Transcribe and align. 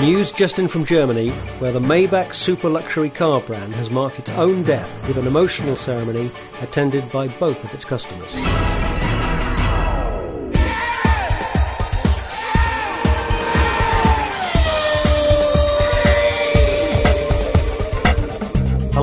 News 0.00 0.32
just 0.32 0.58
in 0.58 0.66
from 0.66 0.86
Germany, 0.86 1.28
where 1.58 1.72
the 1.72 1.78
Maybach 1.78 2.34
super 2.34 2.70
luxury 2.70 3.10
car 3.10 3.38
brand 3.42 3.74
has 3.74 3.90
marked 3.90 4.18
its 4.18 4.30
own 4.30 4.62
death 4.62 4.90
with 5.06 5.18
an 5.18 5.26
emotional 5.26 5.76
ceremony 5.76 6.30
attended 6.62 7.06
by 7.10 7.28
both 7.28 7.62
of 7.62 7.74
its 7.74 7.84
customers. 7.84 8.34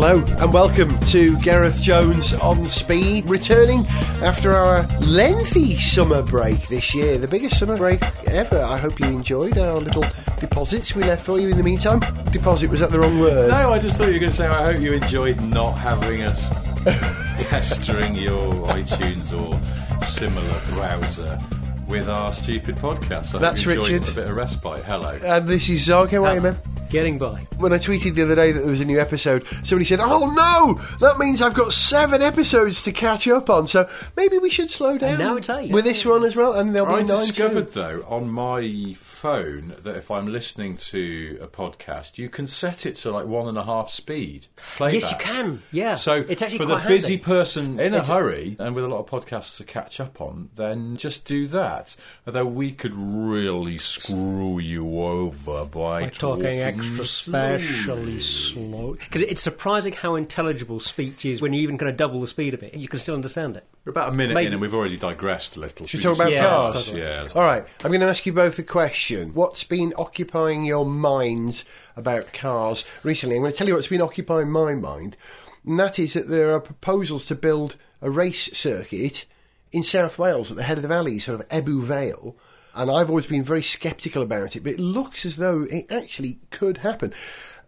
Hello 0.08 0.24
and 0.38 0.54
welcome 0.54 0.98
to 1.08 1.38
Gareth 1.40 1.82
Jones 1.82 2.34
on 2.36 2.70
Speed, 2.70 3.30
returning 3.30 3.86
after 4.24 4.54
our 4.54 4.88
lengthy 5.02 5.76
summer 5.76 6.24
break 6.24 6.66
this 6.70 6.96
year, 6.96 7.18
the 7.18 7.28
biggest 7.28 7.60
summer 7.60 7.76
break 7.76 8.02
ever. 8.26 8.58
I 8.58 8.78
hope 8.78 9.02
you 9.02 9.08
enjoyed 9.08 9.58
our 9.58 9.76
little 9.76 10.06
deposits 10.40 10.96
we 10.96 11.04
left 11.04 11.26
for 11.26 11.42
you 11.42 11.50
in 11.50 11.58
the 11.58 11.64
meantime. 11.64 12.00
Deposit 12.32 12.70
was 12.70 12.80
that 12.80 12.92
the 12.92 13.00
wrong 13.00 13.20
word? 13.20 13.50
No, 13.50 13.74
I 13.74 13.80
just 13.80 13.98
thought 13.98 14.08
you 14.08 14.14
were 14.14 14.20
going 14.20 14.32
to 14.32 14.38
say 14.38 14.48
I 14.48 14.72
hope 14.72 14.82
you 14.82 14.94
enjoyed 14.94 15.42
not 15.42 15.72
having 15.74 16.24
us 16.24 16.48
pestering 17.50 18.16
your 18.16 18.54
iTunes 18.70 19.34
or 19.34 19.60
similar 20.06 20.62
browser 20.70 21.38
with 21.86 22.08
our 22.08 22.32
stupid 22.32 22.78
podcast. 22.78 23.36
I 23.36 23.40
That's 23.40 23.62
hope 23.62 23.74
you 23.74 23.82
enjoyed 23.82 23.92
Richard. 24.04 24.12
A 24.14 24.16
bit 24.16 24.30
of 24.30 24.38
respite. 24.38 24.86
Hello. 24.86 25.20
And 25.22 25.50
this 25.50 25.68
is 25.68 25.84
Zog. 25.84 26.12
How 26.12 26.24
are 26.24 26.36
you, 26.36 26.42
man? 26.42 26.58
Getting 26.90 27.18
by. 27.18 27.46
When 27.58 27.74
I 27.74 27.78
tweeted 27.78 28.16
the 28.16 28.24
other 28.24 28.36
day 28.36 28.52
that 28.54 28.62
there 28.62 28.72
was 28.72 28.80
a 28.82 28.86
new 28.86 29.00
episode, 29.00 29.46
somebody 29.64 29.84
said, 29.86 30.00
"Oh 30.02 30.32
no, 30.32 30.82
that 31.00 31.18
means 31.20 31.42
I've 31.42 31.54
got 31.54 31.74
seven 31.74 32.22
episodes 32.22 32.82
to 32.84 32.92
catch 32.94 33.28
up 33.28 33.50
on." 33.50 33.68
So 33.68 33.90
maybe 34.16 34.38
we 34.38 34.50
should 34.50 34.72
slow 34.72 34.98
down. 34.98 35.20
now 35.20 35.36
it's 35.36 35.50
eight. 35.50 35.72
with 35.72 35.84
this 35.84 36.06
one 36.06 36.24
as 36.24 36.36
well, 36.36 36.54
and 36.54 36.74
there'll 36.76 36.88
I 36.94 37.02
be 37.02 37.08
nine. 37.08 37.28
discovered 37.28 37.74
soon. 37.74 37.84
though 37.84 38.06
on 38.08 38.30
my 38.30 38.96
phone 39.18 39.76
that 39.82 39.96
if 39.96 40.12
I'm 40.12 40.28
listening 40.28 40.78
to 40.78 41.40
a 41.42 41.48
podcast, 41.48 42.18
you 42.20 42.30
can 42.30 42.46
set 42.46 42.86
it 42.86 42.96
to 42.98 43.12
like 43.12 43.26
one 43.26 43.48
and 43.48 43.58
a 43.58 43.64
half 43.64 43.90
speed. 43.90 44.46
Yes, 44.80 45.10
you 45.12 45.18
can. 45.18 45.64
Yeah. 45.72 45.96
So 45.96 46.14
It's 46.30 46.42
actually 46.44 46.60
for 46.60 46.66
the 46.66 46.76
quite 46.76 46.88
busy 46.88 47.18
person 47.18 47.80
in 47.80 47.94
a 47.94 47.98
It's- 47.98 48.10
hurry 48.10 48.56
and 48.60 48.76
with 48.76 48.84
a 48.84 48.88
lot 48.88 49.00
of 49.00 49.08
podcasts 49.08 49.58
to 49.58 49.64
catch 49.64 50.00
up 50.00 50.22
on, 50.22 50.50
then 50.56 50.98
just 50.98 51.26
do 51.26 51.48
that. 51.48 51.96
Although 52.28 52.46
we 52.46 52.72
could 52.72 52.96
really 52.96 53.78
screw 53.80 54.60
you 54.60 55.02
over 55.04 55.66
by, 55.66 56.04
By 56.04 56.10
talking 56.10 56.60
extra 56.60 57.06
specially 57.06 58.20
slow. 58.20 58.94
Because 59.00 59.24
it's 59.24 59.42
surprising 59.42 59.94
how 59.94 60.16
intelligible 60.16 60.80
speech 60.80 61.26
is 61.26 61.42
when 61.42 61.54
you 61.54 61.62
even 61.62 61.78
kind 61.78 61.90
of 61.90 61.98
double 61.98 62.22
the 62.22 62.28
speed 62.28 62.54
of 62.54 62.62
it. 62.62 62.76
You 62.76 62.88
can 62.88 63.00
still 63.00 63.16
understand 63.16 63.58
it. 63.58 63.66
We're 63.88 63.92
about 63.92 64.10
a 64.10 64.12
minute 64.12 64.34
Maybe- 64.34 64.48
in 64.48 64.52
and 64.52 64.62
we've 64.62 64.74
already 64.74 64.98
digressed 64.98 65.56
a 65.56 65.62
little. 65.62 65.88
Should 65.88 66.00
we 66.00 66.02
Should 66.02 66.08
talk 66.10 66.18
about 66.18 66.32
Yeah, 66.34 66.46
cars? 66.50 66.76
let's 66.76 66.86
talk 66.88 66.96
about 66.98 67.34
Yeah. 67.34 67.40
All 67.42 67.42
right, 67.48 67.64
I'm 67.86 67.90
going 67.92 68.02
to 68.02 68.08
ask 68.08 68.26
you 68.26 68.34
both 68.34 68.60
a 68.60 68.64
question. 68.64 69.34
What's 69.34 69.64
been 69.64 69.94
occupying 69.98 70.66
your 70.66 70.86
minds 70.86 71.64
about 71.96 72.34
cars 72.34 72.84
recently? 73.04 73.38
I'm 73.38 73.44
going 73.44 73.54
to 73.54 73.58
tell 73.58 73.66
you 73.66 73.76
what's 73.76 73.88
been 73.88 74.02
occupying 74.02 74.52
my 74.52 74.76
mind, 74.76 75.16
and 75.66 75.80
that 75.80 76.00
is 76.00 76.16
that 76.16 76.28
there 76.28 76.52
are 76.52 76.60
proposals 76.60 77.24
to 77.28 77.36
build 77.36 77.78
a 78.02 78.10
race 78.10 78.50
circuit 78.52 79.24
in 79.72 79.84
South 79.84 80.20
Wales 80.20 80.52
at 80.52 80.58
the 80.58 80.64
head 80.64 80.78
of 80.78 80.82
the 80.82 80.90
valley, 80.90 81.18
sort 81.20 81.40
of 81.40 81.48
Ebbw 81.48 81.82
Vale. 81.84 82.36
And 82.76 82.92
I've 82.92 83.10
always 83.10 83.26
been 83.26 83.42
very 83.42 83.64
sceptical 83.64 84.22
about 84.22 84.58
it, 84.58 84.64
but 84.66 84.74
it 84.74 84.80
looks 84.82 85.26
as 85.26 85.38
though 85.38 85.64
it 85.64 85.88
actually 85.90 86.40
could 86.52 86.80
happen. 86.80 87.14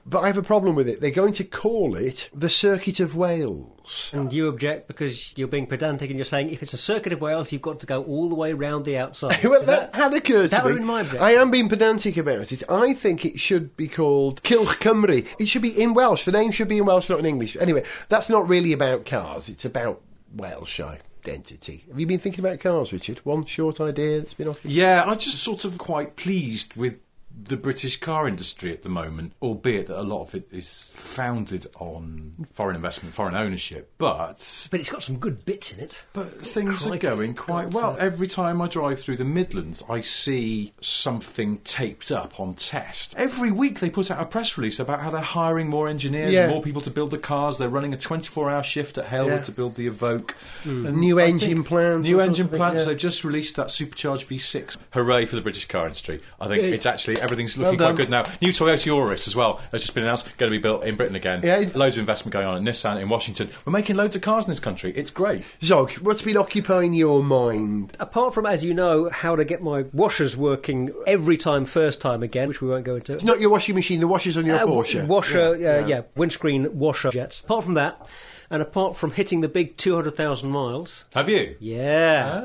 But 0.05 0.21
I 0.21 0.27
have 0.27 0.37
a 0.37 0.43
problem 0.43 0.75
with 0.75 0.89
it. 0.89 1.01
They're 1.01 1.11
going 1.11 1.33
to 1.33 1.43
call 1.43 1.95
it 1.95 2.29
the 2.33 2.49
Circuit 2.49 2.99
of 2.99 3.15
Wales. 3.15 4.11
And 4.13 4.33
you 4.33 4.47
object 4.47 4.87
because 4.87 5.37
you're 5.37 5.47
being 5.47 5.67
pedantic 5.67 6.09
and 6.09 6.17
you're 6.17 6.25
saying 6.25 6.49
if 6.49 6.63
it's 6.63 6.73
a 6.73 6.77
circuit 6.77 7.13
of 7.13 7.21
Wales, 7.21 7.51
you've 7.51 7.61
got 7.61 7.79
to 7.81 7.85
go 7.85 8.03
all 8.03 8.27
the 8.29 8.35
way 8.35 8.53
round 8.53 8.85
the 8.85 8.97
outside. 8.97 9.43
well, 9.43 9.61
Is 9.61 9.67
that, 9.67 9.93
had 9.93 10.13
occurred 10.13 10.49
that 10.51 10.59
to 10.59 10.63
would 10.63 10.69
me. 10.69 10.73
have 10.75 10.79
been 10.79 10.87
my 10.87 11.01
objection. 11.01 11.21
I 11.21 11.31
am 11.33 11.51
being 11.51 11.69
pedantic 11.69 12.17
about 12.17 12.51
it. 12.51 12.63
I 12.69 12.93
think 12.93 13.25
it 13.25 13.39
should 13.39 13.75
be 13.77 13.87
called 13.87 14.41
Cylch 14.43 14.79
Cymru. 14.79 15.27
It 15.39 15.47
should 15.47 15.61
be 15.61 15.79
in 15.79 15.93
Welsh. 15.93 16.23
The 16.25 16.31
name 16.31 16.51
should 16.51 16.69
be 16.69 16.79
in 16.79 16.85
Welsh, 16.85 17.09
not 17.09 17.19
in 17.19 17.25
English. 17.25 17.55
Anyway, 17.59 17.83
that's 18.07 18.29
not 18.29 18.47
really 18.49 18.73
about 18.73 19.05
cars. 19.05 19.47
It's 19.49 19.65
about 19.65 20.01
Welsh 20.35 20.79
identity. 20.79 21.85
Have 21.89 21.99
you 21.99 22.07
been 22.07 22.19
thinking 22.19 22.43
about 22.43 22.59
cars, 22.59 22.93
Richard? 22.93 23.19
One 23.25 23.45
short 23.45 23.79
idea 23.81 24.19
that's 24.21 24.33
been 24.33 24.47
off. 24.47 24.59
Yeah, 24.63 25.03
I'm 25.03 25.19
just 25.19 25.39
sort 25.39 25.65
of 25.65 25.77
quite 25.77 26.15
pleased 26.15 26.75
with 26.75 26.95
the 27.41 27.57
British 27.57 27.99
car 27.99 28.27
industry 28.27 28.71
at 28.71 28.83
the 28.83 28.89
moment, 28.89 29.33
albeit 29.41 29.87
that 29.87 29.99
a 29.99 30.03
lot 30.03 30.21
of 30.23 30.35
it 30.35 30.47
is 30.51 30.89
founded 30.93 31.67
on 31.79 32.47
foreign 32.53 32.75
investment, 32.75 33.13
foreign 33.13 33.35
ownership. 33.35 33.91
But 33.97 34.67
But 34.71 34.79
it's 34.79 34.89
got 34.89 35.03
some 35.03 35.17
good 35.17 35.45
bits 35.45 35.71
in 35.73 35.79
it. 35.79 36.03
but 36.13 36.27
things 36.45 36.83
Crikey, 36.83 37.07
are 37.07 37.15
going 37.15 37.33
quite 37.35 37.73
well. 37.73 37.91
uh, 37.93 37.95
Every 37.97 38.27
time 38.27 38.61
I 38.61 38.67
drive 38.67 38.99
through 38.99 39.17
the 39.17 39.25
Midlands, 39.25 39.83
I 39.89 40.01
see 40.01 40.73
something 40.81 41.59
taped 41.59 42.11
up 42.11 42.39
on 42.39 42.53
test. 42.53 43.15
Every 43.17 43.51
week 43.51 43.79
they 43.79 43.89
put 43.89 44.11
out 44.11 44.19
a 44.21 44.25
press 44.25 44.57
release 44.57 44.79
about 44.79 44.99
how 45.01 45.09
they're 45.09 45.21
hiring 45.21 45.67
more 45.69 45.87
engineers 45.87 46.33
Yeah. 46.33 46.43
and 46.43 46.51
more 46.51 46.61
people 46.61 46.81
to 46.81 46.89
build 46.89 47.11
the 47.11 47.17
cars. 47.17 47.57
They're 47.57 47.69
running 47.69 47.93
a 47.93 47.97
24-hour 47.97 48.63
shift 48.63 48.97
at 48.97 49.05
Halewood 49.07 49.27
Yeah. 49.27 49.43
to 49.43 49.51
build 49.51 49.75
the 49.75 49.87
Evoque. 49.89 50.31
And 50.65 50.97
New 50.97 51.19
I 51.19 51.25
engine 51.25 51.63
plans 51.63 52.05
New 52.07 52.19
engine 52.19 52.47
plans. 52.49 52.79
yeah. 52.79 52.85
They've 52.85 52.97
just 52.97 53.23
released 53.23 53.55
that 53.55 53.71
supercharged 53.71 54.27
V6. 54.27 54.77
Hooray 54.91 55.25
for 55.25 55.35
the 55.35 55.41
British 55.41 55.67
car 55.67 55.85
industry! 55.85 56.21
I 56.39 56.47
think 56.47 56.63
it's 56.63 56.85
actually 56.85 57.19
everything's 57.31 57.57
looking 57.57 57.77
done. 57.77 57.95
quite 57.95 58.03
good 58.03 58.09
now. 58.09 58.23
New 58.41 58.49
Toyota 58.49 58.91
Auris 58.91 59.27
as 59.27 59.35
well 59.35 59.61
has 59.71 59.81
just 59.81 59.93
been 59.93 60.03
announced, 60.03 60.25
going 60.37 60.51
to 60.51 60.57
be 60.57 60.61
built 60.61 60.83
in 60.83 60.95
Britain 60.95 61.15
again. 61.15 61.41
Yeah. 61.43 61.69
Loads 61.75 61.95
of 61.95 61.99
investment 61.99 62.33
going 62.33 62.47
on 62.47 62.55
at 62.57 62.61
Nissan 62.63 63.01
in 63.01 63.09
Washington. 63.09 63.49
We're 63.65 63.71
making 63.73 63.95
loads 63.95 64.15
of 64.15 64.21
cars 64.21 64.45
in 64.45 64.51
this 64.51 64.59
country. 64.59 64.91
It's 64.95 65.09
great. 65.11 65.43
Zog, 65.63 65.91
what's 65.99 66.21
been 66.21 66.37
occupying 66.37 66.93
your 66.93 67.23
mind? 67.23 67.95
Apart 67.99 68.33
from, 68.33 68.45
as 68.45 68.63
you 68.63 68.73
know, 68.73 69.09
how 69.09 69.35
to 69.35 69.45
get 69.45 69.61
my 69.61 69.85
washers 69.93 70.35
working 70.35 70.91
every 71.07 71.37
time, 71.37 71.65
first 71.65 72.01
time 72.01 72.23
again, 72.23 72.47
which 72.47 72.61
we 72.61 72.67
won't 72.69 72.85
go 72.85 72.95
into. 72.95 73.23
Not 73.23 73.39
your 73.39 73.49
washing 73.49 73.75
machine, 73.75 73.99
the 73.99 74.07
washers 74.07 74.35
on 74.37 74.45
your 74.45 74.57
Uh, 74.57 74.65
Porsche. 74.65 75.05
Washer, 75.07 75.55
Yeah, 75.57 75.69
uh, 75.83 75.87
yeah. 75.87 76.01
windscreen 76.15 76.77
washer 76.79 77.11
jets. 77.11 77.39
Apart 77.39 77.63
from 77.63 77.73
that, 77.75 78.07
and 78.49 78.61
apart 78.61 78.95
from 78.95 79.11
hitting 79.11 79.41
the 79.41 79.47
big 79.49 79.77
200,000 79.77 80.49
miles, 80.49 81.05
Have 81.13 81.29
you? 81.29 81.55
yeah. 81.59 82.43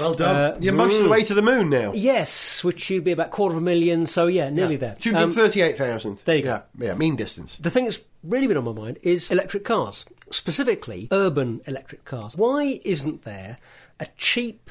Well 0.00 0.14
done. 0.14 0.36
Uh, 0.36 0.58
You're 0.60 0.72
most 0.72 0.96
of 0.96 1.02
the 1.02 1.08
mm. 1.08 1.12
way 1.12 1.24
to 1.24 1.34
the 1.34 1.42
moon 1.42 1.70
now. 1.70 1.92
Yes, 1.92 2.64
which 2.64 2.90
would 2.90 3.04
be 3.04 3.12
about 3.12 3.30
quarter 3.30 3.56
of 3.56 3.62
a 3.62 3.64
million, 3.64 4.06
so 4.06 4.26
yeah, 4.26 4.48
nearly 4.50 4.76
there. 4.76 4.92
Um, 4.92 4.96
238,000. 5.00 6.18
there 6.24 6.36
you 6.36 6.42
go. 6.42 6.62
Yeah, 6.78 6.86
yeah, 6.86 6.94
mean 6.94 7.16
distance. 7.16 7.56
The 7.60 7.70
thing 7.70 7.84
that's 7.84 8.00
really 8.22 8.46
been 8.46 8.56
on 8.56 8.64
my 8.64 8.72
mind 8.72 8.98
is 9.02 9.30
electric 9.30 9.64
cars, 9.64 10.06
specifically 10.30 11.08
urban 11.12 11.60
electric 11.66 12.04
cars. 12.04 12.36
Why 12.36 12.80
isn't 12.84 13.22
there 13.22 13.58
a 13.98 14.06
cheap, 14.16 14.70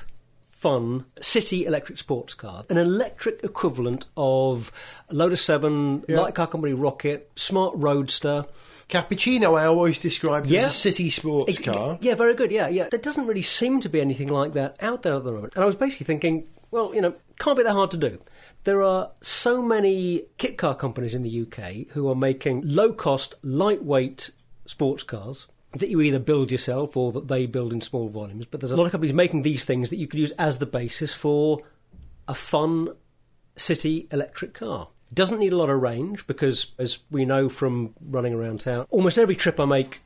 fun 0.59 1.06
city 1.22 1.66
electric 1.66 1.97
sports 1.97 2.34
car, 2.34 2.66
an 2.70 2.78
electric 2.78 3.42
equivalent 3.46 4.08
of 4.18 4.74
Lotus 5.09 5.42
7, 5.42 6.03
Yeah. 6.09 6.20
light 6.20 6.36
car 6.36 6.47
company 6.47 6.74
Rocket, 6.74 7.31
Smart 7.38 7.74
Roadster? 7.78 8.46
Cappuccino, 8.90 9.58
I 9.58 9.66
always 9.66 10.00
described 10.00 10.48
Yeah. 10.48 10.68
as 10.68 10.75
a 10.75 10.78
city 10.78 11.09
sports 11.12 11.58
It- 11.58 11.64
car. 11.64 11.98
Yeah, 12.02 12.16
very 12.16 12.36
good. 12.36 12.52
Yeah, 12.52 12.68
yeah. 12.68 12.90
There 12.92 13.00
doesn't 13.00 13.25
really 13.25 13.42
seem 13.42 13.80
to 13.81 13.88
be 13.90 14.02
anything 14.02 14.28
like 14.28 14.52
that 14.53 14.75
out 14.81 15.03
there 15.03 15.14
at 15.14 15.24
the 15.24 15.31
moment. 15.31 15.53
And 15.56 15.64
I 15.64 15.68
was 15.68 15.75
basically 15.75 16.06
thinking, 16.06 16.48
well, 16.72 16.94
you 16.94 17.00
know, 17.00 17.14
can't 17.40 17.56
be 17.56 17.64
that 17.64 17.72
hard 17.74 17.92
to 17.92 17.98
do. 17.98 18.19
There 18.66 18.84
are 18.84 19.12
so 19.22 19.62
many 19.62 20.24
kit 20.38 20.58
car 20.58 20.75
companies 20.75 21.16
in 21.16 21.24
the 21.24 21.30
UK 21.30 21.88
who 21.92 22.09
are 22.09 22.16
making 22.16 22.64
low 22.66 22.92
cost, 22.92 23.36
lightweight 23.44 24.31
sports 24.66 25.03
cars 25.03 25.48
that 25.74 25.90
you 25.90 26.02
either 26.02 26.19
build 26.19 26.52
yourself 26.52 26.97
or 26.97 27.12
that 27.12 27.28
they 27.28 27.46
build 27.46 27.74
in 27.74 27.81
small 27.81 28.09
volumes. 28.09 28.46
But 28.46 28.59
there's 28.59 28.72
a 28.72 28.75
lot 28.75 28.85
of 28.85 28.91
companies 28.91 29.13
making 29.13 29.44
these 29.44 29.63
things 29.63 29.90
that 29.90 29.97
you 29.97 30.07
could 30.07 30.19
use 30.19 30.31
as 30.31 30.57
the 30.57 30.66
basis 30.66 31.13
for 31.13 31.62
a 32.28 32.34
fun 32.34 32.90
city 33.56 34.07
electric 34.12 34.53
car. 34.53 34.90
Doesn't 35.13 35.40
need 35.40 35.53
a 35.53 35.57
lot 35.57 35.69
of 35.69 35.81
range 35.81 36.28
because, 36.28 36.68
as 36.78 37.00
we 37.09 37.25
know 37.25 37.50
from 37.50 37.94
running 38.00 38.34
around 38.34 38.62
town, 38.62 38.85
almost 38.90 39.18
every 39.18 39.35
trip 39.35 39.59
I 39.59 39.66
make 39.66 40.02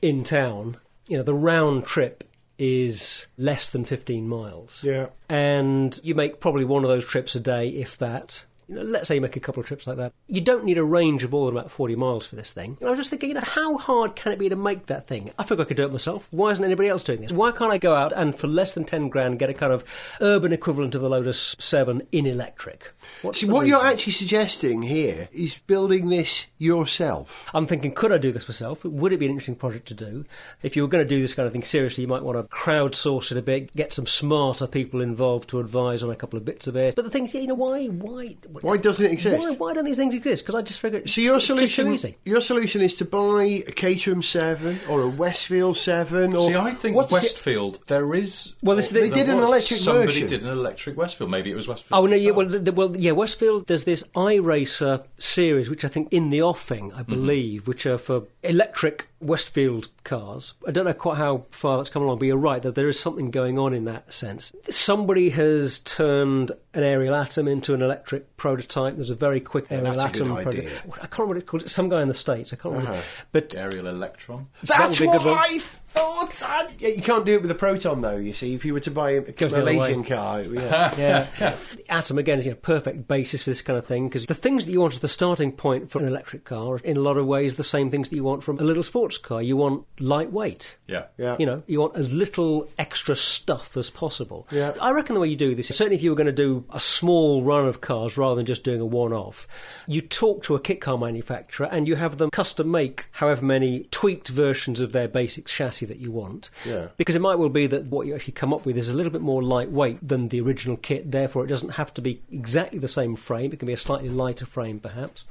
in 0.00 0.24
town, 0.24 0.78
you 1.08 1.16
know, 1.16 1.22
the 1.22 1.34
round 1.34 1.84
trip 1.84 2.24
is 2.58 3.26
less 3.36 3.68
than 3.68 3.84
15 3.84 4.26
miles. 4.26 4.82
Yeah. 4.82 5.08
And 5.28 5.98
you 6.02 6.14
make 6.14 6.40
probably 6.40 6.64
one 6.64 6.84
of 6.84 6.88
those 6.88 7.04
trips 7.04 7.34
a 7.34 7.40
day, 7.40 7.68
if 7.68 7.98
that. 7.98 8.46
You 8.68 8.76
know, 8.76 8.82
let's 8.82 9.08
say 9.08 9.14
you 9.14 9.20
make 9.20 9.36
a 9.36 9.40
couple 9.40 9.60
of 9.60 9.66
trips 9.66 9.86
like 9.86 9.96
that. 9.98 10.12
You 10.26 10.40
don't 10.40 10.64
need 10.64 10.78
a 10.78 10.84
range 10.84 11.22
of 11.22 11.30
more 11.30 11.46
than 11.46 11.56
about 11.56 11.70
40 11.70 11.94
miles 11.96 12.26
for 12.26 12.36
this 12.36 12.52
thing. 12.52 12.76
And 12.80 12.88
I 12.88 12.90
was 12.90 12.98
just 12.98 13.10
thinking, 13.10 13.28
you 13.30 13.34
know, 13.34 13.42
how 13.42 13.78
hard 13.78 14.16
can 14.16 14.32
it 14.32 14.38
be 14.38 14.48
to 14.48 14.56
make 14.56 14.86
that 14.86 15.06
thing? 15.06 15.30
I 15.38 15.44
figure 15.44 15.64
I 15.64 15.68
could 15.68 15.76
do 15.76 15.84
it 15.84 15.92
myself. 15.92 16.26
Why 16.30 16.50
isn't 16.50 16.64
anybody 16.64 16.88
else 16.88 17.04
doing 17.04 17.20
this? 17.20 17.32
Why 17.32 17.52
can't 17.52 17.72
I 17.72 17.78
go 17.78 17.94
out 17.94 18.12
and 18.12 18.34
for 18.34 18.48
less 18.48 18.72
than 18.72 18.84
10 18.84 19.08
grand 19.08 19.38
get 19.38 19.50
a 19.50 19.54
kind 19.54 19.72
of 19.72 19.84
urban 20.20 20.52
equivalent 20.52 20.94
of 20.94 21.02
the 21.02 21.08
Lotus 21.08 21.54
7 21.58 22.02
in 22.12 22.26
electric? 22.26 22.92
What's 23.22 23.44
what 23.44 23.66
you're 23.66 23.86
actually 23.86 24.12
suggesting 24.12 24.82
here 24.82 25.28
is 25.32 25.56
building 25.66 26.08
this 26.08 26.46
yourself. 26.58 27.48
I'm 27.54 27.66
thinking, 27.66 27.92
could 27.92 28.12
I 28.12 28.18
do 28.18 28.32
this 28.32 28.48
myself? 28.48 28.84
Would 28.84 29.12
it 29.12 29.18
be 29.18 29.26
an 29.26 29.32
interesting 29.32 29.56
project 29.56 29.88
to 29.88 29.94
do? 29.94 30.24
If 30.62 30.76
you 30.76 30.82
were 30.82 30.88
going 30.88 31.04
to 31.04 31.08
do 31.08 31.20
this 31.20 31.34
kind 31.34 31.46
of 31.46 31.52
thing 31.52 31.62
seriously, 31.62 32.02
you 32.02 32.08
might 32.08 32.22
want 32.22 32.38
to 32.38 32.54
crowdsource 32.54 33.32
it 33.32 33.38
a 33.38 33.42
bit, 33.42 33.74
get 33.74 33.92
some 33.92 34.06
smarter 34.06 34.66
people 34.66 35.00
involved 35.00 35.48
to 35.50 35.60
advise 35.60 36.02
on 36.02 36.10
a 36.10 36.16
couple 36.16 36.36
of 36.36 36.44
bits 36.44 36.66
of 36.66 36.76
it. 36.76 36.96
But 36.96 37.04
the 37.04 37.10
thing 37.10 37.26
is, 37.26 37.34
you 37.34 37.46
know, 37.46 37.54
why, 37.54 37.86
why, 37.86 38.36
Why 38.62 38.76
doesn't 38.76 39.04
it 39.04 39.12
exist? 39.12 39.38
Why, 39.38 39.52
why 39.54 39.74
don't 39.74 39.84
these 39.84 39.96
things 39.96 40.14
exist? 40.14 40.44
Because 40.44 40.54
I 40.58 40.62
just 40.62 40.80
figured. 40.80 41.08
So 41.08 41.20
your 41.20 41.36
it's 41.36 41.46
just 41.46 41.58
too 41.58 41.66
solution, 41.66 41.92
easy. 41.94 42.16
your 42.24 42.40
solution 42.40 42.80
is 42.82 42.94
to 42.96 43.04
buy 43.04 43.44
a 43.66 43.72
Caterham 43.72 44.22
Seven 44.22 44.78
or 44.88 45.02
a 45.02 45.08
Westfield 45.08 45.76
Seven. 45.76 46.34
Or 46.34 46.48
See, 46.48 46.56
I 46.56 46.72
think 46.72 46.96
what's 46.96 47.10
it- 47.12 47.14
Westfield. 47.14 47.80
There 47.86 48.14
is. 48.14 48.54
Well, 48.62 48.76
this- 48.76 48.90
or 48.90 48.94
they 49.00 49.10
did 49.10 49.28
an 49.28 49.36
was- 49.36 49.46
electric 49.46 49.80
Somebody 49.80 50.12
version. 50.22 50.28
did 50.28 50.42
an 50.44 50.50
electric 50.50 50.96
Westfield. 50.96 51.30
Maybe 51.30 51.50
it 51.50 51.54
was 51.56 51.68
Westfield. 51.68 51.98
Oh 52.00 52.06
no, 52.06 52.16
yeah, 52.16 52.30
well, 52.32 52.46
the, 52.46 52.72
well, 52.72 52.96
yeah. 52.96 53.12
Westfield, 53.12 53.66
there's 53.66 53.84
this 53.84 54.02
iRacer 54.14 55.04
series, 55.18 55.68
which 55.70 55.84
I 55.84 55.88
think 55.88 56.08
in 56.12 56.30
the 56.30 56.42
offing, 56.42 56.90
Mm-hmm. 56.90 56.98
I 56.98 57.02
believe, 57.02 57.66
which 57.68 57.86
are 57.86 57.98
for 57.98 58.24
electric 58.42 59.08
Westfield 59.20 59.88
cars. 60.06 60.54
I 60.66 60.70
don't 60.70 60.86
know 60.86 60.94
quite 60.94 61.18
how 61.18 61.44
far 61.50 61.76
that's 61.76 61.90
come 61.90 62.02
along, 62.02 62.18
but 62.20 62.24
you're 62.26 62.36
right 62.38 62.62
that 62.62 62.74
there 62.74 62.88
is 62.88 62.98
something 62.98 63.30
going 63.30 63.58
on 63.58 63.74
in 63.74 63.84
that 63.84 64.14
sense. 64.14 64.52
Somebody 64.70 65.28
has 65.30 65.80
turned 65.80 66.52
an 66.72 66.82
Ariel 66.82 67.14
Atom 67.14 67.46
into 67.48 67.74
an 67.74 67.82
electric 67.82 68.36
prototype. 68.38 68.96
There's 68.96 69.10
a 69.10 69.14
very 69.14 69.40
quick 69.40 69.66
Ariel 69.70 69.92
that's 69.94 70.16
a 70.16 70.22
good 70.22 70.22
atom 70.22 70.32
idea. 70.36 70.62
prototype. 70.70 70.92
I 70.94 71.06
can't 71.06 71.18
remember 71.18 71.26
what 71.26 71.36
it's 71.38 71.50
called. 71.50 71.62
It's 71.64 71.72
some 71.72 71.88
guy 71.90 72.00
in 72.02 72.08
the 72.08 72.14
states. 72.14 72.52
I 72.52 72.56
can't 72.56 72.72
remember, 72.74 72.92
Uh-huh. 72.92 73.24
but 73.32 73.54
Ariel 73.56 73.88
Electron. 73.88 74.46
so 74.64 74.72
that 74.74 74.78
That's 74.78 75.00
would 75.00 75.08
a 75.10 75.12
good 75.12 75.26
what. 75.26 75.38
I 75.50 75.58
thought. 75.96 76.32
That, 76.40 76.70
yeah, 76.78 76.88
you 76.88 77.02
can't 77.02 77.24
do 77.24 77.34
it 77.34 77.42
with 77.42 77.50
a 77.50 77.54
proton, 77.54 78.00
though. 78.00 78.16
You 78.16 78.32
see, 78.32 78.54
if 78.54 78.64
you 78.64 78.74
were 78.74 78.80
to 78.80 78.90
buy 78.90 79.12
a 79.12 79.20
Goes 79.20 79.52
the 79.52 79.62
other 79.62 79.72
Malaysian 79.72 80.02
way. 80.02 80.08
car, 80.08 80.42
yeah. 80.42 80.94
yeah. 81.38 81.56
The 81.74 81.90
Atom 81.90 82.18
again 82.18 82.38
is 82.38 82.46
a 82.46 82.54
perfect 82.54 83.08
basis 83.08 83.42
for 83.42 83.50
this 83.50 83.62
kind 83.62 83.78
of 83.78 83.86
thing 83.86 84.08
because 84.08 84.26
the 84.26 84.34
things 84.34 84.66
that 84.66 84.72
you 84.72 84.80
want 84.80 84.94
as 84.94 85.00
the 85.00 85.08
starting 85.08 85.52
point 85.52 85.90
for 85.90 85.98
an 86.00 86.06
electric 86.06 86.44
car 86.44 86.74
are 86.74 86.78
in 86.78 86.96
a 86.96 87.00
lot 87.00 87.16
of 87.16 87.26
ways 87.26 87.54
the 87.54 87.64
same 87.64 87.90
things 87.90 88.08
that 88.10 88.16
you 88.16 88.24
want 88.24 88.44
from 88.44 88.58
a 88.58 88.62
little 88.62 88.82
sports 88.82 89.18
car. 89.18 89.42
You 89.42 89.56
want 89.56 89.86
lightweight. 89.98 90.76
Yeah. 90.86 91.04
Yeah. 91.16 91.36
You 91.38 91.46
know, 91.46 91.62
you 91.66 91.80
want 91.80 91.96
as 91.96 92.12
little 92.12 92.68
extra 92.78 93.16
stuff 93.16 93.76
as 93.76 93.90
possible. 93.90 94.46
Yeah. 94.50 94.74
I 94.80 94.90
reckon 94.92 95.14
the 95.14 95.20
way 95.20 95.28
you 95.28 95.36
do 95.36 95.54
this, 95.54 95.68
certainly 95.68 95.96
if 95.96 96.02
you 96.02 96.10
were 96.10 96.16
going 96.16 96.26
to 96.26 96.32
do 96.32 96.64
a 96.70 96.80
small 96.80 97.42
run 97.42 97.66
of 97.66 97.80
cars 97.80 98.18
rather 98.18 98.36
than 98.36 98.46
just 98.46 98.64
doing 98.64 98.80
a 98.80 98.86
one 98.86 99.12
off, 99.12 99.48
you 99.86 100.00
talk 100.00 100.42
to 100.44 100.54
a 100.54 100.60
kit 100.60 100.80
car 100.80 100.98
manufacturer 100.98 101.68
and 101.70 101.88
you 101.88 101.96
have 101.96 102.18
them 102.18 102.30
custom 102.30 102.70
make 102.70 103.06
however 103.12 103.44
many 103.44 103.84
tweaked 103.90 104.28
versions 104.28 104.80
of 104.80 104.92
their 104.92 105.08
basic 105.08 105.46
chassis 105.46 105.85
that 105.86 105.98
you 105.98 106.12
want. 106.12 106.50
Yeah. 106.66 106.88
Because 106.96 107.14
it 107.14 107.20
might 107.22 107.36
well 107.36 107.48
be 107.48 107.66
that 107.68 107.86
what 107.90 108.06
you 108.06 108.14
actually 108.14 108.34
come 108.34 108.52
up 108.52 108.66
with 108.66 108.76
is 108.76 108.88
a 108.88 108.92
little 108.92 109.12
bit 109.12 109.22
more 109.22 109.42
lightweight 109.42 110.06
than 110.06 110.28
the 110.28 110.40
original 110.40 110.76
kit, 110.76 111.10
therefore 111.10 111.44
it 111.44 111.48
doesn't 111.48 111.70
have 111.70 111.94
to 111.94 112.02
be 112.02 112.22
exactly 112.30 112.78
the 112.78 112.88
same 112.88 113.16
frame. 113.16 113.52
It 113.52 113.58
can 113.58 113.66
be 113.66 113.72
a 113.72 113.76
slightly 113.78 114.08
lighter 114.10 114.46
frame, 114.46 114.78
perhaps. 114.80 115.24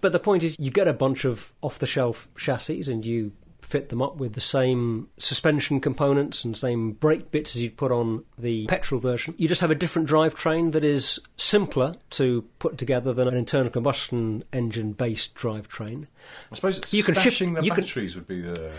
But 0.00 0.12
the 0.12 0.18
point 0.20 0.42
is, 0.42 0.56
you 0.58 0.70
get 0.70 0.88
a 0.88 0.92
bunch 0.92 1.24
of 1.24 1.52
off 1.62 1.78
the 1.78 1.86
shelf 1.86 2.28
chassis 2.36 2.90
and 2.90 3.04
you 3.06 3.32
fit 3.60 3.90
them 3.90 4.00
up 4.00 4.16
with 4.16 4.32
the 4.32 4.40
same 4.40 5.08
suspension 5.18 5.78
components 5.78 6.42
and 6.42 6.56
same 6.56 6.92
brake 6.92 7.30
bits 7.30 7.54
as 7.54 7.62
you'd 7.62 7.76
put 7.76 7.92
on 7.92 8.24
the 8.38 8.66
petrol 8.66 8.98
version. 8.98 9.34
You 9.36 9.46
just 9.46 9.60
have 9.60 9.70
a 9.70 9.74
different 9.74 10.08
drivetrain 10.08 10.72
that 10.72 10.84
is 10.84 11.18
simpler 11.36 11.94
to 12.10 12.42
put 12.60 12.78
together 12.78 13.12
than 13.12 13.28
an 13.28 13.36
internal 13.36 13.70
combustion 13.70 14.42
engine 14.54 14.92
based 14.92 15.34
drivetrain. 15.34 16.06
I 16.50 16.54
suppose 16.54 16.80
You 16.94 17.02
can 17.02 17.14
shift- 17.14 17.36
stashing 17.40 17.56
the 17.56 17.62
you 17.62 17.72
can- 17.72 17.82
batteries 17.84 18.14
would 18.14 18.26
be 18.26 18.40
the, 18.40 18.70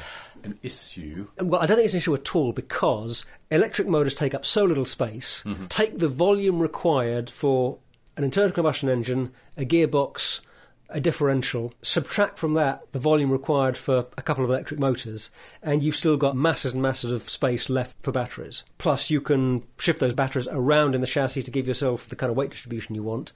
an 0.43 0.59
issue. 0.63 1.27
Well, 1.39 1.61
I 1.61 1.65
don't 1.65 1.77
think 1.77 1.85
it's 1.85 1.93
an 1.93 1.99
issue 1.99 2.13
at 2.13 2.35
all 2.35 2.51
because 2.51 3.25
electric 3.51 3.87
motors 3.87 4.15
take 4.15 4.33
up 4.33 4.45
so 4.45 4.63
little 4.63 4.85
space. 4.85 5.43
Mm-hmm. 5.45 5.65
Take 5.65 5.99
the 5.99 6.07
volume 6.07 6.59
required 6.59 7.29
for 7.29 7.77
an 8.17 8.23
internal 8.23 8.51
combustion 8.51 8.89
engine, 8.89 9.31
a 9.57 9.65
gearbox, 9.65 10.41
a 10.89 10.99
differential, 10.99 11.73
subtract 11.81 12.39
from 12.39 12.55
that 12.55 12.81
the 12.91 12.99
volume 12.99 13.31
required 13.31 13.77
for 13.77 14.07
a 14.17 14.21
couple 14.21 14.43
of 14.43 14.49
electric 14.49 14.79
motors, 14.79 15.29
and 15.61 15.83
you've 15.83 15.95
still 15.95 16.17
got 16.17 16.35
masses 16.35 16.73
and 16.73 16.81
masses 16.81 17.11
of 17.11 17.29
space 17.29 17.69
left 17.69 17.95
for 18.01 18.11
batteries. 18.11 18.63
Plus, 18.77 19.09
you 19.09 19.21
can 19.21 19.63
shift 19.77 19.99
those 19.99 20.13
batteries 20.13 20.47
around 20.49 20.95
in 20.95 21.01
the 21.01 21.07
chassis 21.07 21.43
to 21.43 21.51
give 21.51 21.67
yourself 21.67 22.09
the 22.09 22.15
kind 22.15 22.31
of 22.31 22.37
weight 22.37 22.49
distribution 22.49 22.95
you 22.95 23.03
want. 23.03 23.31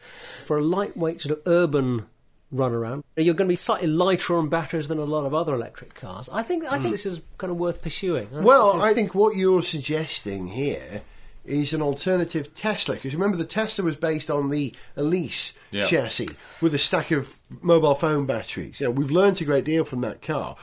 For 0.46 0.58
a 0.58 0.64
lightweight 0.64 1.22
sort 1.22 1.38
of 1.38 1.44
urban 1.46 2.08
run 2.54 2.72
around. 2.72 3.04
You're 3.18 3.34
going 3.34 3.48
to 3.48 3.52
be 3.52 3.58
slightly 3.58 3.88
lighter 3.88 4.38
on 4.38 4.48
batteries 4.48 4.88
than 4.88 5.00
a 5.00 5.04
lot 5.04 5.26
of 5.26 5.34
other 5.34 5.54
electric 5.54 5.96
cars. 5.96 6.30
I 6.32 6.44
think 6.44 6.64
I 6.66 6.72
think 6.72 6.86
hmm. 6.86 6.92
this 6.92 7.06
is 7.06 7.22
kind 7.38 7.52
of 7.52 7.58
worth 7.58 7.82
pursuing. 7.82 8.30
I 8.34 8.40
Well, 8.40 8.78
is- 8.78 8.84
I 8.84 8.94
think 8.94 9.14
what 9.14 9.36
you're 9.36 9.64
suggesting 9.64 10.48
here 10.48 11.02
is 11.46 11.74
an 11.74 11.82
alternative 11.82 12.54
Tesla. 12.56 12.96
Because 12.96 13.14
remember, 13.14 13.38
the 13.38 13.46
Tesla 13.46 13.84
was 13.84 13.96
based 13.96 14.30
on 14.30 14.50
the 14.50 14.74
Elise 14.96 15.54
Yeah. 15.72 15.88
chassis 15.88 16.30
with 16.62 16.74
a 16.74 16.80
stack 16.80 17.12
of 17.12 17.36
mobile 17.62 17.96
phone 17.96 18.26
batteries. 18.26 18.80
You 18.80 18.88
know, 18.88 18.92
we've 18.92 19.12
learnt 19.12 19.42
a 19.42 19.46
great 19.46 19.66
deal 19.66 19.84
from 19.84 20.02
that 20.02 20.22
car. 20.22 20.56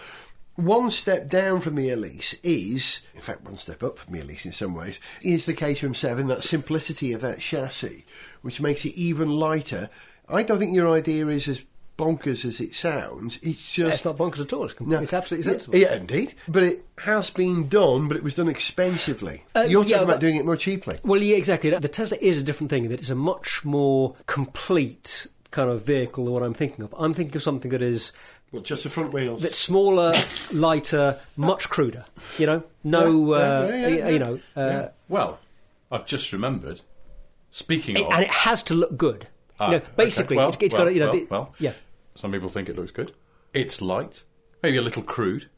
One 0.56 0.90
step 0.90 1.28
down 1.28 1.60
from 1.60 1.74
the 1.74 1.90
Elise 1.90 2.34
is, 2.42 3.00
in 3.14 3.20
fact, 3.20 3.44
one 3.44 3.56
step 3.56 3.82
up 3.82 3.98
from 3.98 4.12
the 4.12 4.20
Elise 4.20 4.44
in 4.44 4.52
some 4.52 4.74
ways, 4.74 5.00
is 5.22 5.46
the 5.46 5.54
Caterham 5.54 5.94
7, 5.94 6.26
that 6.28 6.44
simplicity 6.44 7.12
of 7.12 7.22
that 7.22 7.40
chassis, 7.40 8.04
which 8.42 8.60
makes 8.60 8.84
it 8.84 8.94
even 8.94 9.30
lighter. 9.30 9.88
I 10.28 10.42
don't 10.42 10.58
think 10.58 10.74
your 10.74 10.90
idea 10.90 11.26
is 11.28 11.48
as 11.48 11.62
bonkers 12.00 12.44
as 12.44 12.58
it 12.60 12.74
sounds. 12.74 13.38
It's 13.42 13.58
just. 13.72 13.94
it's 13.96 14.04
not 14.04 14.16
bonkers 14.16 14.40
at 14.40 14.52
all. 14.52 14.64
It's, 14.64 14.80
No. 14.80 14.98
it's 15.00 15.12
absolutely 15.12 15.50
sensible. 15.50 15.76
Yeah, 15.78 15.94
indeed. 15.94 16.34
But 16.48 16.62
it 16.62 16.84
has 16.98 17.30
been 17.30 17.68
done, 17.68 18.08
but 18.08 18.16
it 18.16 18.22
was 18.22 18.34
done 18.34 18.48
expensively. 18.48 19.44
Uh, 19.54 19.60
You're 19.68 19.82
talking 19.82 19.90
yeah, 19.90 19.96
about 20.02 20.06
that- 20.14 20.20
doing 20.20 20.36
it 20.36 20.44
more 20.44 20.56
cheaply. 20.56 20.98
Well, 21.04 21.22
yeah, 21.22 21.36
exactly. 21.36 21.70
The 21.70 21.88
Tesla 21.88 22.18
is 22.20 22.38
a 22.38 22.42
different 22.42 22.70
thing. 22.70 22.88
That 22.88 22.98
it's 23.00 23.10
a 23.10 23.14
much 23.14 23.64
more 23.64 24.16
complete 24.26 25.26
kind 25.50 25.68
of 25.70 25.84
vehicle 25.84 26.24
than 26.24 26.32
what 26.32 26.42
I'm 26.42 26.54
thinking 26.54 26.84
of. 26.84 26.94
I'm 26.98 27.12
thinking 27.14 27.36
of 27.36 27.42
something 27.42 27.70
that 27.72 27.82
is 27.82 28.12
Well, 28.52 28.62
just 28.62 28.84
the 28.84 28.90
front 28.90 29.12
wheels. 29.12 29.42
that's 29.42 29.58
smaller, 29.58 30.14
lighter, 30.52 31.18
much 31.36 31.68
cruder. 31.68 32.04
You 32.38 32.46
know, 32.46 32.62
no, 32.84 33.34
Yeah, 33.34 33.40
uh, 33.40 33.66
yeah, 33.68 33.76
yeah, 33.76 33.96
yeah. 33.96 34.08
you 34.08 34.18
know, 34.20 34.40
uh, 34.56 34.88
Well, 35.08 35.38
I've 35.90 36.06
just 36.06 36.32
remembered. 36.32 36.80
Speaking 37.50 37.96
it- 37.96 38.06
of, 38.06 38.12
and 38.12 38.22
it 38.24 38.30
has 38.30 38.62
to 38.64 38.74
look 38.74 38.96
good. 38.96 39.26
Ah, 39.58 39.66
you 39.66 39.70
know, 39.72 39.76
okay. 39.78 39.86
basically, 39.96 40.36
Well, 40.36 40.48
it's, 40.48 40.56
it's 40.60 40.72
well, 40.72 40.84
got 40.84 40.88
to, 40.90 40.94
you 40.94 41.00
know, 41.00 41.06
well, 41.08 41.16
the- 41.18 41.26
well. 41.28 41.54
yeah. 41.58 41.72
Some 42.20 42.32
people 42.32 42.48
think 42.48 42.68
it 42.68 42.76
looks 42.76 42.92
good. 42.92 43.12
It's 43.54 43.80
light, 43.80 44.24
maybe 44.62 44.76
a 44.76 44.82
little 44.82 45.02
crude, 45.02 45.48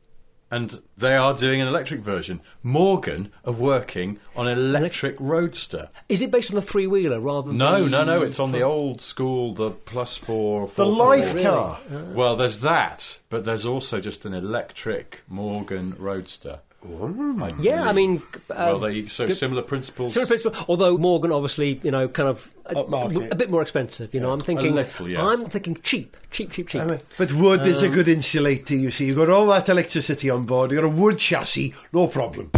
and 0.50 0.80
they 0.96 1.16
are 1.16 1.34
doing 1.34 1.60
an 1.60 1.66
electric 1.66 2.00
version. 2.00 2.40
Morgan 2.62 3.32
are 3.44 3.52
working 3.52 4.18
on 4.36 4.46
an 4.46 4.58
electric 4.58 5.16
roadster. 5.18 5.88
Is 6.08 6.20
it 6.22 6.30
based 6.30 6.52
on 6.52 6.58
a 6.58 6.62
three 6.62 6.86
wheeler 6.86 7.18
rather 7.20 7.48
than 7.48 7.56
No, 7.58 7.84
the- 7.84 7.90
no, 7.90 8.04
no. 8.04 8.22
It's 8.22 8.38
on 8.38 8.52
the 8.52 8.62
old 8.62 9.00
school, 9.00 9.54
the 9.54 9.70
plus 9.70 10.16
four. 10.16 10.66
the 10.66 10.72
4 10.74 10.86
life 10.86 11.32
Really? 11.34 11.42
car. 11.44 11.80
Oh. 11.90 12.04
Well, 12.12 12.36
there's 12.36 12.60
that, 12.60 13.18
but 13.30 13.44
there's 13.44 13.66
also 13.66 13.98
just 14.00 14.24
an 14.24 14.34
electric 14.34 15.22
Morgan 15.28 15.94
Roadster. 15.98 16.60
I 16.84 17.50
Yeah, 17.60 17.84
I 17.88 17.92
mean, 17.92 18.22
uh, 18.50 18.54
well, 18.56 18.78
they 18.80 19.06
so 19.06 19.28
good- 19.28 19.36
similar 19.36 19.62
principles. 19.62 20.12
Similar 20.14 20.26
principle, 20.26 20.64
although 20.68 20.98
Morgan 20.98 21.30
obviously, 21.30 21.80
you 21.84 21.92
know, 21.92 22.08
kind 22.08 22.28
of 22.28 22.50
a, 22.66 22.80
a 22.80 23.34
bit 23.36 23.50
more 23.50 23.62
expensive. 23.62 24.12
You 24.12 24.18
know, 24.20 24.32
I'm 24.32 24.40
thinking, 24.40 24.74
little, 24.74 25.08
yes. 25.08 25.20
I'm 25.22 25.48
thinking 25.48 25.78
cheap, 25.84 26.16
cheap, 26.32 26.50
cheap, 26.50 26.68
cheap. 26.68 26.80
I 26.82 26.84
mean, 26.86 27.00
but 27.18 27.32
wood 27.34 27.64
is 27.66 27.82
a 27.82 27.86
Um, 27.86 27.92
good 27.94 28.08
insulator, 28.08 28.74
you 28.74 28.90
see. 28.90 29.06
You've 29.06 29.16
got 29.16 29.30
all 29.30 29.46
that 29.46 29.68
electricity 29.68 30.28
on 30.28 30.44
board. 30.44 30.72
You've 30.72 30.80
got 30.80 30.86
a 30.86 30.90
wood 30.90 31.18
chassis, 31.18 31.72
no 31.92 32.08
problem. 32.08 32.50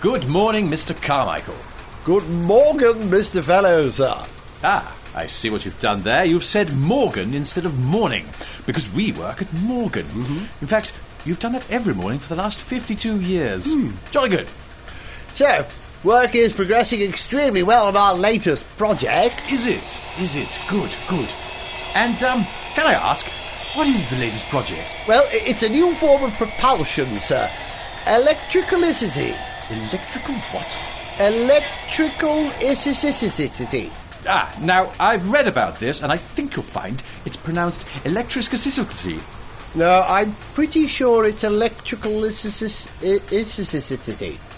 Good 0.00 0.28
morning, 0.28 0.68
Mr. 0.68 1.00
Carmichael. 1.00 1.56
Good 2.04 2.28
morning, 2.30 2.94
Mr. 3.10 3.42
Fellows. 3.42 4.00
Ah, 4.00 4.96
I 5.14 5.26
see 5.26 5.50
what 5.50 5.64
you've 5.64 5.80
done 5.80 6.02
there. 6.02 6.24
You've 6.24 6.44
said 6.44 6.72
Morgan 6.76 7.34
instead 7.34 7.64
of 7.66 7.76
morning, 7.80 8.24
because 8.68 8.92
we 8.92 9.12
work 9.12 9.40
at 9.40 9.50
Morgan. 9.62 10.04
In 10.60 10.66
fact, 10.66 10.92
you've 11.24 11.40
done 11.40 11.52
that 11.52 11.68
every 11.70 11.94
morning 11.94 12.18
for 12.18 12.28
the 12.28 12.36
last 12.36 12.60
52 12.60 13.22
years. 13.22 13.64
Jolly 14.10 14.28
good. 14.28 14.50
So, 15.34 15.66
work 16.04 16.34
is 16.34 16.52
progressing 16.52 17.00
extremely 17.00 17.62
well 17.62 17.86
on 17.86 17.96
our 17.96 18.14
latest 18.14 18.66
project. 18.76 19.40
Is 19.50 19.66
it? 19.66 19.98
Is 20.20 20.36
it? 20.36 20.50
Good, 20.68 20.90
good. 21.08 21.32
And, 21.94 22.22
um, 22.22 22.44
can 22.74 22.86
I 22.86 22.92
ask, 22.92 23.24
what 23.74 23.86
is 23.86 24.10
the 24.10 24.16
latest 24.16 24.46
project? 24.50 24.86
Well, 25.08 25.26
it's 25.30 25.62
a 25.62 25.70
new 25.70 25.94
form 25.94 26.22
of 26.24 26.34
propulsion, 26.34 27.06
sir. 27.16 27.48
Electricalicity. 28.04 29.34
Electrical 29.70 30.34
what? 30.52 30.68
Electrical. 31.18 32.50
Ah, 34.30 34.54
now, 34.60 34.92
I've 35.00 35.30
read 35.30 35.48
about 35.48 35.76
this, 35.76 36.02
and 36.02 36.12
I 36.12 36.16
think 36.16 36.54
you'll 36.54 36.62
find 36.62 37.02
it's 37.24 37.36
pronounced 37.36 37.86
electricity. 38.04 39.18
No, 39.74 40.04
I'm 40.06 40.32
pretty 40.52 40.86
sure 40.86 41.26
it's 41.26 41.44
electrical. 41.44 42.12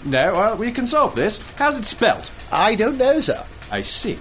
No, 0.05 0.33
well, 0.33 0.57
we 0.57 0.71
can 0.73 0.87
solve 0.87 1.15
this. 1.15 1.39
How's 1.57 1.79
it 1.79 1.85
spelt? 1.85 2.29
I 2.51 2.75
don't 2.75 2.97
know, 2.97 3.21
sir. 3.21 3.41
I 3.71 3.81
see. 3.81 4.19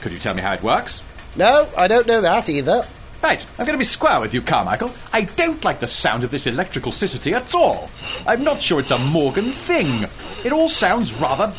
Could 0.00 0.10
you 0.10 0.18
tell 0.18 0.34
me 0.34 0.42
how 0.42 0.54
it 0.54 0.64
works? 0.64 1.00
No, 1.36 1.68
I 1.76 1.86
don't 1.86 2.08
know 2.08 2.20
that 2.20 2.48
either. 2.48 2.82
Right, 3.22 3.46
I'm 3.56 3.64
going 3.64 3.78
to 3.78 3.78
be 3.78 3.84
square 3.84 4.20
with 4.20 4.34
you, 4.34 4.42
Carmichael. 4.42 4.92
I 5.12 5.20
don't 5.22 5.64
like 5.64 5.78
the 5.78 5.86
sound 5.86 6.24
of 6.24 6.32
this 6.32 6.48
electrical 6.48 6.90
city 6.90 7.34
at 7.34 7.54
all. 7.54 7.88
I'm 8.26 8.42
not 8.42 8.60
sure 8.60 8.80
it's 8.80 8.90
a 8.90 8.98
Morgan 8.98 9.52
thing. 9.52 10.08
It 10.44 10.52
all 10.52 10.68
sounds 10.68 11.14
rather 11.14 11.52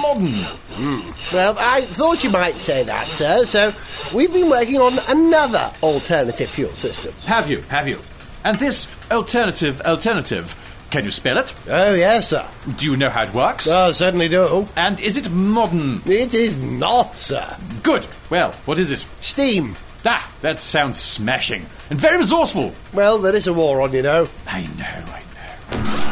modern. 0.00 1.04
Well, 1.32 1.56
I 1.58 1.82
thought 1.82 2.24
you 2.24 2.30
might 2.30 2.56
say 2.56 2.82
that, 2.84 3.06
sir. 3.06 3.44
So, 3.44 3.72
we've 4.16 4.32
been 4.32 4.48
working 4.50 4.78
on 4.78 4.98
another 5.08 5.70
alternative 5.82 6.48
fuel 6.48 6.70
system. 6.70 7.12
Have 7.26 7.50
you? 7.50 7.60
Have 7.62 7.86
you? 7.86 7.98
And 8.44 8.58
this 8.58 8.88
alternative 9.10 9.80
alternative 9.82 10.54
Can 10.90 11.04
you 11.04 11.12
spell 11.12 11.38
it? 11.38 11.54
Oh, 11.68 11.94
yes, 11.94 12.30
sir. 12.30 12.44
Do 12.78 12.86
you 12.86 12.96
know 12.96 13.10
how 13.10 13.24
it 13.24 13.32
works? 13.34 13.68
I 13.68 13.92
certainly 13.92 14.28
do. 14.28 14.66
and 14.76 14.98
is 14.98 15.16
it 15.16 15.30
modern? 15.30 16.00
It 16.06 16.34
is 16.34 16.60
not, 16.60 17.14
sir. 17.16 17.46
Good. 17.84 18.06
Well, 18.28 18.50
what 18.64 18.78
is 18.78 18.90
it? 18.90 19.06
Steam. 19.20 19.74
Ah, 20.04 20.32
that 20.40 20.58
sounds 20.58 20.98
smashing 20.98 21.66
and 21.90 22.00
very 22.00 22.16
resourceful. 22.18 22.72
Well, 22.94 23.18
there 23.18 23.34
is 23.36 23.46
a 23.46 23.52
war 23.52 23.82
on, 23.82 23.92
you 23.92 24.02
know. 24.02 24.26
I 24.48 24.62
know, 24.78 25.04
I 25.06 25.22
know. 25.34 26.09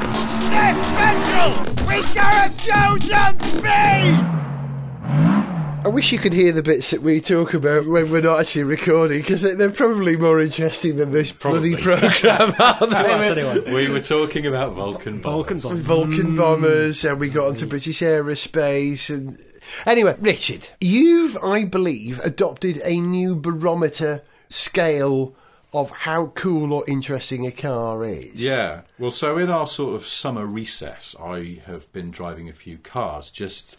I 5.88 5.90
wish 5.90 6.12
you 6.12 6.18
could 6.18 6.34
hear 6.34 6.52
the 6.52 6.62
bits 6.62 6.90
that 6.90 7.00
we 7.00 7.20
talk 7.22 7.54
about 7.54 7.86
when 7.86 8.10
we're 8.10 8.20
not 8.20 8.40
actually 8.40 8.64
recording 8.64 9.22
because 9.22 9.40
they're 9.40 9.70
probably 9.70 10.18
more 10.18 10.38
interesting 10.38 10.96
than 10.96 11.12
this 11.12 11.32
bloody 11.32 11.76
program. 11.76 12.52
To 12.52 12.64
us, 12.64 13.24
anyway. 13.24 13.72
We 13.72 13.90
were 13.90 14.00
talking 14.00 14.44
about 14.44 14.74
Vulcan. 14.74 15.22
Vulcan 15.22 15.60
bomb. 15.60 15.78
Vulcan 15.78 16.32
mm. 16.32 16.36
bombers, 16.36 17.04
and 17.04 17.18
we 17.18 17.30
got 17.30 17.46
onto 17.48 17.64
mm. 17.64 17.70
British 17.70 18.00
aerospace, 18.00 19.08
and 19.08 19.38
anyway, 19.86 20.14
Richard, 20.20 20.68
you've, 20.78 21.38
I 21.42 21.64
believe, 21.64 22.20
adopted 22.20 22.82
a 22.84 23.00
new 23.00 23.34
barometer 23.34 24.22
scale 24.50 25.34
of 25.72 25.90
how 25.90 26.26
cool 26.34 26.72
or 26.72 26.84
interesting 26.88 27.46
a 27.46 27.50
car 27.50 28.04
is. 28.04 28.34
Yeah. 28.34 28.82
Well, 28.98 29.10
so 29.10 29.36
in 29.38 29.50
our 29.50 29.66
sort 29.66 29.94
of 29.94 30.06
summer 30.06 30.46
recess, 30.46 31.14
I 31.20 31.60
have 31.66 31.92
been 31.92 32.10
driving 32.10 32.48
a 32.48 32.54
few 32.54 32.78
cars, 32.78 33.30
just 33.30 33.76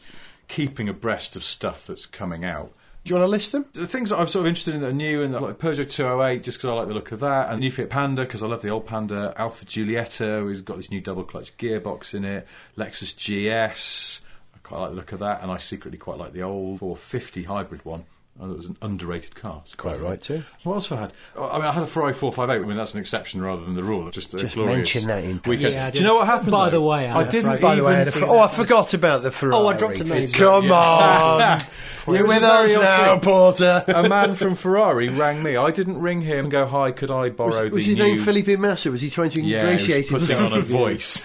keeping 0.47 0.87
abreast 0.87 1.35
of 1.35 1.43
stuff 1.43 1.87
that's 1.87 2.05
coming 2.05 2.45
out. 2.45 2.73
Do 3.05 3.11
you 3.11 3.15
want 3.15 3.27
to 3.27 3.31
list 3.31 3.53
them? 3.53 3.65
The 3.71 3.87
things 3.87 4.09
that 4.09 4.19
I'm 4.19 4.27
sort 4.27 4.45
of 4.45 4.49
interested 4.49 4.75
in 4.75 4.81
that 4.81 4.89
are 4.89 4.93
new, 4.93 5.23
and 5.23 5.33
like 5.33 5.57
Peugeot 5.57 5.89
208, 5.89 6.43
just 6.43 6.57
because 6.57 6.69
I 6.69 6.73
like 6.73 6.89
the 6.89 6.93
look 6.93 7.11
of 7.11 7.21
that, 7.21 7.49
and 7.49 7.61
new 7.61 7.71
Fiat 7.71 7.89
Panda 7.89 8.23
because 8.23 8.43
I 8.43 8.47
love 8.47 8.61
the 8.61 8.69
old 8.69 8.85
Panda, 8.85 9.33
Alfa 9.37 9.65
Giulietta, 9.65 10.41
who's 10.41 10.61
got 10.61 10.77
this 10.77 10.91
new 10.91 10.99
double 10.99 11.23
clutch 11.23 11.57
gearbox 11.57 12.13
in 12.13 12.25
it, 12.25 12.45
Lexus 12.77 13.15
GS, 13.15 14.19
I 14.53 14.57
quite 14.61 14.79
like 14.79 14.89
the 14.91 14.95
look 14.97 15.11
of 15.13 15.19
that, 15.19 15.41
and 15.41 15.49
I 15.49 15.57
secretly 15.57 15.97
quite 15.97 16.17
like 16.17 16.33
the 16.33 16.43
old 16.43 16.79
450 16.79 17.43
hybrid 17.43 17.85
one. 17.85 18.05
Oh, 18.41 18.45
I 18.45 18.47
thought 18.47 18.53
it 18.53 18.57
was 18.57 18.67
an 18.67 18.77
underrated 18.81 19.35
car. 19.35 19.61
It's 19.65 19.75
Quite 19.75 19.99
right, 20.01 20.21
too. 20.21 20.43
What 20.63 20.75
else 20.75 20.89
have 20.89 20.97
I 20.97 21.01
had? 21.01 21.13
Oh, 21.35 21.49
I 21.49 21.57
mean, 21.57 21.65
I 21.65 21.71
had 21.73 21.83
a 21.83 21.87
Ferrari 21.87 22.13
458. 22.13 22.63
I 22.63 22.67
mean, 22.67 22.77
that's 22.77 22.93
an 22.93 23.01
exception 23.01 23.41
rather 23.41 23.63
than 23.65 23.73
the 23.75 23.83
rule. 23.83 24.09
Just, 24.11 24.33
a 24.33 24.37
Just 24.39 24.55
glorious 24.55 24.77
mention 24.77 25.07
that 25.07 25.23
in 25.25 25.41
weekend. 25.45 25.73
Yeah, 25.73 25.91
Do 25.91 25.97
you 25.99 26.03
know 26.05 26.15
what 26.15 26.27
happened? 26.27 26.51
By 26.51 26.69
though? 26.69 26.77
the 26.77 26.81
way, 26.81 27.07
I 27.09 27.19
I 27.19 27.23
didn't. 27.25 27.61
By 27.61 27.75
the 27.75 27.83
way, 27.83 27.93
I 27.93 27.97
had 27.97 28.07
a 28.07 28.11
Fer- 28.11 28.25
oh, 28.25 28.39
I 28.39 28.47
forgot 28.47 28.93
about 28.93 29.23
the 29.23 29.31
Ferrari. 29.31 29.61
Oh, 29.63 29.67
I 29.67 29.75
dropped 29.77 29.99
a 29.99 30.03
name. 30.05 30.27
Come 30.27 30.65
Yeah. 30.65 30.73
on. 30.73 31.61
You're 32.07 32.25
with 32.25 32.41
us 32.41 32.73
now, 32.73 33.11
thing. 33.11 33.19
Porter. 33.21 33.83
a 33.87 34.09
man 34.09 34.33
from 34.41 34.55
Ferrari 34.55 35.09
rang 35.09 35.43
me. 35.43 35.55
I 35.57 35.69
didn't 35.69 35.99
ring 36.01 36.21
him 36.21 36.45
and 36.45 36.51
go, 36.51 36.65
"Hi, 36.65 36.91
could 36.91 37.11
I 37.11 37.29
borrow 37.29 37.49
Was, 37.49 37.59
the 37.59 37.69
was 37.75 37.85
his 37.85 37.97
new?" 37.97 38.15
name 38.15 38.23
Felipe 38.23 38.57
Massa? 38.57 38.89
Was 38.89 39.01
he 39.01 39.11
trying 39.11 39.29
to 39.31 39.41
yeah, 39.41 39.65
he 39.65 39.71
ingratiate 39.73 40.11
was 40.11 40.27
putting 40.27 40.43
himself? 40.43 40.53
on 40.53 40.59
a 40.59 40.61
voice. 40.79 41.21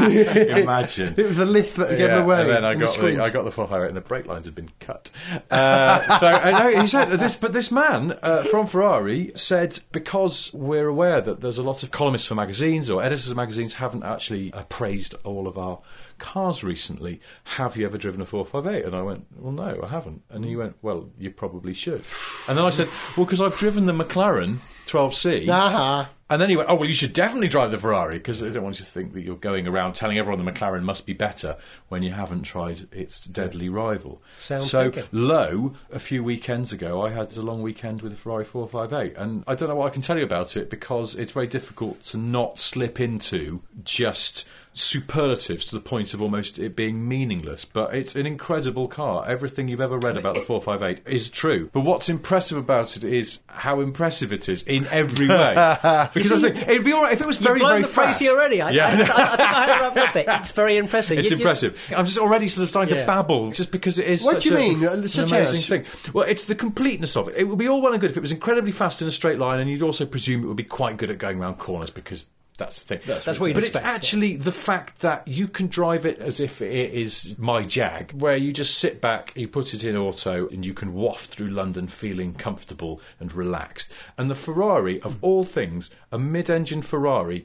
Imagine. 0.00 1.14
It 1.16 1.26
was 1.26 1.38
a 1.38 1.44
lift 1.46 1.76
that 1.76 1.90
gave 1.90 2.00
Yeah, 2.00 2.22
away. 2.22 2.40
and 2.42 2.50
then 2.50 2.64
I 2.66 2.74
got 2.74 2.80
the, 2.80 2.92
squint. 2.92 3.20
I 3.20 3.30
got 3.30 3.44
the 3.44 3.50
458 3.50 3.88
and 3.88 3.96
the 3.96 4.00
brake 4.06 4.26
lines 4.26 4.44
had 4.46 4.54
been 4.54 4.70
cut. 4.80 5.10
Uh, 5.50 6.18
So 6.24 6.30
uh, 6.30 6.50
no, 6.52 6.80
he 6.80 6.86
said 6.86 7.10
this, 7.10 7.36
but 7.36 7.52
this 7.52 7.70
man 7.70 8.18
uh, 8.22 8.44
from 8.44 8.66
Ferrari 8.66 9.30
said 9.34 9.80
because 9.92 10.50
we're 10.54 10.88
aware 10.88 11.20
that 11.20 11.42
there's 11.42 11.58
a 11.58 11.62
lot 11.62 11.82
of 11.82 11.90
columnists 11.90 12.26
for 12.26 12.34
magazines 12.34 12.88
or 12.88 13.02
editors 13.02 13.30
of 13.30 13.36
magazines 13.36 13.74
haven't 13.74 14.04
actually 14.04 14.50
appraised 14.54 15.14
all 15.24 15.46
of 15.46 15.58
our 15.58 15.80
cars 16.16 16.64
recently. 16.64 17.20
Have 17.44 17.76
you 17.76 17.84
ever 17.84 17.98
driven 17.98 18.22
a 18.22 18.24
458? 18.24 18.86
And 18.86 18.96
I 18.96 19.02
went, 19.02 19.26
well, 19.36 19.52
no, 19.52 19.80
I 19.82 19.88
haven't. 19.88 20.22
And 20.30 20.46
he 20.46 20.56
went, 20.56 20.76
well, 20.80 21.10
you 21.18 21.30
probably 21.30 21.74
should. 21.74 22.04
And 22.48 22.56
then 22.56 22.64
I 22.64 22.70
said, 22.70 22.88
well, 23.18 23.26
because 23.26 23.42
I've 23.42 23.58
driven 23.58 23.84
the 23.84 23.92
McLaren 23.92 24.60
12C. 24.86 25.48
Aha. 25.48 26.00
Uh-huh. 26.00 26.10
And 26.30 26.40
then 26.40 26.48
he 26.48 26.56
went, 26.56 26.70
"Oh 26.70 26.74
well, 26.74 26.86
you 26.88 26.94
should 26.94 27.12
definitely 27.12 27.48
drive 27.48 27.70
the 27.70 27.76
Ferrari 27.76 28.14
because 28.14 28.42
I 28.42 28.48
don't 28.48 28.64
want 28.64 28.78
you 28.78 28.84
to 28.86 28.90
think 28.90 29.12
that 29.12 29.20
you're 29.20 29.36
going 29.36 29.68
around 29.68 29.92
telling 29.92 30.18
everyone 30.18 30.42
the 30.42 30.50
McLaren 30.50 30.82
must 30.82 31.04
be 31.04 31.12
better 31.12 31.56
when 31.90 32.02
you 32.02 32.12
haven't 32.12 32.42
tried 32.42 32.88
its 32.92 33.26
deadly 33.26 33.68
rival." 33.68 34.22
Sound 34.34 34.64
so 34.64 34.90
thinking. 34.90 35.04
low 35.12 35.74
a 35.92 35.98
few 35.98 36.24
weekends 36.24 36.72
ago, 36.72 37.02
I 37.02 37.10
had 37.10 37.36
a 37.36 37.42
long 37.42 37.60
weekend 37.60 38.00
with 38.00 38.14
a 38.14 38.16
Ferrari 38.16 38.44
458, 38.46 39.16
and 39.18 39.44
I 39.46 39.54
don't 39.54 39.68
know 39.68 39.76
what 39.76 39.86
I 39.86 39.90
can 39.90 40.00
tell 40.00 40.16
you 40.16 40.24
about 40.24 40.56
it 40.56 40.70
because 40.70 41.14
it's 41.14 41.32
very 41.32 41.46
difficult 41.46 42.02
to 42.04 42.16
not 42.16 42.58
slip 42.58 43.00
into 43.00 43.60
just 43.84 44.48
superlatives 44.74 45.64
to 45.66 45.74
the 45.76 45.80
point 45.80 46.14
of 46.14 46.20
almost 46.22 46.58
it 46.58 46.76
being 46.76 47.06
meaningless. 47.08 47.64
But 47.64 47.94
it's 47.94 48.14
an 48.16 48.26
incredible 48.26 48.88
car. 48.88 49.24
Everything 49.26 49.68
you've 49.68 49.80
ever 49.80 49.98
read 49.98 50.16
about 50.16 50.34
the 50.34 50.40
458 50.40 51.12
is 51.12 51.30
true. 51.30 51.70
But 51.72 51.80
what's 51.82 52.08
impressive 52.08 52.58
about 52.58 52.96
it 52.96 53.04
is 53.04 53.38
how 53.46 53.80
impressive 53.80 54.32
it 54.32 54.48
is 54.48 54.62
in 54.62 54.86
every 54.88 55.28
way. 55.28 55.54
because 56.14 56.44
I 56.44 56.50
think 56.50 56.68
it'd 56.68 56.84
be 56.84 56.92
all 56.92 57.02
right 57.04 57.12
if 57.12 57.20
it 57.20 57.26
was 57.26 57.38
very, 57.38 57.60
You've 57.60 57.68
very 57.68 57.82
the 57.82 57.88
phrase 57.88 58.06
fast. 58.06 58.20
here 58.20 58.32
already. 58.32 58.60
I, 58.60 58.70
yeah. 58.70 58.86
I, 58.86 58.90
I, 58.90 58.94
I 58.94 59.36
think 59.36 59.40
I 59.50 59.64
had 59.66 59.80
wrapped 59.80 59.96
up 59.96 60.14
there. 60.14 60.24
It's 60.40 60.50
very 60.50 60.76
impressive. 60.76 61.18
It's 61.18 61.30
You 61.30 61.36
just- 61.36 61.40
impressive. 61.42 61.78
I'm 61.96 62.04
just 62.04 62.18
already 62.18 62.48
sort 62.48 62.64
of 62.64 62.68
starting 62.68 62.94
Yeah. 62.96 63.02
to 63.02 63.06
babble 63.06 63.50
just 63.52 63.70
because 63.70 63.98
it 63.98 64.06
is. 64.06 64.24
What 64.24 64.34
such 64.34 64.44
do 64.44 64.50
you 64.50 64.56
a- 64.56 64.58
mean? 64.58 64.84
Uh, 64.84 64.90
An 64.92 64.98
amazing 65.00 65.58
as? 65.58 65.66
thing. 65.66 65.84
Well, 66.12 66.24
it's 66.28 66.44
the 66.44 66.54
completeness 66.54 67.16
of 67.16 67.28
it. 67.28 67.36
It 67.36 67.44
would 67.44 67.58
be 67.58 67.68
all 67.68 67.80
well 67.80 67.92
and 67.92 68.00
good 68.00 68.10
if 68.10 68.16
it 68.16 68.20
was 68.20 68.32
incredibly 68.32 68.72
fast 68.72 69.02
in 69.02 69.08
a 69.08 69.10
straight 69.12 69.38
line, 69.38 69.60
and 69.60 69.70
you'd 69.70 69.82
also 69.82 70.04
presume 70.06 70.42
it 70.44 70.46
would 70.46 70.56
be 70.56 70.64
quite 70.64 70.96
good 70.96 71.10
at 71.10 71.18
going 71.18 71.40
around 71.40 71.58
corners 71.58 71.90
because. 71.90 72.26
That's 72.56 72.84
the 72.84 72.98
thing. 72.98 73.20
That's 73.24 73.40
what 73.40 73.46
you'd 73.46 73.54
but 73.54 73.64
expect, 73.64 73.84
it's 73.84 73.94
actually 73.96 74.36
the 74.36 74.52
fact 74.52 75.00
that 75.00 75.26
you 75.26 75.48
can 75.48 75.66
drive 75.66 76.06
it 76.06 76.20
as 76.20 76.38
if 76.38 76.62
it 76.62 76.94
is 76.94 77.34
my 77.36 77.62
Jag, 77.62 78.12
where 78.12 78.36
you 78.36 78.52
just 78.52 78.78
sit 78.78 79.00
back, 79.00 79.32
you 79.34 79.48
put 79.48 79.74
it 79.74 79.82
in 79.82 79.96
auto, 79.96 80.48
and 80.48 80.64
you 80.64 80.72
can 80.72 80.94
waft 80.94 81.30
through 81.30 81.48
London 81.48 81.88
feeling 81.88 82.32
comfortable 82.32 83.00
and 83.18 83.32
relaxed. 83.32 83.92
And 84.16 84.30
the 84.30 84.36
Ferrari, 84.36 85.02
of 85.02 85.16
all 85.20 85.42
things, 85.42 85.90
a 86.12 86.18
mid-engine 86.18 86.82
Ferrari, 86.82 87.44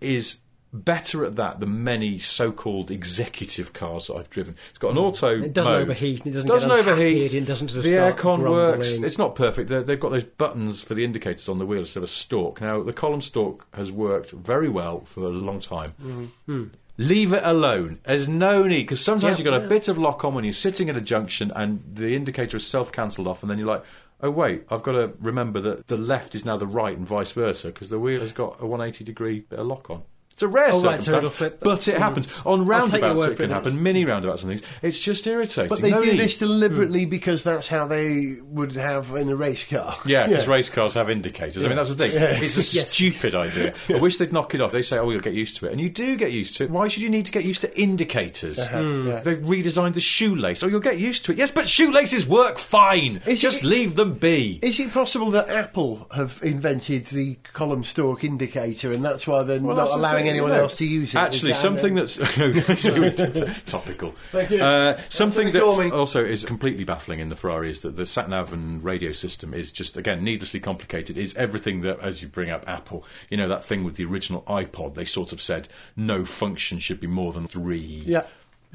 is 0.00 0.40
better 0.74 1.24
at 1.24 1.36
that 1.36 1.60
than 1.60 1.84
many 1.84 2.18
so-called 2.18 2.90
executive 2.90 3.72
cars 3.72 4.08
that 4.08 4.14
I've 4.14 4.28
driven. 4.28 4.56
It's 4.70 4.78
got 4.78 4.90
an 4.90 4.98
auto. 4.98 5.40
It 5.40 5.52
doesn't 5.52 5.72
mode. 5.72 5.82
overheat, 5.82 6.26
it 6.26 6.30
doesn't 6.32 6.48
doesn't 6.48 6.70
overheat. 6.70 7.32
it 7.32 7.44
doesn't 7.44 7.68
sort 7.68 7.78
of 7.78 7.84
the 7.84 7.92
aircon 7.92 8.50
works. 8.50 9.02
It's 9.02 9.18
not 9.18 9.36
perfect. 9.36 9.68
They're, 9.68 9.82
they've 9.82 10.00
got 10.00 10.10
those 10.10 10.24
buttons 10.24 10.82
for 10.82 10.94
the 10.94 11.04
indicators 11.04 11.48
on 11.48 11.58
the 11.58 11.66
wheel 11.66 11.80
instead 11.80 12.00
of 12.00 12.04
a 12.04 12.08
stalk. 12.08 12.60
Now 12.60 12.82
the 12.82 12.92
column 12.92 13.20
stalk 13.20 13.66
has 13.74 13.92
worked 13.92 14.32
very 14.32 14.68
well 14.68 15.04
for 15.04 15.20
a 15.20 15.28
long 15.28 15.60
time. 15.60 15.94
Mm-hmm. 16.02 16.64
Leave 16.96 17.32
it 17.32 17.42
alone. 17.44 18.00
There's 18.04 18.28
no 18.28 18.64
need 18.64 18.82
because 18.82 19.00
sometimes 19.00 19.38
Yeah, 19.38 19.44
you've 19.44 19.52
got 19.52 19.64
a 19.64 19.68
bit 19.68 19.88
of 19.88 19.98
lock 19.98 20.24
on 20.24 20.34
when 20.34 20.44
you're 20.44 20.52
sitting 20.52 20.88
at 20.88 20.96
a 20.96 21.00
junction 21.00 21.52
and 21.54 21.82
the 21.94 22.14
indicator 22.14 22.56
is 22.56 22.66
self-cancelled 22.66 23.26
off, 23.28 23.42
and 23.42 23.50
then 23.50 23.58
you're 23.58 23.68
like. 23.68 23.84
Oh 24.20 24.30
wait! 24.30 24.64
I've 24.70 24.84
got 24.84 24.92
to 24.92 25.12
remember 25.20 25.60
that 25.60 25.88
the 25.88 25.98
left 25.98 26.34
is 26.34 26.46
now 26.46 26.56
the 26.56 26.68
right 26.68 26.96
and 26.96 27.06
vice 27.06 27.32
versa 27.32 27.66
because 27.66 27.90
the 27.90 27.98
wheel 27.98 28.20
has 28.20 28.32
got 28.32 28.58
a 28.58 28.64
180 28.64 29.04
degree 29.04 29.40
bit 29.40 29.58
of 29.58 29.66
lock 29.66 29.90
on. 29.90 30.02
It's 30.34 30.42
a 30.42 30.48
rare 30.48 30.70
Oh, 30.72 30.82
right, 30.82 31.00
so 31.00 31.20
flip. 31.22 31.60
but 31.62 31.86
it 31.86 31.94
Mhm. 31.94 31.98
happens 31.98 32.28
on 32.44 32.68
I'll 32.72 32.86
take 32.86 33.00
your 33.02 33.10
roundabouts. 33.14 33.22
It 33.22 33.26
for 33.36 33.42
it, 33.44 33.46
can 33.46 33.50
happen, 33.50 33.82
mini 33.82 34.04
roundabouts 34.04 34.42
and 34.42 34.50
things. 34.50 34.62
It's 34.82 35.00
just 35.00 35.24
irritating. 35.28 35.68
But 35.68 35.80
they 35.80 35.90
No 35.92 36.02
do 36.04 36.10
need. 36.10 36.18
this 36.18 36.38
deliberately 36.38 37.04
because 37.06 37.44
that's 37.44 37.68
how 37.68 37.86
they 37.86 38.38
would 38.50 38.72
have 38.74 39.14
in 39.14 39.28
a 39.28 39.36
race 39.36 39.64
car. 39.64 39.96
Yeah, 40.04 40.26
because 40.26 40.48
race 40.48 40.68
cars 40.68 40.94
have 40.94 41.08
indicators. 41.08 41.64
I 41.64 41.68
mean, 41.68 41.76
that's 41.76 41.94
the 41.94 42.08
thing. 42.08 42.10
It's 42.42 42.56
a 42.56 42.60
Yes. 42.76 42.90
stupid 42.90 43.36
idea. 43.36 43.74
I 43.88 43.94
wish 44.00 44.16
they'd 44.16 44.32
knock 44.32 44.56
it 44.56 44.60
off. 44.60 44.72
They 44.72 44.82
say, 44.82 44.98
oh, 44.98 45.08
you'll 45.10 45.20
get 45.20 45.34
used 45.34 45.56
to 45.58 45.66
it. 45.66 45.72
And 45.72 45.80
you 45.80 45.88
do 45.88 46.16
get 46.16 46.32
used 46.32 46.56
to 46.56 46.64
it. 46.64 46.70
Why 46.70 46.88
should 46.88 47.02
you 47.04 47.10
need 47.10 47.26
to 47.26 47.32
get 47.32 47.44
used 47.44 47.60
to 47.60 47.80
indicators? 47.80 48.58
Uh-huh, 48.58 48.80
yeah. 48.82 49.20
They've 49.20 49.38
redesigned 49.38 49.94
the 49.94 50.00
shoelace. 50.00 50.64
Oh, 50.64 50.66
you'll 50.66 50.80
get 50.80 50.98
used 50.98 51.24
to 51.26 51.32
it. 51.32 51.38
Yes, 51.38 51.52
but 51.52 51.68
shoelaces 51.68 52.26
work 52.26 52.58
fine. 52.58 53.20
Is 53.24 53.40
Just 53.40 53.62
it- 53.62 53.66
leave 53.68 53.94
them 53.94 54.14
be. 54.14 54.58
Is 54.62 54.80
it 54.80 54.92
possible 54.92 55.30
that 55.30 55.48
Apple 55.48 56.08
have 56.12 56.40
invented 56.42 57.06
the 57.06 57.36
column 57.52 57.84
stalk 57.84 58.24
indicator 58.24 58.90
and 58.90 59.04
that's 59.04 59.28
why 59.28 59.44
they're 59.44 59.60
Well, 59.60 59.76
not 59.76 59.90
allowing 59.90 60.23
anyone 60.28 60.52
else 60.52 60.76
to 60.78 60.86
use 60.86 61.14
it? 61.14 61.18
Actually, 61.18 61.54
something 61.54 61.94
that's 61.94 62.16
topical. 63.66 64.14
Thank 64.32 64.50
you. 64.50 64.62
Uh, 64.62 64.98
something 65.08 65.46
that 65.46 65.52
they 65.52 65.60
call 65.60 65.78
me. 65.78 65.90
also 65.90 66.24
is 66.24 66.44
completely 66.44 66.84
baffling 66.84 67.20
in 67.20 67.28
the 67.28 67.36
Ferrari 67.36 67.70
is 67.70 67.82
that 67.82 67.96
the 67.96 68.06
sat 68.06 68.28
nav 68.28 68.52
and 68.52 68.82
radio 68.82 69.12
system 69.12 69.54
is 69.54 69.70
just 69.72 69.96
again 69.96 70.22
needlessly 70.24 70.60
complicated. 70.60 71.16
Is 71.18 71.34
everything 71.36 71.80
that, 71.82 72.00
as 72.00 72.22
you 72.22 72.28
bring 72.28 72.50
up 72.50 72.64
Apple, 72.68 73.04
you 73.30 73.36
know 73.36 73.48
that 73.48 73.64
thing 73.64 73.84
with 73.84 73.96
the 73.96 74.04
original 74.04 74.42
iPod, 74.42 74.94
they 74.94 75.04
sort 75.04 75.32
of 75.32 75.40
said 75.40 75.68
no 75.96 76.24
function 76.24 76.78
should 76.78 77.00
be 77.00 77.06
more 77.06 77.32
than 77.32 77.46
three. 77.46 78.02
Yeah. 78.06 78.24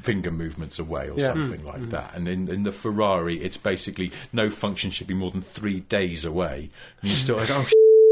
Finger 0.02 0.30
movements 0.30 0.78
away, 0.78 1.10
or 1.10 1.18
Yeah. 1.18 1.34
something 1.34 1.62
like 1.62 1.90
that. 1.90 2.14
And 2.14 2.26
in, 2.26 2.48
in 2.48 2.62
the 2.62 2.72
Ferrari, 2.72 3.38
it's 3.42 3.58
basically 3.58 4.12
no 4.32 4.48
function 4.48 4.90
should 4.90 5.06
be 5.06 5.12
more 5.12 5.30
than 5.30 5.42
three 5.42 5.80
days 5.80 6.24
away. 6.24 6.70
And 7.02 7.10
you're 7.10 7.18
still 7.18 7.36
like, 7.36 7.50
oh, 7.50 7.66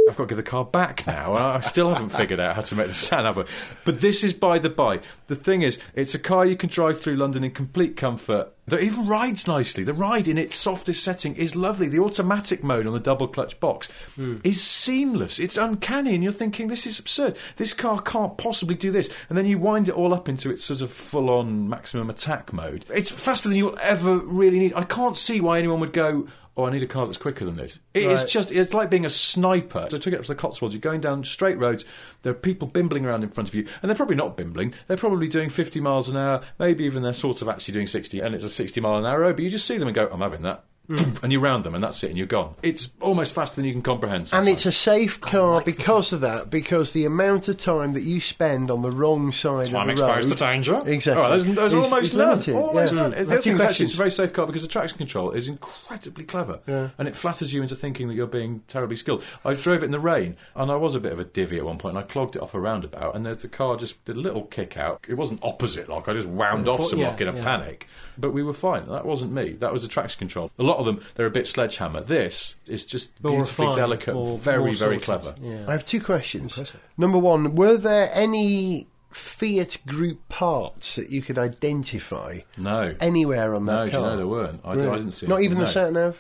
I've 0.09 0.17
got 0.17 0.25
to 0.25 0.29
give 0.29 0.37
the 0.37 0.43
car 0.43 0.65
back 0.65 1.07
now. 1.07 1.35
and 1.35 1.45
I 1.45 1.61
still 1.61 1.93
haven't 1.93 2.11
figured 2.11 2.41
out 2.41 2.57
how 2.57 2.63
to 2.63 2.75
make 2.75 2.89
the 2.89 2.95
sound 2.95 3.37
work. 3.37 3.49
But 3.85 4.01
this 4.01 4.25
is 4.25 4.33
by 4.33 4.59
the 4.59 4.71
by. 4.71 5.01
The 5.27 5.37
thing 5.37 5.63
is, 5.63 5.79
it's 5.95 6.15
a 6.15 6.19
car 6.19 6.47
you 6.47 6.57
can 6.57 6.69
drive 6.69 7.01
through 7.01 7.15
London 7.15 7.45
in 7.45 7.51
complete 7.51 7.97
comfort. 7.97 8.55
That 8.67 8.83
even 8.83 9.07
rides 9.07 9.47
nicely. 9.47 9.83
The 9.83 9.95
ride 9.95 10.29
in 10.29 10.37
its 10.37 10.55
softest 10.55 11.03
setting 11.03 11.37
is 11.37 11.57
lovely. 11.57 11.89
The 11.89 12.01
automatic 12.01 12.63
mode 12.63 12.87
on 12.87 12.93
the 12.93 13.01
double 13.01 13.27
clutch 13.27 13.59
box 13.61 13.89
hmm. 14.15 14.37
is 14.45 14.63
seamless. 14.63 15.39
It's 15.39 15.57
uncanny, 15.57 16.15
and 16.15 16.23
you're 16.23 16.33
thinking 16.33 16.69
this 16.69 16.87
is 16.87 16.99
absurd. 16.99 17.39
This 17.57 17.73
car 17.73 18.01
can't 18.03 18.37
possibly 18.37 18.75
do 18.75 18.91
this. 18.91 19.09
And 19.31 19.39
then 19.39 19.47
you 19.47 19.59
wind 19.59 19.89
it 19.89 19.95
all 19.95 20.13
up 20.13 20.29
into 20.29 20.51
its 20.51 20.65
sort 20.65 20.83
of 20.83 20.93
full-on 20.93 21.69
maximum 21.69 22.11
attack 22.11 22.53
mode. 22.53 22.85
It's 22.95 23.11
faster 23.11 23.49
than 23.49 23.57
you'll 23.57 23.79
ever 23.81 24.19
really 24.19 24.59
need. 24.59 24.75
I 24.75 24.85
can't 24.85 25.17
see 25.17 25.41
why 25.41 25.59
anyone 25.59 25.81
would 25.81 25.95
go. 25.95 26.29
Oh, 26.59 26.65
I 26.67 26.71
need 26.71 26.83
a 26.83 26.87
car 26.87 27.07
that's 27.07 27.17
quicker 27.17 27.45
than 27.45 27.57
this. 27.57 27.79
It 27.95 28.03
is 28.03 28.21
Right. 28.23 28.29
just, 28.29 28.51
it's 28.53 28.75
like 28.75 28.91
being 28.91 29.07
a 29.07 29.11
sniper. 29.11 29.87
So 29.89 29.97
I 29.97 30.01
took 30.01 30.13
it 30.13 30.17
up 30.17 30.23
to 30.23 30.29
the 30.29 30.35
Cotswolds. 30.35 30.75
You're 30.75 30.81
going 30.81 31.01
down 31.01 31.23
straight 31.23 31.57
roads. 31.57 31.85
There 32.23 32.33
are 32.33 32.35
people 32.35 32.67
bimbling 32.67 33.07
around 33.07 33.23
in 33.23 33.31
front 33.31 33.49
of 33.49 33.55
you. 33.55 33.67
And 33.81 33.89
they're 33.89 33.97
probably 33.97 34.17
not 34.17 34.37
bimbling. 34.37 34.75
They're 34.89 34.97
probably 34.97 35.29
doing 35.29 35.51
50 35.51 35.81
miles 35.81 36.09
an 36.09 36.17
hour. 36.17 36.43
Maybe 36.59 36.85
even 36.85 37.03
they're 37.05 37.13
sort 37.13 37.41
of 37.43 37.49
actually 37.49 37.73
doing 37.75 37.87
60 37.87 38.21
and 38.21 38.35
it's 38.35 38.45
a 38.45 38.51
60 38.51 38.81
mile 38.81 38.97
an 38.99 39.07
hour 39.07 39.21
road. 39.21 39.37
But 39.37 39.45
you 39.45 39.51
just 39.51 39.67
see 39.67 39.79
them 39.79 39.87
and 39.89 39.95
go, 39.95 40.09
I'm 40.11 40.21
having 40.21 40.43
that. 40.43 40.65
Mm. 40.89 41.23
And 41.23 41.33
you 41.33 41.39
round 41.41 41.65
them 41.65 41.75
and 41.75 41.85
that's 41.85 42.03
it 42.03 42.09
and 42.09 42.17
you're 42.17 42.27
gone. 42.27 42.55
It's 42.63 42.91
almost 43.01 43.35
faster 43.35 43.57
than 43.57 43.67
you 43.67 43.73
can 43.73 43.83
comprehend. 43.83 44.31
And 44.33 44.49
it's 44.49 44.65
a 44.65 44.73
safe 44.73 45.21
car 45.21 45.63
because 45.63 46.13
of 46.15 46.23
that, 46.23 46.49
because 46.49 46.93
the 46.93 47.05
amount 47.05 47.49
of 47.49 47.59
time 47.59 47.93
that 47.93 48.03
you 48.03 48.21
spend 48.21 48.71
on 48.71 48.81
the 48.83 48.91
wrong 48.91 49.31
side 49.33 49.69
I'm 49.75 49.91
of 49.91 49.97
the 49.99 50.05
exposed 50.05 50.29
to 50.31 50.35
danger. 50.35 50.81
Exactly. 50.87 51.23
All 51.23 51.29
right, 51.31 51.43
there's, 51.43 51.45
there's 51.45 51.75
Is- 51.75 51.85
almost 51.85 52.05
is 52.05 52.15
none. 52.15 52.29
limited, 52.31 52.55
Almost 52.55 52.95
yeah. 52.95 53.01
none. 53.03 53.11
The 53.11 53.17
That's 53.17 53.31
other 53.31 53.41
thing 53.43 53.53
your 53.53 53.61
is 53.61 53.67
actually 53.67 53.85
it's 53.85 53.95
a 53.95 53.99
very 53.99 54.11
safe 54.11 54.33
car 54.33 54.47
because 54.47 54.63
the 54.63 54.69
traction 54.69 54.99
control 54.99 55.31
is 55.33 55.49
incredibly 55.49 56.25
clever, 56.25 56.61
and 56.67 57.07
it 57.09 57.15
flatters 57.15 57.53
you 57.53 57.61
into 57.61 57.77
thinking 57.77 58.09
that 58.09 58.15
you're 58.15 58.27
being 58.27 58.63
terribly 58.69 58.97
skilled. 58.97 59.23
I 59.45 59.55
drove 59.55 59.83
it 59.83 59.87
in 59.87 59.91
the 59.91 60.01
rain, 60.01 60.37
and 60.55 60.71
I 60.71 60.77
was 60.77 60.95
a 60.95 61.01
bit 61.01 61.13
of 61.13 61.21
a 61.21 61.25
divvy 61.25 61.59
at 61.59 61.65
one 61.65 61.79
point, 61.79 61.97
and 61.97 62.05
I 62.05 62.09
clogged 62.09 62.37
it 62.37 62.43
off 62.43 62.55
a 62.55 62.61
roundabout, 62.61 63.15
and 63.15 63.27
the, 63.27 63.35
the 63.35 63.49
car 63.49 63.77
just 63.77 64.03
did 64.05 64.17
a 64.17 64.21
little 64.21 64.45
kick 64.45 64.77
out. 64.77 65.05
It 65.07 65.15
wasn't 65.15 65.41
opposite 65.43 65.89
lock; 65.89 66.09
I 66.09 66.15
just 66.15 66.29
wound 66.29 66.67
off 66.69 66.87
some 66.87 66.99
yeah, 66.99 67.09
lock 67.09 67.21
in 67.21 67.29
a 67.29 67.35
yeah. 67.35 67.43
panic. 67.43 67.87
But 68.17 68.33
we 68.33 68.43
were 68.43 68.55
fine. 68.55 68.89
That 68.89 69.07
wasn't 69.07 69.33
me. 69.33 69.53
That 69.53 69.73
was 69.73 69.83
the 69.83 69.89
traction 69.89 70.19
control. 70.19 70.51
A 70.59 70.63
lot 70.63 70.78
of 70.79 70.87
them, 70.87 71.01
they're 71.15 71.27
a 71.27 71.31
bit 71.31 71.47
sledgehammer. 71.47 72.01
This 72.03 72.55
is 72.67 72.85
just 72.85 73.11
More 73.23 73.33
beautifully 73.33 73.67
refined, 73.67 73.77
delicate, 73.77 74.15
more- 74.15 74.39
very, 74.39 74.65
more 74.65 74.75
very 74.75 74.99
clever. 74.99 75.35
Yeah. 75.41 75.65
I 75.69 75.73
have 75.73 75.85
two 75.85 76.01
questions. 76.01 76.75
Number 76.97 77.19
one, 77.19 77.55
were 77.55 77.77
there 77.77 78.11
any 78.13 78.87
Fiat 79.11 79.79
Group 79.87 80.29
parts 80.29 80.95
that 80.97 81.11
you 81.11 81.23
could 81.23 81.39
identify 81.39 82.41
No. 82.57 82.95
anywhere 83.01 83.55
on 83.55 83.67
that 83.67 83.73
No, 83.73 83.85
do 83.87 83.91
you 83.93 83.99
car? 83.99 84.11
know 84.11 84.17
there 84.17 84.27
weren't? 84.27 84.61
I, 84.65 84.75
Really? 84.75 84.89
I 84.89 84.97
didn't 84.97 85.11
see 85.13 85.27
Not 85.27 85.37
anything, 85.37 85.45
even 85.53 85.59
no. 85.59 85.65
the 85.67 85.71
sat 85.73 85.93
nav. 85.93 86.19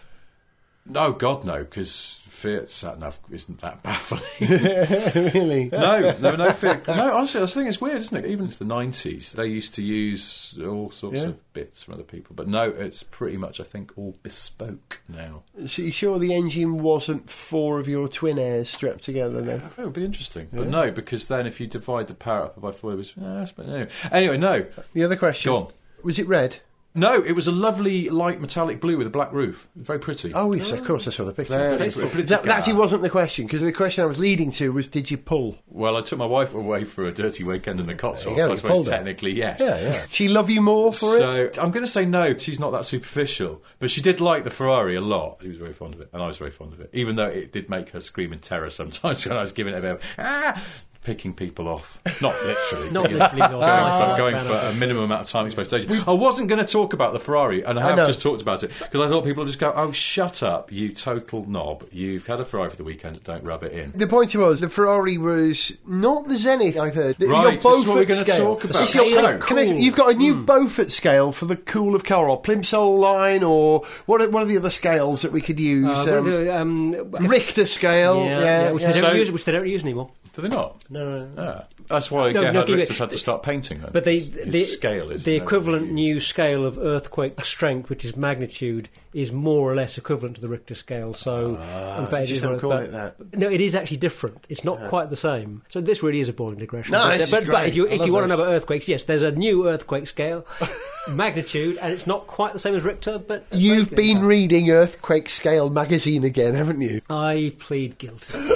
No, 0.87 1.13
God, 1.13 1.45
no, 1.45 1.59
because 1.65 2.19
Fiat 2.39 2.71
sat 2.71 2.99
nav 3.01 3.19
isn't 3.31 3.61
that 3.61 3.83
baffling. 3.85 4.23
really? 5.35 5.69
no, 5.73 6.13
there 6.13 6.31
were 6.33 6.37
no 6.39 6.53
Fiat. 6.53 6.87
No, 6.87 7.17
honestly, 7.17 7.43
I 7.43 7.47
think 7.47 7.69
it's 7.69 7.81
weird, 7.81 7.97
isn't 7.97 8.25
it? 8.25 8.31
Even 8.31 8.47
into 8.47 8.59
the 8.59 8.65
nineties, 8.65 9.33
they 9.33 9.47
used 9.47 9.75
to 9.75 9.83
use 9.83 10.59
all 10.65 10.91
sorts 10.91 11.21
Yeah. 11.21 11.29
of 11.29 11.53
bits 11.53 11.83
from 11.83 11.95
other 11.95 12.03
people, 12.05 12.35
but 12.37 12.47
no, 12.49 12.69
it's 12.71 13.03
pretty 13.03 13.37
much, 13.37 13.61
I 13.61 13.65
think, 13.65 13.93
all 13.97 14.17
bespoke 14.23 15.01
now. 15.09 15.43
So 15.67 15.83
you 15.83 15.93
sure 15.93 16.19
the 16.19 16.35
engine 16.35 16.79
wasn't 16.83 17.29
four 17.31 17.81
of 17.81 17.89
your 17.89 18.09
twin 18.09 18.39
airs 18.39 18.71
strapped 18.71 19.03
together 19.05 19.41
then? 19.43 19.63
It 19.77 19.83
would 19.85 19.93
be 19.93 20.05
interesting, 20.05 20.49
but 20.53 20.69
no, 20.69 20.91
because 20.91 21.27
then 21.27 21.47
if 21.47 21.61
you 21.61 21.67
divide 21.67 22.07
the 22.09 22.15
power 22.15 22.45
up 22.45 22.61
by 22.61 22.71
four, 22.73 22.93
it 22.93 22.97
was. 22.97 23.15
eh, 23.21 23.87
anyway, 24.13 24.37
no, 24.39 24.67
The 24.93 25.03
other 25.05 25.17
question. 25.17 25.51
Go 25.51 25.57
on. 25.57 25.73
Was 26.05 26.19
it 26.19 26.29
red? 26.29 26.59
No, 26.99 27.23
it 27.23 27.33
was 27.33 27.47
a 27.47 27.53
lovely 27.53 28.09
light 28.09 28.41
metallic 28.41 28.81
blue 28.81 28.97
with 28.99 29.07
a 29.07 29.11
black 29.11 29.33
roof, 29.33 29.69
very 29.77 29.99
pretty. 29.99 30.33
Oh 30.35 30.53
yes, 30.53 30.71
of 30.73 30.85
course 30.85 31.07
I 31.07 31.11
saw 31.11 31.25
the 31.25 31.33
picture. 31.33 31.55
Very 31.55 31.77
That, 31.77 31.93
pretty 31.95 32.23
that 32.25 32.45
car. 32.45 32.53
actually 32.53 32.75
wasn't 32.75 33.03
the 33.03 33.11
question 33.11 33.47
because 33.47 33.63
the 33.63 33.73
question 33.73 34.05
I 34.05 34.07
was 34.07 34.19
leading 34.19 34.51
to 34.53 34.73
was, 34.73 34.87
did 34.89 35.11
you 35.11 35.17
pull? 35.17 35.57
Well, 35.69 35.97
I 35.97 36.03
took 36.03 36.19
my 36.19 36.27
wife 36.27 36.55
away 36.55 36.85
for 36.85 37.05
a 37.07 37.13
dirty 37.13 37.45
weekend 37.45 37.81
in 37.81 37.87
the 37.87 37.95
Cotswolds, 37.95 38.41
so 38.41 38.53
I 38.53 38.55
suppose 38.57 38.89
technically 38.89 39.33
yes. 39.33 39.61
Yeah, 39.61 39.81
yeah. 39.81 40.07
She 40.11 40.29
love 40.29 40.51
you 40.51 40.61
more 40.63 40.93
for 40.93 41.17
it. 41.17 41.55
So 41.55 41.63
I'm 41.63 41.71
going 41.71 41.85
to 41.85 41.91
say 41.91 42.05
no. 42.05 42.37
She's 42.37 42.59
not 42.61 42.71
that 42.73 42.85
superficial, 42.87 43.63
but 43.79 43.91
she 43.91 44.01
did 44.01 44.21
like 44.21 44.45
the 44.45 44.51
Ferrari 44.51 44.97
a 44.97 45.01
lot. 45.01 45.39
She 45.43 45.49
was 45.49 45.59
very 45.59 45.73
fond 45.73 45.95
of 45.95 46.01
it, 46.01 46.11
and 46.13 46.23
I 46.23 46.27
was 46.27 46.39
very 46.39 46.51
fond 46.51 46.73
of 46.73 46.81
it. 46.81 46.91
Even 46.93 47.17
though 47.17 47.27
it 47.27 47.53
did 47.53 47.71
make 47.71 47.91
her 47.91 48.01
scream 48.01 48.33
in 48.33 48.41
terror 48.41 48.71
sometimes 48.71 49.27
when 49.27 49.37
I 49.37 49.41
was 49.41 49.53
giving 49.53 49.75
it 49.75 49.79
a 49.79 49.81
bit 49.81 49.91
of 49.93 50.03
ah, 50.19 50.63
picking 51.09 51.33
people 51.33 51.69
off. 51.69 51.99
Not 52.21 52.35
literally, 52.45 52.91
Not 52.91 53.05
but, 53.05 53.11
you 53.13 53.17
know, 53.19 53.25
literally, 53.25 53.49
going 53.49 53.63
sorry. 53.67 54.11
for, 54.11 54.17
going 54.19 54.45
for 54.45 54.53
a 54.53 54.75
minimum 54.79 55.05
amount 55.05 55.23
of 55.23 55.27
time 55.29 55.47
exposed 55.47 55.69
station. 55.71 55.91
I 56.07 56.13
wasn't 56.13 56.49
going 56.49 56.63
to 56.65 56.71
talk 56.71 56.93
about 56.93 57.15
the 57.15 57.19
Ferrari, 57.19 57.63
and 57.65 57.79
I 57.79 57.83
I 57.83 57.87
have 57.89 57.97
know. 57.97 58.07
just 58.07 58.21
talked 58.21 58.43
about 58.43 58.63
it 58.63 58.71
because 58.79 59.01
I 59.01 59.09
thought 59.09 59.25
people 59.25 59.43
would 59.45 59.47
just 59.47 59.59
go, 59.59 59.73
"Oh, 59.75 59.91
shut 59.93 60.43
up, 60.43 60.71
you 60.71 60.93
total 60.93 61.47
knob! 61.49 61.87
You've 61.93 62.27
had 62.27 62.41
a 62.41 62.45
Ferrari 62.45 62.69
for 62.69 62.77
the 62.77 62.85
weekend. 62.85 63.23
Don't 63.25 63.43
rub 63.43 63.63
it 63.65 63.73
in." 63.73 63.93
The 63.97 64.07
point 64.07 64.35
was 64.37 64.61
the 64.61 64.69
Ferrari 64.69 65.17
was 65.17 65.73
not 65.87 66.29
the 66.29 66.37
Zenith. 66.37 66.79
I've 66.79 66.95
heard. 66.95 67.17
The- 67.17 67.27
Right, 67.29 67.43
your 67.45 67.73
this 67.73 67.81
is 67.83 67.87
what 67.87 67.97
we're 67.97 68.05
Beaufort 68.07 68.27
gonna 68.27 68.39
talk 68.41 68.65
about. 68.65 68.83
It's 68.83 68.95
your- 68.95 69.05
Scale 69.09 69.23
can 69.31 69.41
can 69.41 69.59
I- 69.59 69.65
cool. 69.67 69.75
you've 69.77 69.97
got 69.97 70.11
a 70.11 70.15
new 70.15 70.35
Beaufort 70.37 70.93
scale 70.93 71.33
for 71.33 71.47
the 71.47 71.57
cool 71.57 71.95
of 71.95 72.05
car, 72.05 72.29
or 72.29 72.41
Plimsoll 72.43 72.99
line, 72.99 73.43
or 73.43 73.85
what? 74.05 74.21
Are, 74.21 74.29
what 74.29 74.43
are 74.43 74.47
the 74.47 74.59
other 74.59 74.71
scales 74.71 75.23
that 75.23 75.33
we 75.33 75.41
could 75.41 75.59
use? 75.59 75.87
Uh, 75.87 76.19
um, 76.19 76.25
the, 76.25 76.59
um, 76.61 76.93
Richter 77.27 77.67
scale. 77.67 78.17
yeah, 78.25 78.41
Yeah, 78.41 78.41
yeah, 78.65 78.71
which. 78.73 78.85
They 78.85 78.93
don't 78.93 79.01
So- 79.13 79.17
use, 79.17 79.31
which 79.31 79.45
they 79.47 79.53
don't 79.53 79.67
use 79.67 79.83
anymore. 79.83 80.11
Do 80.39 80.43
they 80.43 80.49
not? 80.51 80.85
No, 80.89 81.05
no, 81.05 81.27
no. 81.27 81.43
Ah, 81.43 81.65
that's 81.89 82.11
why 82.11 82.33
No, 82.33 82.41
Gerhard 82.41 82.55
no, 82.55 82.65
give 82.65 82.77
it- 82.77 82.81
Richter's 82.81 82.99
had 82.99 83.11
to 83.11 83.19
start 83.19 83.43
painting 83.43 83.81
then. 83.81 83.91
But 83.93 84.05
the 84.05 84.19
His- 84.19 84.35
his 84.35 84.53
the 84.53 84.65
scale 84.65 85.11
is 85.11 85.25
the 85.25 85.37
equivalent 85.37 85.91
new 85.93 86.21
scale 86.21 86.65
of 86.65 86.79
earthquake 86.79 87.45
strength, 87.45 87.91
which 87.91 88.05
is 88.05 88.17
magnitude, 88.17 88.89
is 89.15 89.33
more 89.33 89.71
or 89.71 89.75
less 89.75 89.97
equivalent 89.99 90.37
to 90.37 90.41
the 90.41 90.49
Richter 90.49 90.75
scale. 90.75 91.15
So, 91.15 91.59
ah, 91.61 91.99
in 91.99 92.07
fact, 92.07 92.29
they 92.29 92.35
it 92.35 92.41
don't 92.43 92.53
one 92.53 92.61
call 92.61 92.73
it 92.73 92.93
that. 92.93 93.17
No, 93.37 93.49
it 93.49 93.61
is 93.61 93.75
actually 93.75 93.97
different. 93.97 94.47
It's 94.49 94.65
not 94.65 94.79
quite 94.89 95.11
the 95.11 95.17
same. 95.17 95.63
So 95.71 95.81
this 95.81 96.03
really 96.03 96.21
is 96.21 96.29
a 96.29 96.33
boring 96.33 96.59
digression. 96.59 96.93
No, 96.93 97.05
but, 97.05 97.19
this 97.19 97.23
is 97.23 97.31
but, 97.31 97.47
but 97.47 97.67
if 97.69 97.75
you 97.75 97.87
if 97.89 98.05
you 98.05 98.13
want 98.13 98.25
to 98.25 98.29
know 98.29 98.35
about 98.35 98.49
earthquakes, 98.49 98.87
yes, 98.89 99.05
there's 99.05 99.23
a 99.23 99.33
new 99.33 99.69
earthquake 99.69 100.07
scale, 100.07 100.47
magnitude, 101.09 101.79
and 101.79 101.93
it's 101.93 102.07
not 102.07 102.27
quite 102.27 102.53
the 102.53 102.59
same 102.59 102.75
as 102.75 102.83
Richter. 102.85 103.19
But 103.19 103.47
You've 103.53 103.91
been 103.91 104.23
reading 104.25 104.71
Earthquake 104.71 105.29
Scale 105.29 105.71
magazine 105.71 106.25
again, 106.25 106.55
haven't 106.55 106.81
you? 106.81 107.01
I 107.09 107.55
plead 107.59 107.99
guilty. 107.99 108.35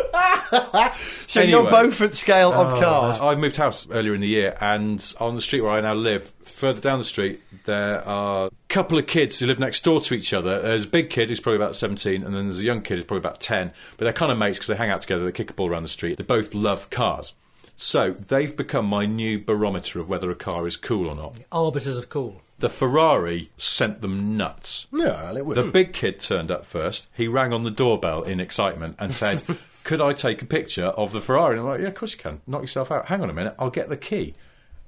So 1.27 1.41
Anyway. 1.41 1.63
your 1.63 1.71
Beaufort 1.71 2.15
scale 2.15 2.53
of 2.53 2.75
oh, 2.75 2.81
cars. 2.81 3.19
I 3.23 3.37
moved 3.37 3.57
house 3.57 3.87
earlier 3.91 4.15
in 4.15 4.21
the 4.21 4.27
year, 4.27 4.57
and 4.61 5.15
on 5.21 5.37
the 5.37 5.43
street 5.43 5.61
where 5.61 5.71
I 5.71 5.81
now 5.81 5.95
live, 5.95 6.33
further 6.43 6.81
down 6.81 6.99
the 6.99 7.05
street, 7.05 7.41
there 7.67 8.07
are 8.07 8.47
a 8.47 8.51
couple 8.69 8.99
of 8.99 9.07
kids 9.07 9.39
who 9.39 9.47
live 9.47 9.61
next 9.61 9.85
door 9.85 10.01
to 10.01 10.15
each 10.15 10.33
other. 10.33 10.61
There's 10.61 10.85
a 10.85 10.89
big 10.89 11.09
kid 11.09 11.29
who's 11.29 11.39
probably 11.39 11.57
about 11.57 11.77
17, 11.77 12.25
and 12.25 12.35
then 12.35 12.47
there's 12.47 12.59
a 12.59 12.65
young 12.65 12.83
kid 12.83 12.97
who's 12.97 13.07
probably 13.07 13.21
about 13.21 13.41
10. 13.41 13.71
But 13.97 14.05
they're 14.05 14.13
kind 14.13 14.33
of 14.33 14.39
mates 14.39 14.59
because 14.59 14.67
they 14.67 14.77
hang 14.77 14.91
out 14.91 15.03
together, 15.03 15.25
they 15.25 15.31
kick 15.33 15.51
a 15.51 15.55
ball 15.55 15.71
around 15.71 15.85
the 15.85 15.89
street. 15.89 16.19
They 16.19 16.25
both 16.25 16.53
love 16.53 16.91
cars. 16.91 17.33
So 17.77 18.17
they've 18.29 18.57
become 18.57 18.87
my 18.87 19.07
new 19.07 19.39
barometer 19.39 20.01
of 20.01 20.09
whether 20.09 20.31
a 20.31 20.35
car 20.35 20.67
is 20.67 20.77
cool 20.77 21.09
or 21.09 21.15
not. 21.15 21.37
Arbiters 21.51 21.99
of 21.99 22.09
cool. 22.09 22.43
The 22.59 22.69
Ferrari 22.69 23.51
sent 23.57 24.03
them 24.03 24.37
nuts. 24.37 24.87
Yeah, 24.93 25.23
well, 25.23 25.37
it 25.37 25.47
would. 25.47 25.57
The 25.57 25.65
big 25.65 25.93
kid 25.93 26.21
turned 26.21 26.51
up 26.51 26.65
first. 26.65 27.07
He 27.13 27.27
rang 27.27 27.53
on 27.53 27.65
the 27.65 27.71
doorbell 27.71 28.23
in 28.23 28.41
excitement 28.41 28.97
and 28.99 29.13
said, 29.13 29.43
Could 29.85 30.01
I 30.01 30.13
take 30.13 30.43
a 30.43 30.47
picture 30.47 30.87
of 30.87 31.13
the 31.13 31.21
Ferrari? 31.21 31.59
And 31.59 31.61
I'm 31.61 31.67
like, 31.67 31.81
Yeah, 31.81 31.89
of 31.89 31.95
course 31.95 32.13
you 32.13 32.19
can. 32.19 32.41
Knock 32.47 32.63
yourself 32.63 32.91
out. 32.91 33.07
Hang 33.07 33.23
on 33.23 33.31
a 33.31 33.35
minute, 33.35 33.55
I'll 33.59 33.71
get 33.71 33.89
the 33.89 33.97
key. 33.97 34.35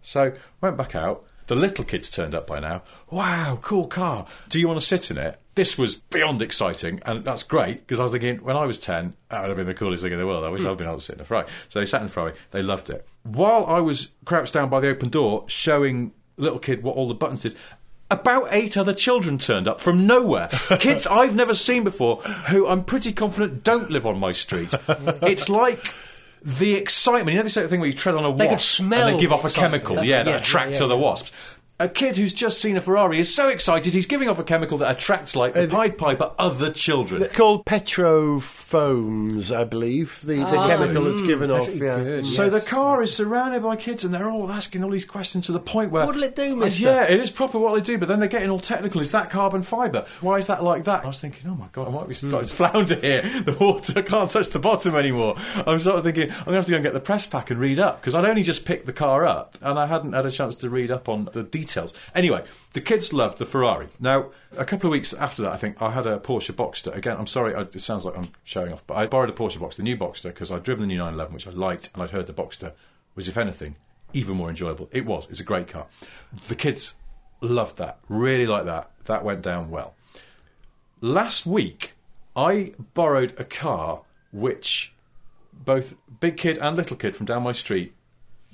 So 0.03 0.33
went 0.61 0.77
back 0.77 0.95
out. 0.95 1.25
The 1.47 1.55
little 1.55 1.85
kid's 1.85 2.09
turned 2.09 2.35
up 2.35 2.47
by 2.47 2.59
now. 2.61 2.83
Wow, 3.11 3.59
cool 3.61 3.87
car. 3.87 4.27
Do 4.49 4.59
you 4.59 4.67
want 4.67 4.81
to 4.81 4.87
sit 4.87 5.11
in 5.11 5.19
it? 5.19 5.39
This 5.57 5.77
was 5.77 5.97
beyond 5.97 6.41
exciting, 6.41 7.01
and 7.05 7.23
that's 7.25 7.43
great 7.43 7.87
because 7.87 8.01
I 8.01 8.05
was 8.05 8.13
thinking 8.13 8.39
when 8.39 8.57
I 8.57 8.65
was 8.65 8.79
10, 8.79 9.15
that 9.29 9.43
would 9.43 9.49
have 9.49 9.57
been 9.57 9.67
the 9.67 9.75
coolest 9.75 10.03
thing 10.03 10.13
in 10.13 10.19
the 10.19 10.27
world. 10.27 10.43
I 10.43 10.49
wish 10.49 10.63
hmm. 10.63 10.69
I'd 10.69 10.79
been 10.79 10.87
able 10.87 10.99
to 10.99 11.05
sit 11.05 11.17
in 11.17 11.21
a 11.21 11.25
Ferrari. 11.25 11.47
So 11.69 11.81
they 11.81 11.87
sat 11.87 12.01
in 12.01 12.07
the 12.07 12.13
Ferrari, 12.13 12.33
they 12.51 12.63
loved 12.63 12.89
it. 12.89 13.07
While 13.25 13.67
I 13.67 13.81
was 13.81 14.09
crouched 14.25 14.55
down 14.55 14.71
by 14.71 14.81
the 14.81 14.89
open 14.89 15.11
door 15.11 15.45
showing 15.47 16.13
the 16.37 16.43
little 16.43 16.59
kid 16.59 16.83
what 16.83 16.97
all 16.97 17.09
the 17.09 17.15
buttons 17.15 17.43
did, 17.43 17.57
about 18.15 18.49
eight 18.51 18.77
other 18.77 18.95
children 18.95 19.39
turned 19.39 19.69
up 19.69 19.81
from 19.81 20.07
nowhere. 20.07 20.49
Kids 20.79 21.07
I've 21.07 21.35
never 21.35 21.55
seen 21.55 21.85
before 21.85 22.23
who 22.23 22.67
I'm 22.67 22.85
pretty 22.85 23.13
confident 23.13 23.65
don't 23.65 23.91
live 23.91 24.07
on 24.07 24.19
my 24.19 24.33
street. 24.33 24.73
it's 24.89 25.49
like 25.49 25.81
the 26.43 26.75
excitement. 26.75 27.31
You 27.31 27.39
know, 27.39 27.43
this 27.43 27.55
sort 27.55 27.65
of 27.65 27.71
thing 27.71 27.81
where 27.81 27.89
you 27.89 27.95
tread 27.95 28.15
on 28.15 28.25
a 28.25 28.31
wasp 28.31 28.39
They 28.39 28.49
could 28.49 28.61
smell 28.61 29.09
and 29.09 29.17
they 29.17 29.21
give 29.21 29.33
off 29.33 29.45
a 29.45 29.51
chemical, 29.51 30.05
yeah, 30.05 30.23
that 30.23 30.31
yeah, 30.31 30.37
attracts 30.37 30.79
yeah, 30.79 30.87
other 30.87 30.95
yeah. 30.95 31.01
wasps. 31.01 31.33
A 31.81 31.89
kid 31.89 32.17
who's 32.17 32.33
just 32.33 32.61
seen 32.61 32.77
a 32.77 32.81
Ferrari 32.81 33.19
is 33.19 33.35
so 33.35 33.49
excited 33.49 33.93
he's 33.93 34.07
giving 34.07 34.29
off 34.29 34.39
a 34.39 34.45
chemical 34.45 34.79
that 34.79 34.93
attracts 34.93 35.35
like 35.35 35.55
the 35.55 35.65
uh, 35.65 35.69
Pied 35.69 35.99
Piper 35.99 36.31
other 36.39 36.71
children. 36.71 37.21
They're 37.21 37.29
called 37.29 37.67
petrofoams, 37.67 39.51
I 39.51 39.65
believe. 39.65 40.21
The, 40.23 40.37
the 40.37 40.57
ah. 40.57 40.69
chemical 40.69 41.03
that's 41.03 41.23
mm. 41.23 41.27
given 41.27 41.51
off. 41.51 41.69
Yeah. 41.75 42.01
good. 42.01 42.27
So 42.27 42.45
Yes. 42.45 42.53
the 42.53 42.71
car 42.71 43.03
is 43.03 43.13
surrounded 43.13 43.65
by 43.65 43.75
kids, 43.75 44.05
and 44.05 44.15
they're 44.15 44.31
all 44.31 44.53
asking 44.53 44.85
all 44.85 44.91
these 44.91 45.05
questions 45.05 45.47
to 45.47 45.53
the 45.53 45.59
point 45.59 45.91
where 45.91 46.07
What'll 46.07 46.23
it 46.23 46.37
do, 46.37 46.53
Uh, 46.53 46.57
mister? 46.57 46.85
Yeah, 46.85 47.11
it 47.11 47.19
is 47.19 47.33
proper 47.33 47.59
what 47.59 47.75
they 47.75 47.81
do, 47.81 47.99
but 47.99 48.07
then 48.07 48.21
they're 48.21 48.29
getting 48.29 48.51
all 48.51 48.61
technical. 48.61 49.01
Is 49.01 49.11
that 49.11 49.31
carbon 49.31 49.65
fibre? 49.65 50.07
Why 50.21 50.39
is 50.39 50.47
that 50.47 50.63
like 50.63 50.85
that? 50.85 51.03
I 51.03 51.09
was 51.09 51.19
thinking, 51.19 51.51
oh 51.51 51.57
my 51.57 51.67
god, 51.73 51.89
I 51.89 51.91
might 51.91 52.07
be 52.07 52.15
starting 52.15 52.49
to 52.49 52.55
hmm. 52.55 52.71
flounder 52.71 52.95
here. 52.95 53.23
The 53.23 53.53
water 53.55 54.01
can't 54.05 54.31
touch 54.31 54.51
the 54.51 54.61
bottom 54.61 54.95
anymore. 54.95 55.35
I'm 55.67 55.81
sort 55.81 55.97
of 55.97 56.05
thinking 56.05 56.31
I'm 56.31 56.45
going 56.45 56.53
to 56.53 56.53
have 56.53 56.67
to 56.67 56.71
go 56.71 56.77
and 56.77 56.85
get 56.85 56.95
the 56.95 57.01
press 57.01 57.27
pack 57.27 57.51
and 57.51 57.59
read 57.59 57.81
up 57.81 58.01
because 58.01 58.15
I'd 58.15 58.25
only 58.25 58.45
just 58.45 58.65
picked 58.65 58.87
the 58.87 58.93
car 58.93 59.27
up 59.27 59.59
and 59.61 59.77
I 59.77 59.87
hadn't 59.87 60.13
had 60.13 60.25
a 60.25 60.31
chance 60.31 60.55
to 60.57 60.71
read 60.71 60.93
up 60.93 61.09
on 61.09 61.29
the 61.33 61.43
details. 61.43 61.64
Anyway, 62.15 62.45
the 62.73 62.81
kids 62.81 63.13
loved 63.13 63.39
the 63.39 63.45
Ferrari. 63.45 63.89
Now, 64.01 64.31
a 64.57 64.65
couple 64.65 64.89
of 64.89 64.93
weeks 64.93 65.13
after 65.13 65.43
that, 65.43 65.53
I 65.53 65.57
think 65.57 65.81
I 65.81 65.91
had 65.91 66.07
a 66.07 66.19
Porsche 66.19 66.53
Boxster. 66.55 66.95
Again, 66.95 67.17
I'm 67.19 67.27
sorry, 67.27 67.55
I, 67.55 67.63
it 67.63 67.81
sounds 67.81 68.05
like 68.05 68.17
I'm 68.17 68.31
showing 68.43 68.73
off, 68.73 68.83
but 68.87 68.95
I 68.95 69.07
borrowed 69.07 69.31
a 69.31 69.33
Porsche 69.33 69.59
Boxster, 69.59 69.77
the 69.77 69.83
new 69.83 69.97
Boxster, 69.97 70.25
because 70.25 70.51
I'd 70.51 70.63
driven 70.63 70.83
the 70.83 70.89
new 70.89 70.99
911, 70.99 71.35
which 71.35 71.47
I 71.47 71.51
liked, 71.51 71.91
and 71.95 72.03
I'd 72.03 72.11
heard 72.11 72.27
the 72.27 72.33
Boxster 72.33 72.73
was, 73.15 73.29
if 73.29 73.37
anything, 73.37 73.77
even 74.13 74.37
more 74.37 74.49
enjoyable. 74.49 74.89
It 74.93 75.07
was. 75.07 75.27
It's 75.31 75.41
a 75.41 75.45
great 75.45 75.69
car. 75.69 75.87
The 76.49 76.57
kids 76.57 76.95
loved 77.41 77.79
that, 77.79 77.99
really 78.09 78.47
liked 78.47 78.67
that. 78.67 78.91
That 79.05 79.25
went 79.25 79.43
down 79.43 79.71
well. 79.71 79.95
Last 81.01 81.45
week, 81.45 81.93
I 82.35 82.73
borrowed 82.95 83.35
a 83.39 83.45
car 83.45 84.03
which 84.33 84.93
both 85.53 85.95
big 86.21 86.37
kid 86.37 86.59
and 86.59 86.77
little 86.77 86.97
kid 86.97 87.15
from 87.15 87.27
down 87.27 87.43
my 87.43 87.53
street 87.53 87.95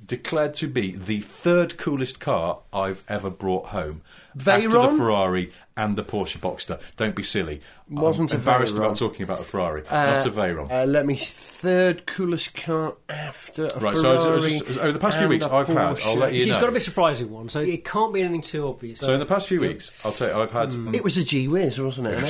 declared 0.06 0.54
to 0.54 0.66
be 0.66 0.92
the 0.92 1.20
third 1.20 1.76
coolest 1.78 2.20
car 2.20 2.60
I've 2.72 3.04
ever 3.08 3.30
brought 3.30 3.66
home. 3.66 4.02
After 4.36 4.68
the 4.68 4.88
Ferrari 4.96 5.52
and 5.76 5.96
the 5.96 6.02
Porsche 6.04 6.36
Boxster. 6.38 6.78
Don't 6.96 7.14
be 7.16 7.22
silly. 7.22 7.62
Wasn't 7.88 8.30
a 8.30 8.34
I'm 8.34 8.40
embarrassed 8.40 8.74
Veyron. 8.74 8.78
about 8.78 8.96
talking 8.96 9.22
about 9.22 9.40
a 9.40 9.44
Ferrari. 9.44 9.82
Not 9.90 10.26
a 10.26 10.30
Veyron. 10.30 10.70
Uh, 10.70 10.84
let 10.84 11.06
me 11.06 11.16
third 11.16 12.04
coolest 12.06 12.54
car 12.54 12.96
after 13.08 13.66
a 13.66 13.78
Right, 13.80 13.96
so 13.96 14.10
I 14.10 14.14
was- 14.16 14.26
I 14.26 14.30
was 14.30 14.44
just- 14.62 14.78
over 14.78 14.92
the 14.92 14.98
past 14.98 15.18
few 15.18 15.28
weeks, 15.28 15.44
I've 15.46 15.68
had- 15.68 15.76
I'll 15.78 15.94
Porsche. 15.96 16.18
let 16.18 16.34
you 16.34 16.40
She's 16.40 16.48
know. 16.54 16.60
got 16.60 16.66
to 16.66 16.72
be 16.72 16.78
a 16.78 16.80
surprising 16.80 17.30
one, 17.30 17.48
so 17.48 17.60
it 17.60 17.84
can't 17.84 18.12
be 18.12 18.20
anything 18.20 18.42
too 18.42 18.66
obvious. 18.68 19.00
so 19.00 19.14
in 19.14 19.20
the 19.20 19.26
past 19.26 19.48
few 19.48 19.60
weeks, 19.60 19.90
I'll 20.04 20.12
tell 20.12 20.28
you, 20.28 20.42
I've 20.42 20.50
had. 20.50 20.74
It 20.94 21.02
was 21.02 21.16
a 21.16 21.24
G 21.24 21.48
Wiz, 21.48 21.80
wasn't 21.80 22.08
it? 22.08 22.18
it, 22.18 22.20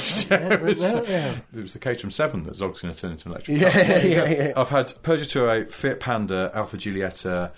was, 0.62 0.90
yeah, 0.92 1.02
yeah. 1.08 1.34
it 1.56 1.62
was 1.62 1.72
the 1.72 1.78
Caterham 1.80 2.10
7 2.10 2.44
that 2.44 2.54
Zog's 2.54 2.82
going 2.82 2.94
to 2.94 3.00
turn 3.00 3.10
into 3.12 3.26
an 3.28 3.32
electric 3.32 3.60
Yeah, 3.60 3.70
car. 3.72 3.82
yeah, 4.06 4.28
yeah. 4.30 4.52
I've 4.56 4.68
had 4.70 4.86
Peugeot 5.02 5.28
208, 5.28 5.72
Fiat 5.72 5.98
Panda, 6.00 6.50
Alfa 6.54 6.76
Giulietta, 6.76 7.50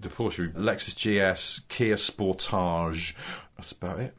the 0.00 0.08
Porsche, 0.08 0.52
Lexus 0.54 0.94
GS, 0.96 1.60
Kia 1.68 1.94
Sportage. 1.94 3.14
That's 3.58 3.72
about 3.72 3.98
it. 3.98 4.14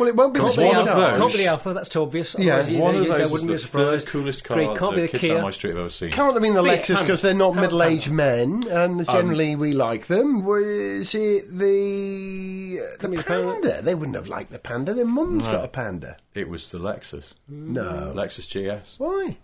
Well, 0.00 0.08
it 0.08 0.16
won't 0.16 0.34
be 0.34 0.40
Can't 0.40 0.56
the 0.56 0.62
be, 0.62 0.66
one 0.66 0.76
of 0.78 0.88
Alfa, 0.88 1.00
those- 1.00 1.18
can't 1.18 1.32
be 1.32 1.38
the 1.38 1.46
Alfa, 1.46 1.72
that's 1.74 1.88
too 1.88 2.02
obvious. 2.02 2.34
Yeah, 2.36 2.54
Otherwise, 2.54 2.70
you- 2.70 2.78
One 2.80 2.94
you- 2.96 3.00
of 3.02 3.08
there 3.08 3.18
those 3.20 3.30
wouldn't 3.30 3.48
be 3.48 3.54
is 3.54 3.62
the 3.62 3.66
surprise. 3.68 4.02
third 4.02 4.10
coolest 4.10 4.42
car 4.44 4.58
Agreed, 4.60 4.78
can't 4.78 4.94
be 4.96 5.00
the 5.02 5.06
the 5.06 5.08
kids 5.12 5.20
Kia. 5.20 5.34
down 5.34 5.42
my 5.44 5.50
street 5.50 5.70
have 5.70 5.78
ever 5.78 5.88
seen. 5.88 6.10
Can't 6.10 6.32
have 6.32 6.42
been 6.42 6.54
the 6.54 6.62
Fiat 6.64 6.82
Lexus 6.84 7.00
because 7.00 7.22
they're 7.22 7.34
not 7.34 7.54
middle-aged 7.54 8.10
men, 8.10 8.64
and 8.68 8.98
Um, 9.08 9.14
generally 9.14 9.54
we 9.54 9.72
like 9.74 10.08
them. 10.08 10.44
Was 10.44 11.14
it 11.14 11.56
the 11.56 12.80
the 12.80 12.96
Can 12.98 13.10
be 13.12 13.18
the 13.18 13.22
Panda. 13.22 13.52
Panda? 13.52 13.82
They 13.82 13.94
wouldn't 13.94 14.16
have 14.16 14.26
liked 14.26 14.50
the 14.50 14.58
Panda. 14.58 14.92
Their 14.92 15.04
mum's 15.04 15.46
got 15.46 15.64
a 15.64 15.68
Panda. 15.68 16.16
It 16.34 16.48
was 16.48 16.70
the 16.70 16.78
Lexus. 16.78 17.34
No, 17.48 18.12
Lexus 18.14 18.48
GS. 18.48 18.96
why? 18.98 19.36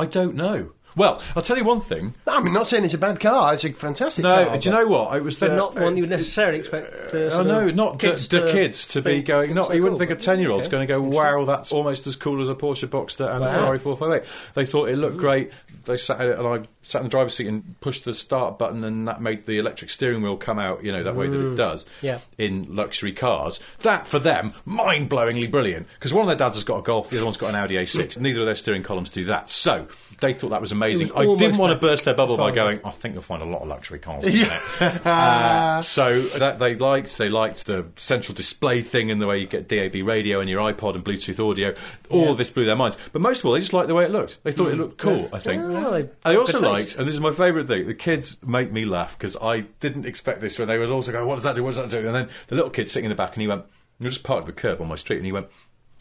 I 0.00 0.06
don't 0.06 0.34
know. 0.34 0.72
Well, 0.96 1.20
I'll 1.36 1.42
tell 1.42 1.56
you 1.56 1.64
one 1.64 1.80
thing. 1.80 2.14
I 2.26 2.40
mean, 2.40 2.52
not 2.52 2.68
saying 2.68 2.84
it's 2.84 2.94
a 2.94 2.98
bad 2.98 3.20
car. 3.20 3.54
It's 3.54 3.64
a 3.64 3.72
fantastic 3.72 4.24
No, 4.24 4.44
car. 4.46 4.58
do 4.58 4.68
you 4.68 4.74
know 4.74 4.86
what? 4.86 5.16
It 5.16 5.22
was 5.22 5.38
But 5.38 5.50
the, 5.50 5.56
not 5.56 5.74
one 5.78 5.96
you 5.96 6.02
would 6.02 6.10
necessarily 6.10 6.58
expect 6.58 7.10
the 7.12 7.26
Oh 7.26 7.30
sort 7.30 7.46
no, 7.46 7.68
of 7.68 7.74
not 7.74 7.98
kids 7.98 8.28
the, 8.28 8.40
the 8.40 8.52
kids 8.52 8.86
to 8.88 9.00
be 9.02 9.10
think 9.12 9.26
going. 9.26 9.50
it's 9.50 9.54
Not 9.54 9.68
so 9.68 9.72
you 9.74 9.82
wouldn't 9.82 9.98
cool, 10.00 10.06
think 10.06 10.10
a 10.10 10.14
but- 10.16 10.24
ten-year-old's 10.24 10.66
okay. 10.66 10.72
going 10.72 10.86
to 10.86 10.92
go, 10.92 11.00
"Wow, 11.00 11.44
that's 11.44 11.72
almost 11.72 12.06
as 12.06 12.16
cool 12.16 12.42
as 12.42 12.48
a 12.48 12.54
Porsche 12.54 12.88
Boxster 12.88 13.28
and 13.32 13.44
a 13.44 13.46
Wow. 13.46 13.58
Ferrari 13.58 13.78
458." 13.78 14.54
They 14.54 14.66
thought 14.66 14.88
it 14.88 14.96
looked 14.96 15.16
mm. 15.16 15.20
great. 15.20 15.50
They 15.86 15.96
sat 15.96 16.20
in 16.20 16.28
it, 16.28 16.38
and 16.38 16.46
I 16.46 16.60
sat 16.82 16.98
in 16.98 17.04
the 17.04 17.10
driver's 17.10 17.34
seat 17.34 17.46
and 17.46 17.80
pushed 17.80 18.04
the 18.04 18.12
start 18.12 18.58
button, 18.58 18.84
and 18.84 19.08
that 19.08 19.20
made 19.22 19.46
the 19.46 19.58
electric 19.58 19.90
steering 19.90 20.22
wheel 20.22 20.36
come 20.36 20.58
out. 20.58 20.84
You 20.84 20.92
know 20.92 21.02
that 21.04 21.16
way 21.16 21.28
that 21.28 21.36
it 21.40 21.52
mm. 21.52 21.56
does. 21.56 21.86
Yeah. 22.02 22.18
In 22.38 22.74
luxury 22.76 23.12
cars, 23.12 23.60
that 23.80 24.06
for 24.06 24.18
them, 24.18 24.52
mind-blowingly 24.64 25.50
brilliant. 25.50 25.86
Because 25.94 26.12
one 26.12 26.22
of 26.22 26.26
their 26.26 26.36
dads 26.36 26.56
has 26.56 26.64
got 26.64 26.78
a 26.78 26.82
Golf, 26.82 27.10
the 27.10 27.16
other 27.16 27.24
one's 27.26 27.36
got 27.36 27.50
an 27.50 27.56
Audi 27.56 27.74
A6. 27.74 28.18
Neither 28.20 28.40
of 28.40 28.46
their 28.46 28.54
steering 28.54 28.82
columns 28.82 29.10
do 29.10 29.24
that. 29.26 29.48
So 29.50 29.86
they 30.20 30.32
thought 30.32 30.50
that 30.50 30.60
was 30.60 30.72
amazing. 30.80 31.10
I 31.16 31.24
didn't 31.36 31.58
want 31.58 31.72
to 31.78 31.86
burst 31.86 32.04
their 32.04 32.14
bubble 32.14 32.36
by 32.36 32.50
going. 32.50 32.80
I 32.84 32.90
think 32.90 33.14
you'll 33.14 33.22
find 33.22 33.42
a 33.42 33.46
lot 33.46 33.62
of 33.62 33.68
luxury 33.68 33.98
cars. 33.98 34.24
in 34.24 34.32
it." 34.34 35.00
Uh, 35.06 35.80
so 35.82 36.20
that 36.38 36.58
they 36.58 36.74
liked. 36.76 37.16
They 37.18 37.28
liked 37.28 37.66
the 37.66 37.86
central 37.96 38.34
display 38.34 38.80
thing 38.82 39.10
and 39.10 39.20
the 39.20 39.26
way 39.26 39.38
you 39.38 39.46
get 39.46 39.68
DAB 39.68 39.94
radio 40.06 40.40
and 40.40 40.48
your 40.48 40.60
iPod 40.60 40.94
and 40.94 41.04
Bluetooth 41.04 41.38
audio. 41.50 41.74
All 42.10 42.30
of 42.32 42.38
this 42.38 42.50
blew 42.50 42.64
their 42.64 42.76
minds. 42.76 42.96
But 43.12 43.22
most 43.22 43.40
of 43.40 43.46
all, 43.46 43.52
they 43.52 43.60
just 43.60 43.72
liked 43.72 43.88
the 43.88 43.94
way 43.94 44.04
it 44.04 44.10
looked. 44.10 44.38
They 44.42 44.52
thought 44.52 44.68
it 44.72 44.76
looked 44.76 44.98
cool. 44.98 45.28
I 45.32 45.38
think. 45.38 45.62
Yeah, 45.62 45.68
well, 45.80 45.90
they- 46.24 46.36
also 46.36 46.58
liked, 46.60 46.96
and 46.96 47.06
this 47.06 47.14
is 47.14 47.20
my 47.20 47.32
favourite 47.32 47.66
thing. 47.66 47.86
The 47.86 47.94
kids 47.94 48.38
make 48.44 48.72
me 48.72 48.84
laugh 48.84 49.18
because 49.18 49.36
I 49.36 49.60
didn't 49.80 50.06
expect 50.06 50.40
this 50.40 50.58
when 50.58 50.68
they 50.68 50.78
would 50.78 50.90
also 50.90 51.12
go, 51.12 51.26
"What 51.26 51.34
does 51.36 51.44
that 51.44 51.54
do? 51.56 51.62
What 51.62 51.74
does 51.74 51.78
that 51.78 51.90
do?" 51.90 52.06
And 52.06 52.14
then 52.14 52.28
the 52.48 52.54
little 52.56 52.70
kid 52.70 52.88
sitting 52.88 53.04
in 53.04 53.10
the 53.10 53.14
back, 53.16 53.34
and 53.34 53.42
he 53.42 53.48
went, 53.48 53.64
"We 53.98 54.08
just 54.08 54.22
parked 54.22 54.46
the 54.46 54.52
curb 54.52 54.80
on 54.80 54.88
my 54.88 54.94
street," 54.96 55.16
and 55.18 55.26
he 55.26 55.32
went. 55.32 55.46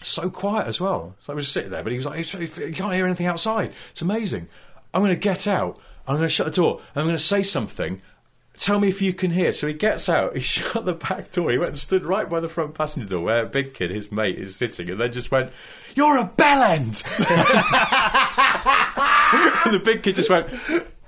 So 0.02 0.30
quiet 0.30 0.66
as 0.66 0.80
well. 0.80 1.14
So 1.20 1.34
I 1.34 1.36
was 1.36 1.44
just 1.44 1.54
sitting 1.54 1.72
there, 1.72 1.84
but 1.84 1.92
he 1.92 1.98
was 1.98 2.06
like, 2.06 2.18
"You 2.34 2.48
can't 2.74 2.94
hear 2.94 3.06
anything 3.06 3.26
outside. 3.28 3.74
It's 3.92 4.02
amazing." 4.02 4.48
I'm 4.94 5.02
going 5.02 5.14
to 5.14 5.20
get 5.20 5.48
out. 5.48 5.80
I'm 6.08 6.16
going 6.16 6.28
to 6.28 6.34
shut 6.34 6.48
the 6.48 6.52
door. 6.54 6.82
I'm 6.96 7.06
going 7.06 7.16
to 7.16 7.22
say 7.24 7.44
something. 7.44 8.02
Tell 8.58 8.80
me 8.80 8.90
if 8.90 9.02
you 9.02 9.14
can 9.14 9.32
hear. 9.32 9.54
So 9.54 9.68
he 9.68 9.74
gets 9.74 10.10
out. 10.10 10.34
He 10.36 10.42
shut 10.42 10.86
the 10.86 10.94
back 10.94 11.32
door. 11.32 11.52
He 11.52 11.58
went 11.58 11.70
and 11.70 11.78
stood 11.78 12.06
right 12.06 12.30
by 12.30 12.40
the 12.40 12.50
front 12.50 12.74
passenger 12.74 13.08
door 13.08 13.22
where 13.24 13.44
a 13.44 13.48
big 13.48 13.74
kid, 13.74 13.92
his 13.92 14.12
mate, 14.12 14.38
is 14.40 14.56
sitting, 14.56 14.90
and 14.90 15.00
then 15.00 15.12
just 15.12 15.32
went, 15.32 15.52
"You're 15.96 16.18
a 16.18 16.26
bellend." 16.38 17.04
and 19.66 19.74
the 19.74 19.80
big 19.80 20.04
kid 20.04 20.16
just 20.16 20.30
went, 20.30 20.48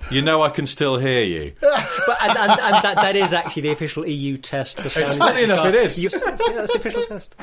"You 0.10 0.22
know, 0.22 0.44
I 0.44 0.50
can 0.50 0.66
still 0.66 0.98
hear 0.98 1.24
you." 1.24 1.54
But, 1.60 2.18
and, 2.22 2.38
and, 2.38 2.52
and 2.52 2.84
that, 2.84 2.96
that 2.96 3.16
is 3.16 3.34
actually 3.34 3.64
the 3.64 3.72
official 3.72 4.08
EU 4.08 4.38
test 4.38 4.80
for 4.80 4.90
sound. 4.90 5.08
It's 5.08 5.18
funny 5.18 5.44
enough, 5.44 5.66
it 5.66 5.76
is. 5.76 6.00
You- 6.00 6.10
see, 6.10 6.20
that's 6.24 6.46
the 6.46 6.78
official 6.78 7.06
test. 7.06 7.36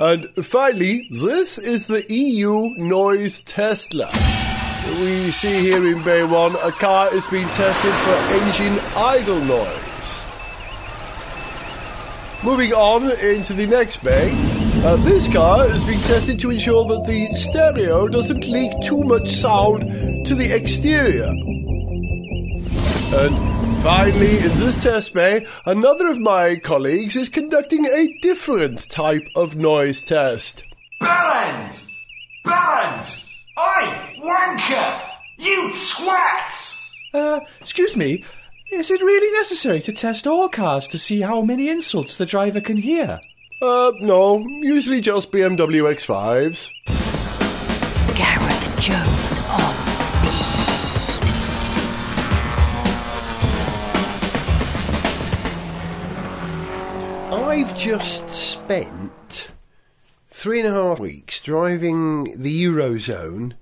And 0.00 0.30
finally, 0.44 1.08
this 1.10 1.58
is 1.58 1.88
the 1.88 2.06
EU 2.12 2.72
noise 2.76 3.40
Tesla. 3.40 4.08
We 5.00 5.32
see 5.32 5.58
here 5.60 5.84
in 5.88 6.04
Bay 6.04 6.22
1 6.22 6.54
a 6.54 6.70
car 6.70 7.12
is 7.12 7.26
being 7.26 7.48
tested 7.48 7.92
for 7.92 8.14
engine 8.36 8.78
idle 8.94 9.40
noise. 9.44 10.26
Moving 12.44 12.72
on 12.74 13.10
into 13.10 13.54
the 13.54 13.66
next 13.66 14.04
bay, 14.04 14.30
uh, 14.84 14.94
this 14.98 15.26
car 15.26 15.68
is 15.68 15.84
being 15.84 16.00
tested 16.02 16.38
to 16.38 16.50
ensure 16.50 16.84
that 16.84 17.04
the 17.04 17.26
stereo 17.34 18.06
doesn't 18.06 18.44
leak 18.46 18.70
too 18.84 19.02
much 19.02 19.28
sound 19.28 19.82
to 20.26 20.36
the 20.36 20.54
exterior. 20.54 21.34
And 23.12 23.57
finally, 23.82 24.38
in 24.38 24.54
this 24.54 24.82
test 24.82 25.14
bay, 25.14 25.46
another 25.64 26.08
of 26.08 26.18
my 26.18 26.56
colleagues 26.56 27.16
is 27.16 27.28
conducting 27.28 27.86
a 27.86 28.18
different 28.20 28.88
type 28.90 29.28
of 29.36 29.56
noise 29.56 30.02
test. 30.02 30.64
Bellend! 31.00 31.86
Bellend! 32.44 33.28
Oi, 33.58 34.20
wanker! 34.20 35.08
You 35.38 35.70
twat! 35.70 36.90
Uh, 37.14 37.40
excuse 37.60 37.96
me, 37.96 38.24
is 38.72 38.90
it 38.90 39.00
really 39.00 39.32
necessary 39.32 39.80
to 39.82 39.92
test 39.92 40.26
all 40.26 40.48
cars 40.48 40.88
to 40.88 40.98
see 40.98 41.20
how 41.20 41.42
many 41.42 41.68
insults 41.68 42.16
the 42.16 42.26
driver 42.26 42.60
can 42.60 42.76
hear? 42.78 43.20
Uh, 43.62 43.92
no, 44.00 44.38
usually 44.60 45.00
just 45.00 45.32
BMW 45.32 45.82
X5s. 45.94 46.70
Gareth 48.16 48.80
Jones 48.80 49.47
just 57.88 58.28
spent 58.28 59.48
three 60.28 60.60
and 60.60 60.68
a 60.68 60.72
half 60.72 60.98
weeks 61.00 61.40
driving 61.40 62.24
the 62.38 62.64
Eurozone 62.66 63.54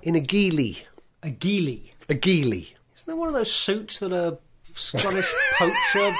in 0.00 0.16
a 0.16 0.20
Geely. 0.20 0.82
A 1.22 1.28
Geely. 1.28 1.90
A 2.08 2.14
Geely. 2.14 2.68
Isn't 2.96 3.06
that 3.06 3.16
one 3.16 3.28
of 3.28 3.34
those 3.34 3.52
suits 3.52 3.98
that 3.98 4.14
a 4.14 4.38
Scottish 4.62 5.30
poacher 5.58 6.16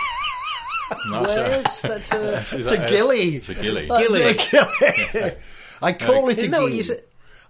No, 1.08 1.22
wears? 1.22 1.80
That's 1.80 2.12
a. 2.12 2.40
Is 2.40 2.52
It's 2.52 2.68
that 2.68 2.84
a 2.84 2.88
Gilly. 2.90 3.36
It's 3.36 3.48
a 3.48 3.54
gilly. 3.54 3.86
Gilly. 3.86 4.38
I 5.80 5.94
call 5.94 6.28
it 6.28 6.36
a 6.36 6.40
Isn't 6.42 6.50
that 6.50 6.60
what 6.60 6.72
you 6.72 6.82
Geely. 6.82 7.00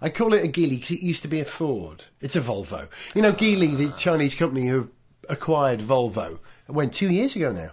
I 0.01 0.09
call 0.09 0.33
it 0.33 0.45
a 0.45 0.47
Geely 0.47 0.79
because 0.79 0.91
it 0.91 1.01
used 1.01 1.23
to 1.23 1.27
be 1.27 1.41
a 1.41 1.45
Ford. 1.45 2.05
It's 2.21 2.37
a 2.37 2.41
Volvo. 2.41 2.87
You 3.13 3.23
know, 3.23 3.33
Geely, 3.33 3.77
the 3.77 3.91
Chinese 3.97 4.35
company 4.35 4.67
who 4.67 4.89
acquired 5.27 5.81
Volvo, 5.81 6.39
went 6.69 6.93
two 6.93 7.11
years 7.11 7.35
ago 7.35 7.51
now. 7.51 7.71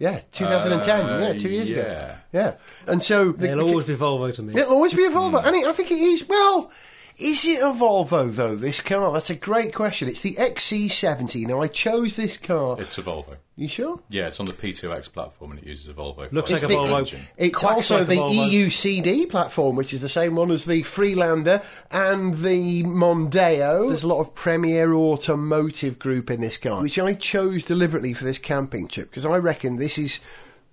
Yeah, 0.00 0.20
2010. 0.32 1.00
Uh, 1.00 1.18
yeah, 1.18 1.38
two 1.38 1.50
years 1.50 1.68
yeah. 1.68 1.78
ago. 1.78 2.14
Yeah. 2.32 2.54
And 2.86 3.02
so... 3.04 3.32
the- 3.32 3.48
They'll 3.48 3.60
always 3.60 3.84
be 3.84 3.94
Volvo 3.94 4.34
to 4.34 4.42
me. 4.42 4.58
It'll 4.58 4.72
always 4.72 4.94
be 4.94 5.04
a 5.04 5.10
Volvo. 5.10 5.44
And 5.46 5.54
it, 5.54 5.66
I 5.66 5.72
think 5.72 5.90
it 5.90 6.00
is. 6.00 6.26
Well, 6.26 6.72
is 7.20 7.44
it 7.46 7.60
a 7.60 7.66
Volvo, 7.66 8.32
though, 8.34 8.56
this 8.56 8.80
car? 8.80 9.12
That's 9.12 9.30
a 9.30 9.34
great 9.34 9.74
question. 9.74 10.08
It's 10.08 10.22
the 10.22 10.34
XC70. 10.34 11.46
Now, 11.46 11.60
I 11.60 11.66
chose 11.68 12.16
this 12.16 12.36
car. 12.36 12.80
It's 12.80 12.98
a 12.98 13.02
Volvo. 13.02 13.36
you 13.56 13.68
sure? 13.68 14.00
Yeah, 14.08 14.26
it's 14.28 14.40
on 14.40 14.46
the 14.46 14.52
P2X 14.52 15.12
platform 15.12 15.50
and 15.52 15.60
it 15.60 15.66
uses 15.66 15.88
a 15.88 15.92
Volvo. 15.92 16.32
Looks 16.32 16.50
like 16.50 16.62
a 16.62 16.66
It's 16.66 16.74
the- 16.74 16.80
Volvo. 16.80 16.98
engine. 16.98 17.20
It's 17.36 17.56
Quacks 17.56 17.74
also 17.76 17.98
like 17.98 18.08
the 18.08 18.16
Volvo. 18.16 18.50
EU 18.50 18.70
CD 18.70 19.26
platform, 19.26 19.76
which 19.76 19.92
is 19.92 20.00
the 20.00 20.08
same 20.08 20.34
one 20.34 20.50
as 20.50 20.64
the 20.64 20.82
Freelander 20.82 21.60
and 21.90 22.38
the 22.42 22.82
Mondeo. 22.84 23.88
There's 23.90 24.02
a 24.02 24.06
lot 24.08 24.20
of 24.20 24.34
Premier 24.34 24.92
Automotive 24.94 25.98
Group 25.98 26.30
in 26.30 26.40
this 26.40 26.56
car, 26.58 26.80
which 26.82 26.98
I 26.98 27.12
chose 27.14 27.62
deliberately 27.64 28.14
for 28.14 28.24
this 28.24 28.38
camping 28.38 28.88
trip 28.88 29.10
because 29.10 29.26
I 29.26 29.36
reckon 29.36 29.76
this 29.76 29.98
is 29.98 30.20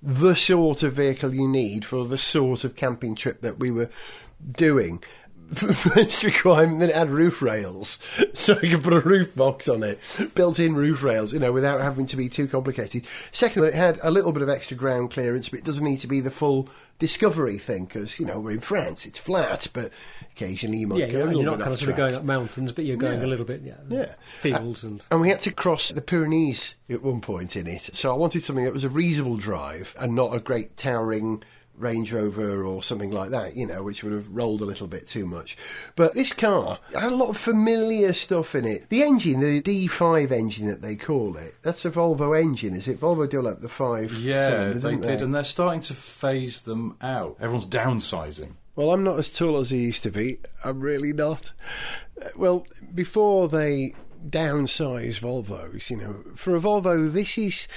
the 0.01 0.35
sort 0.35 0.83
of 0.83 0.93
vehicle 0.93 1.33
you 1.33 1.47
need 1.47 1.83
for 1.83 2.05
the 2.05 2.17
sort 2.17 2.63
of 2.63 2.75
camping 2.75 3.15
trip 3.15 3.41
that 3.41 3.59
we 3.59 3.71
were 3.71 3.89
doing. 4.51 5.03
First 5.53 6.23
requirement 6.23 6.79
that 6.81 6.89
it 6.89 6.95
had 6.95 7.09
roof 7.09 7.41
rails, 7.41 7.97
so 8.33 8.59
you 8.61 8.71
could 8.71 8.83
put 8.83 8.93
a 8.93 8.99
roof 8.99 9.33
box 9.35 9.69
on 9.69 9.81
it, 9.83 9.99
built-in 10.35 10.75
roof 10.75 11.03
rails, 11.03 11.31
you 11.31 11.39
know, 11.39 11.51
without 11.53 11.79
having 11.79 12.05
to 12.07 12.17
be 12.17 12.27
too 12.27 12.47
complicated. 12.47 13.05
Second, 13.31 13.63
it 13.63 13.73
had 13.73 13.99
a 14.03 14.11
little 14.11 14.31
bit 14.33 14.41
of 14.43 14.49
extra 14.49 14.75
ground 14.75 15.11
clearance, 15.11 15.49
but 15.49 15.59
it 15.59 15.65
doesn't 15.65 15.83
need 15.85 16.01
to 16.01 16.07
be 16.07 16.19
the 16.19 16.31
full 16.31 16.67
discovery 16.99 17.59
thing 17.59 17.85
because 17.85 18.19
you 18.19 18.25
know 18.25 18.39
we're 18.39 18.51
in 18.51 18.59
France, 18.59 19.05
it's 19.05 19.19
flat, 19.19 19.67
but 19.71 19.91
occasionally 20.35 20.79
you 20.79 20.87
might 20.87 20.97
Yeah, 20.99 21.05
go 21.05 21.11
a 21.11 21.13
you're, 21.19 21.27
little 21.27 21.41
you're 21.43 21.51
not 21.51 21.59
kind 21.59 21.73
of 21.73 21.79
sort 21.79 21.91
of 21.91 21.97
going 21.97 22.15
up 22.15 22.23
mountains, 22.23 22.71
but 22.71 22.85
you're 22.85 22.97
going 22.97 23.19
Yeah. 23.19 23.25
a 23.25 23.29
little 23.29 23.45
bit, 23.45 23.61
yeah. 23.63 23.75
Yeah. 23.87 24.13
Fields 24.37 24.83
and. 24.83 25.03
And 25.11 25.21
we 25.21 25.29
had 25.29 25.39
to 25.41 25.51
cross 25.51 25.89
the 25.91 26.01
Pyrenees 26.01 26.73
at 26.89 27.03
one 27.03 27.21
point 27.21 27.55
in 27.55 27.67
it. 27.67 27.89
So 27.95 28.11
I 28.11 28.15
wanted 28.17 28.41
something 28.43 28.65
that 28.65 28.73
was 28.73 28.83
a 28.83 28.89
reasonable 28.89 29.37
drive 29.37 29.95
and 29.99 30.15
not 30.15 30.35
a 30.35 30.39
great 30.39 30.75
towering 30.75 31.43
Range 31.77 32.11
Rover 32.11 32.65
or 32.65 32.81
something 32.81 33.11
like 33.11 33.29
that, 33.31 33.55
you 33.55 33.67
know, 33.67 33.83
which 33.83 34.03
would 34.03 34.13
have 34.13 34.27
rolled 34.29 34.61
a 34.61 34.65
little 34.65 34.87
bit 34.87 35.07
too 35.07 35.25
much. 35.25 35.57
But 35.95 36.13
this 36.13 36.33
car 36.33 36.79
had 36.93 37.11
a 37.11 37.15
lot 37.15 37.29
of 37.29 37.37
familiar 37.37 38.13
stuff 38.13 38.55
in 38.55 38.65
it. 38.65 38.89
The 38.89 39.03
engine, 39.03 39.39
the 39.39 39.61
D5 39.61 40.31
engine 40.31 40.67
that 40.67 40.81
they 40.81 40.95
call 40.95 41.37
it, 41.37 41.55
that's 41.61 41.85
a 41.85 41.91
Volvo 41.91 42.39
engine, 42.39 42.75
is 42.75 42.87
it? 42.87 42.99
Volvo 42.99 43.29
developed 43.29 43.61
the 43.61 43.69
5 43.69 44.13
Yeah, 44.13 44.73
they 44.73 44.95
did, 44.95 45.21
and 45.21 45.33
they're 45.33 45.43
starting 45.43 45.81
to 45.81 45.93
phase 45.93 46.61
them 46.61 46.97
out. 47.01 47.37
Everyone's 47.39 47.67
downsizing. 47.67 48.53
Well, 48.75 48.91
I'm 48.91 49.03
not 49.03 49.17
as 49.17 49.29
tall 49.29 49.57
as 49.57 49.71
I 49.71 49.75
used 49.75 50.03
to 50.03 50.11
be. 50.11 50.39
I'm 50.63 50.79
really 50.79 51.13
not. 51.13 51.51
Well, 52.35 52.65
before 52.93 53.47
they 53.47 53.95
downsize 54.27 55.19
Volvos, 55.19 55.89
you 55.89 55.97
know, 55.97 56.23
for 56.35 56.55
a 56.55 56.59
Volvo, 56.59 57.11
this 57.11 57.37
is 57.37 57.67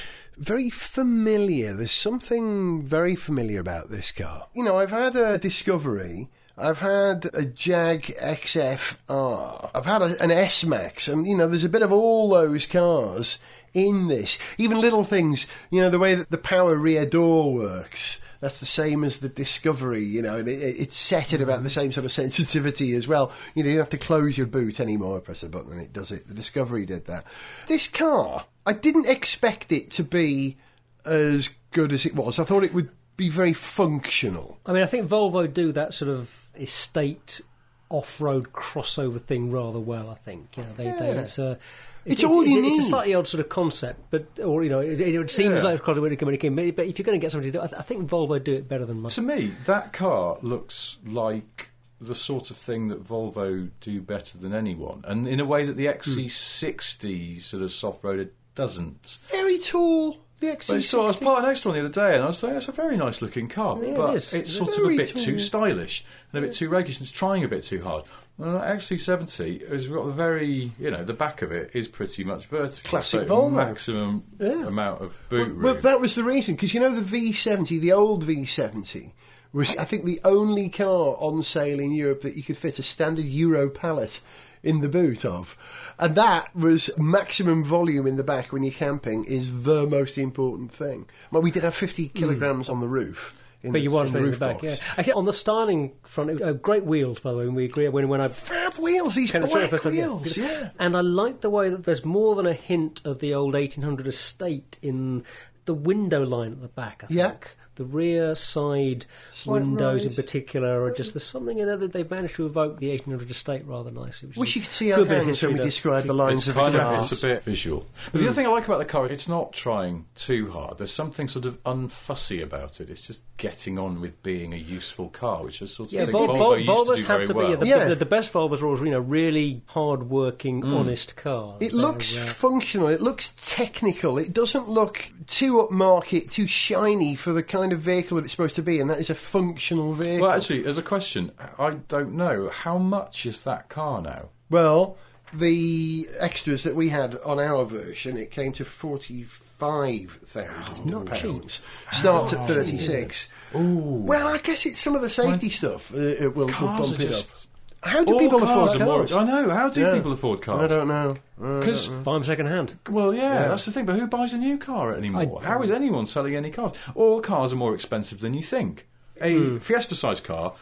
very 0.40 0.70
familiar. 0.70 1.74
There's 1.74 1.92
something 1.92 2.82
very 2.82 3.14
familiar 3.14 3.60
about 3.60 3.90
this 3.90 4.10
car. 4.10 4.48
You 4.54 4.64
know, 4.64 4.78
I've 4.78 4.90
had 4.90 5.14
a 5.14 5.38
Discovery. 5.38 6.30
I've 6.56 6.78
had 6.80 7.30
a 7.32 7.44
Jag 7.44 8.02
XF-R. 8.02 9.70
I've 9.74 9.86
had 9.86 10.02
a, 10.02 10.22
an 10.22 10.30
S-Max. 10.30 11.08
And, 11.08 11.26
you 11.26 11.36
know, 11.36 11.46
there's 11.46 11.64
a 11.64 11.68
bit 11.68 11.82
of 11.82 11.92
all 11.92 12.30
those 12.30 12.66
cars 12.66 13.38
in 13.74 14.08
this. 14.08 14.38
Even 14.58 14.80
little 14.80 15.04
things, 15.04 15.46
you 15.70 15.80
know, 15.80 15.90
the 15.90 15.98
way 15.98 16.14
that 16.14 16.30
the 16.30 16.38
power 16.38 16.76
rear 16.76 17.06
door 17.06 17.52
works. 17.52 18.20
That's 18.40 18.58
the 18.58 18.66
same 18.66 19.04
as 19.04 19.18
the 19.18 19.28
Discovery, 19.28 20.02
you 20.02 20.22
know, 20.22 20.36
and 20.36 20.48
it, 20.48 20.62
it- 20.62 20.80
it's 20.80 20.96
set 20.96 21.32
at 21.32 21.42
about 21.42 21.62
the 21.62 21.68
mm-hmm. 21.68 21.80
same 21.80 21.92
sort 21.92 22.06
of 22.06 22.12
sensitivity 22.12 22.94
as 22.94 23.06
well. 23.06 23.32
You 23.54 23.62
know, 23.62 23.68
you 23.68 23.76
don't 23.76 23.84
have 23.84 23.90
to 23.90 23.98
close 23.98 24.38
your 24.38 24.46
boot 24.46 24.80
anymore, 24.80 25.20
press 25.20 25.42
a 25.42 25.48
button 25.48 25.72
and 25.72 25.80
it 25.80 25.92
does 25.92 26.10
it. 26.10 26.26
The 26.26 26.34
Discovery 26.34 26.86
did 26.86 27.06
that. 27.06 27.26
This 27.68 27.86
car, 27.86 28.46
I 28.64 28.72
didn't 28.72 29.08
expect 29.08 29.72
it 29.72 29.90
to 29.92 30.04
be 30.04 30.56
as 31.04 31.50
good 31.72 31.92
as 31.92 32.06
it 32.06 32.14
was. 32.14 32.38
I 32.38 32.44
thought 32.44 32.64
it 32.64 32.74
would 32.74 32.90
be 33.16 33.28
very 33.28 33.52
functional. 33.52 34.58
I 34.64 34.72
mean, 34.72 34.82
I 34.82 34.86
think 34.86 35.08
Volvo 35.08 35.52
do 35.52 35.72
that 35.72 35.92
sort 35.92 36.10
of 36.10 36.50
estate 36.58 37.42
off-road 37.90 38.52
crossover 38.52 39.20
thing 39.20 39.50
rather 39.50 39.80
well. 39.80 40.08
I 40.08 40.14
think 40.14 40.56
you 40.56 40.62
know 40.62 40.72
they, 40.72 40.84
they 40.84 41.10
it's 41.18 41.38
a 41.38 41.58
It's 42.04 42.24
all 42.24 42.44
you 42.46 42.64
it's, 42.64 42.80
a 42.80 42.82
slightly 42.88 43.14
odd 43.14 43.28
sort 43.28 43.40
of 43.40 43.48
concept, 43.48 44.00
but 44.10 44.26
or 44.42 44.62
you 44.62 44.70
know 44.70 44.80
it, 44.80 45.00
it 45.00 45.30
seems 45.30 45.58
Yeah. 45.58 45.64
like 45.64 45.74
it's 45.76 45.84
quite 45.84 45.98
a 45.98 46.00
way 46.00 46.08
to 46.08 46.16
communicate. 46.16 46.54
But 46.54 46.76
but 46.76 46.86
if 46.86 46.98
you're 46.98 47.04
going 47.04 47.18
to 47.20 47.22
get 47.24 47.32
somebody 47.32 47.52
to 47.52 47.58
do, 47.58 47.64
it, 47.64 47.74
I, 47.76 47.82
think 47.82 48.08
Volvo 48.08 48.42
do 48.42 48.54
it 48.54 48.68
better 48.68 48.86
than 48.86 49.00
most. 49.00 49.14
To 49.16 49.22
me, 49.22 49.52
that 49.66 49.92
car 49.92 50.38
looks 50.42 50.98
like 51.04 51.68
the 52.00 52.14
sort 52.14 52.50
of 52.50 52.56
thing 52.56 52.88
that 52.88 53.04
Volvo 53.04 53.70
do 53.80 54.00
better 54.00 54.38
than 54.38 54.54
anyone, 54.54 55.04
and 55.06 55.28
in 55.28 55.40
a 55.40 55.44
way 55.44 55.64
that 55.66 55.76
the 55.76 55.86
hmm. 55.86 55.98
XC60 55.98 57.42
sort 57.42 57.62
of 57.62 57.72
soft 57.72 58.02
roader 58.02 58.30
doesn't. 58.54 59.18
Very 59.28 59.58
tall. 59.58 60.18
The 60.40 60.56
But 60.66 60.76
it's 60.76 60.88
sort 60.88 61.00
of, 61.00 61.04
I 61.04 61.08
was 61.08 61.16
XC60. 61.18 61.24
parked 61.24 61.46
next 61.46 61.60
to 61.60 61.68
one 61.68 61.74
the 61.76 61.84
other 61.84 61.92
day, 61.92 62.14
and 62.14 62.24
I 62.24 62.26
was 62.28 62.38
saying 62.38 62.56
it's 62.56 62.68
a 62.68 62.72
very 62.72 62.96
nice 62.96 63.20
looking 63.20 63.46
car, 63.48 63.78
Yeah, 63.84 63.94
but 63.94 64.14
is. 64.14 64.32
it's 64.32 64.50
It's 64.50 64.56
sort 64.56 64.76
of 64.78 64.84
a 64.90 64.96
bit 64.96 65.14
too 65.14 65.38
stylish 65.38 66.02
and 66.32 66.42
a 66.42 66.46
bit 66.46 66.54
too 66.54 66.70
rakish, 66.70 66.96
and 66.96 67.02
it's 67.02 67.12
trying 67.12 67.44
a 67.44 67.48
bit 67.48 67.62
too 67.62 67.82
hard. 67.82 68.04
That 68.40 68.78
XC70 68.78 69.68
has 69.68 69.86
got 69.86 70.00
a 70.00 70.12
very, 70.12 70.72
you 70.78 70.90
know, 70.90 71.04
the 71.04 71.12
back 71.12 71.42
of 71.42 71.52
it 71.52 71.72
is 71.74 71.88
pretty 71.88 72.24
much 72.24 72.46
vertical, 72.46 72.88
Classic 72.88 73.28
so 73.28 73.34
Volvo. 73.34 73.52
maximum 73.52 74.24
Yeah. 74.38 74.66
amount 74.66 75.02
of 75.02 75.18
boot 75.28 75.40
Well, 75.40 75.48
room. 75.48 75.62
well, 75.62 75.74
that 75.74 76.00
was 76.00 76.14
the 76.14 76.24
reason 76.24 76.54
because 76.54 76.72
you 76.72 76.80
know 76.80 76.94
the 76.94 77.02
V70, 77.02 77.78
the 77.78 77.92
old 77.92 78.24
V70, 78.24 79.12
was 79.52 79.76
I 79.76 79.84
think 79.84 80.06
the 80.06 80.20
only 80.24 80.70
car 80.70 81.16
on 81.18 81.42
sale 81.42 81.80
in 81.80 81.92
Europe 81.92 82.22
that 82.22 82.36
you 82.36 82.42
could 82.42 82.56
fit 82.56 82.78
a 82.78 82.82
standard 82.82 83.26
Euro 83.26 83.68
pallet 83.68 84.20
in 84.62 84.80
the 84.80 84.88
boot 84.88 85.24
of, 85.24 85.56
and 85.98 86.14
that 86.14 86.54
was 86.54 86.90
maximum 86.96 87.62
volume 87.62 88.06
in 88.06 88.16
the 88.16 88.22
back 88.24 88.52
when 88.52 88.62
you're 88.62 88.72
camping 88.72 89.24
is 89.24 89.64
the 89.64 89.86
most 89.86 90.16
important 90.16 90.72
thing. 90.72 91.06
Well, 91.30 91.42
we 91.42 91.50
did 91.50 91.64
have 91.64 91.74
50 91.74 92.06
hmm. 92.06 92.18
kilograms 92.18 92.68
on 92.70 92.80
the 92.80 92.88
roof. 92.88 93.34
But 93.62 93.72
the, 93.72 93.80
you 93.80 93.90
want 93.90 94.14
in 94.14 94.22
the 94.30 94.36
back, 94.38 94.60
box. 94.62 94.64
yeah. 94.64 94.76
Actually, 94.96 95.12
on 95.14 95.24
the 95.26 95.32
styling 95.34 95.92
front, 96.04 96.40
uh, 96.40 96.52
great 96.54 96.84
wheels, 96.84 97.20
by 97.20 97.32
the 97.32 97.38
way. 97.38 97.44
When 97.46 97.54
we 97.54 97.66
agree, 97.66 97.88
when 97.88 98.08
when 98.08 98.20
I 98.20 98.28
Fab 98.28 98.74
wheels, 98.76 99.14
these 99.14 99.32
black 99.32 99.50
sort 99.50 99.86
of- 99.86 99.94
yeah. 99.94 100.06
wheels, 100.08 100.36
yeah. 100.36 100.70
And 100.78 100.96
I 100.96 101.00
like 101.02 101.42
the 101.42 101.50
way 101.50 101.68
that 101.68 101.84
there's 101.84 102.04
more 102.04 102.34
than 102.34 102.46
a 102.46 102.54
hint 102.54 103.02
of 103.04 103.18
the 103.18 103.34
old 103.34 103.52
1800 103.54 104.06
estate 104.06 104.78
in 104.80 105.24
the 105.66 105.74
window 105.74 106.24
line 106.24 106.52
at 106.52 106.62
the 106.62 106.68
back. 106.68 107.04
I 107.04 107.12
Yeah. 107.12 107.28
think 107.30 107.56
the 107.80 107.86
rear 107.86 108.34
side 108.34 109.06
Slight 109.32 109.62
windows 109.62 110.04
in 110.04 110.14
particular 110.14 110.84
are 110.84 110.90
just 110.90 111.10
mm-hmm. 111.10 111.14
there's 111.14 111.26
something 111.26 111.58
in 111.58 111.66
there 111.66 111.78
that 111.78 111.94
they've 111.94 112.10
managed 112.10 112.34
to 112.34 112.44
evoke 112.44 112.78
the 112.78 112.90
1800 112.90 113.30
estate 113.30 113.64
rather 113.64 113.90
nicely. 113.90 114.28
Which 114.28 114.36
Wish 114.36 114.56
you 114.56 114.60
a 114.60 114.64
could 114.64 114.70
see 114.70 114.92
our 114.92 114.98
good 114.98 115.08
bit 115.08 115.18
of 115.20 115.24
hands 115.24 115.42
when 115.42 115.52
history 115.52 115.64
we 115.64 115.70
describe 115.70 116.04
the 116.04 116.12
lines 116.12 116.40
it's 116.40 116.48
of 116.48 116.56
kind 116.56 116.74
the 116.74 116.82
of 116.82 116.86
car. 116.86 116.98
it's 117.00 117.12
a 117.12 117.26
bit 117.26 117.42
visual. 117.42 117.86
But 118.04 118.12
the 118.12 118.18
hmm. 118.18 118.24
other 118.26 118.34
thing 118.34 118.46
I 118.46 118.50
like 118.50 118.66
about 118.66 118.80
the 118.80 118.84
car, 118.84 119.06
it's 119.06 119.28
not 119.28 119.54
trying 119.54 120.04
too 120.14 120.50
hard. 120.50 120.76
There's 120.76 120.92
something 120.92 121.26
sort 121.26 121.46
of 121.46 121.62
unfussy 121.64 122.42
about 122.42 122.82
it. 122.82 122.90
It's 122.90 123.00
just 123.00 123.22
getting 123.38 123.78
on 123.78 124.02
with 124.02 124.22
being 124.22 124.52
a 124.52 124.58
useful 124.58 125.08
car, 125.08 125.42
which 125.42 125.62
is 125.62 125.74
sort 125.74 125.88
of 125.88 125.94
Yeah, 125.94 126.04
thing 126.04 126.12
Vol- 126.12 126.28
Volvo 126.28 126.38
Vol- 126.38 126.58
used 126.58 126.70
Volvos 126.70 126.94
to 126.96 127.00
do 127.00 127.06
have 127.06 127.16
very 127.16 127.26
to 127.28 127.32
be 127.32 127.38
well. 127.38 127.50
yeah, 127.50 127.56
the, 127.56 127.66
Yeah. 127.66 127.84
the, 127.86 127.94
the 127.94 128.04
best 128.04 128.30
Volvos 128.30 128.60
are 128.60 128.66
always 128.66 128.82
you 128.82 128.90
know 128.90 129.00
really 129.00 129.62
hard-working, 129.64 130.60
hmm. 130.60 130.74
honest 130.74 131.16
cars. 131.16 131.54
It 131.60 131.72
They're, 131.72 131.80
looks 131.80 132.14
uh, 132.14 132.26
functional. 132.26 132.88
It 132.88 133.00
looks 133.00 133.32
technical. 133.40 134.18
It 134.18 134.34
doesn't 134.34 134.68
look 134.68 135.10
too 135.26 135.66
upmarket, 135.66 136.30
too 136.30 136.46
shiny 136.46 137.14
for 137.14 137.32
the 137.32 137.42
kind 137.42 137.69
of 137.72 137.80
vehicle 137.80 138.16
that 138.16 138.24
it's 138.24 138.32
supposed 138.32 138.56
to 138.56 138.62
be, 138.62 138.80
and 138.80 138.90
that 138.90 138.98
is 138.98 139.10
a 139.10 139.14
functional 139.14 139.94
vehicle. 139.94 140.26
Well, 140.26 140.36
actually, 140.36 140.64
as 140.66 140.78
a 140.78 140.82
question, 140.82 141.32
I 141.58 141.70
don't 141.88 142.12
know 142.14 142.48
how 142.50 142.78
much 142.78 143.26
is 143.26 143.42
that 143.42 143.68
car 143.68 144.00
now. 144.02 144.28
Well, 144.50 144.96
the 145.32 146.08
extras 146.18 146.64
that 146.64 146.74
we 146.74 146.88
had 146.88 147.16
on 147.24 147.38
our 147.38 147.64
version, 147.64 148.16
it 148.16 148.30
came 148.30 148.52
to 148.54 148.64
forty-five 148.64 150.18
thousand 150.26 151.06
pounds. 151.06 151.60
Starts 151.92 152.32
at 152.32 152.48
thirty-six. 152.48 153.28
Well, 153.54 154.26
I 154.26 154.38
guess 154.38 154.66
it's 154.66 154.80
some 154.80 154.94
of 154.94 155.02
the 155.02 155.10
safety 155.10 155.50
stuff. 155.50 155.92
Uh, 155.94 155.98
it 155.98 156.34
will, 156.34 156.46
will 156.46 156.52
bump 156.52 157.00
it 157.00 157.08
just- 157.08 157.30
up. 157.30 157.36
How 157.82 158.04
do 158.04 158.12
All 158.12 158.18
people 158.18 158.40
cars 158.40 158.72
afford 158.74 158.82
are 158.82 158.84
more- 158.84 158.98
cars? 159.06 159.12
I 159.12 159.24
know. 159.24 159.50
How 159.50 159.70
do 159.70 159.80
Yeah. 159.80 159.94
people 159.94 160.12
afford 160.12 160.42
cars? 160.42 160.70
I 160.70 160.76
don't 160.76 160.88
know. 160.88 161.16
Because 161.38 161.88
buy 161.88 162.12
them 162.14 162.24
second 162.24 162.46
hand. 162.46 162.76
well, 162.90 163.14
yeah, 163.14 163.22
Yeah. 163.42 163.48
that's 163.48 163.64
the 163.64 163.72
thing. 163.72 163.86
But 163.86 163.96
who 163.98 164.06
buys 164.06 164.34
a 164.34 164.38
new 164.38 164.58
car 164.58 164.94
anymore? 164.94 165.40
I- 165.42 165.46
How 165.46 165.62
is 165.62 165.70
anyone 165.70 166.04
selling 166.04 166.36
any 166.36 166.50
cars? 166.50 166.72
All 166.94 167.20
cars 167.22 167.52
are 167.54 167.56
more 167.56 167.74
expensive 167.74 168.20
than 168.20 168.34
you 168.34 168.42
think. 168.42 168.86
A 169.22 169.34
Hmm. 169.34 169.58
Fiesta-sized 169.58 170.24
car 170.24 170.52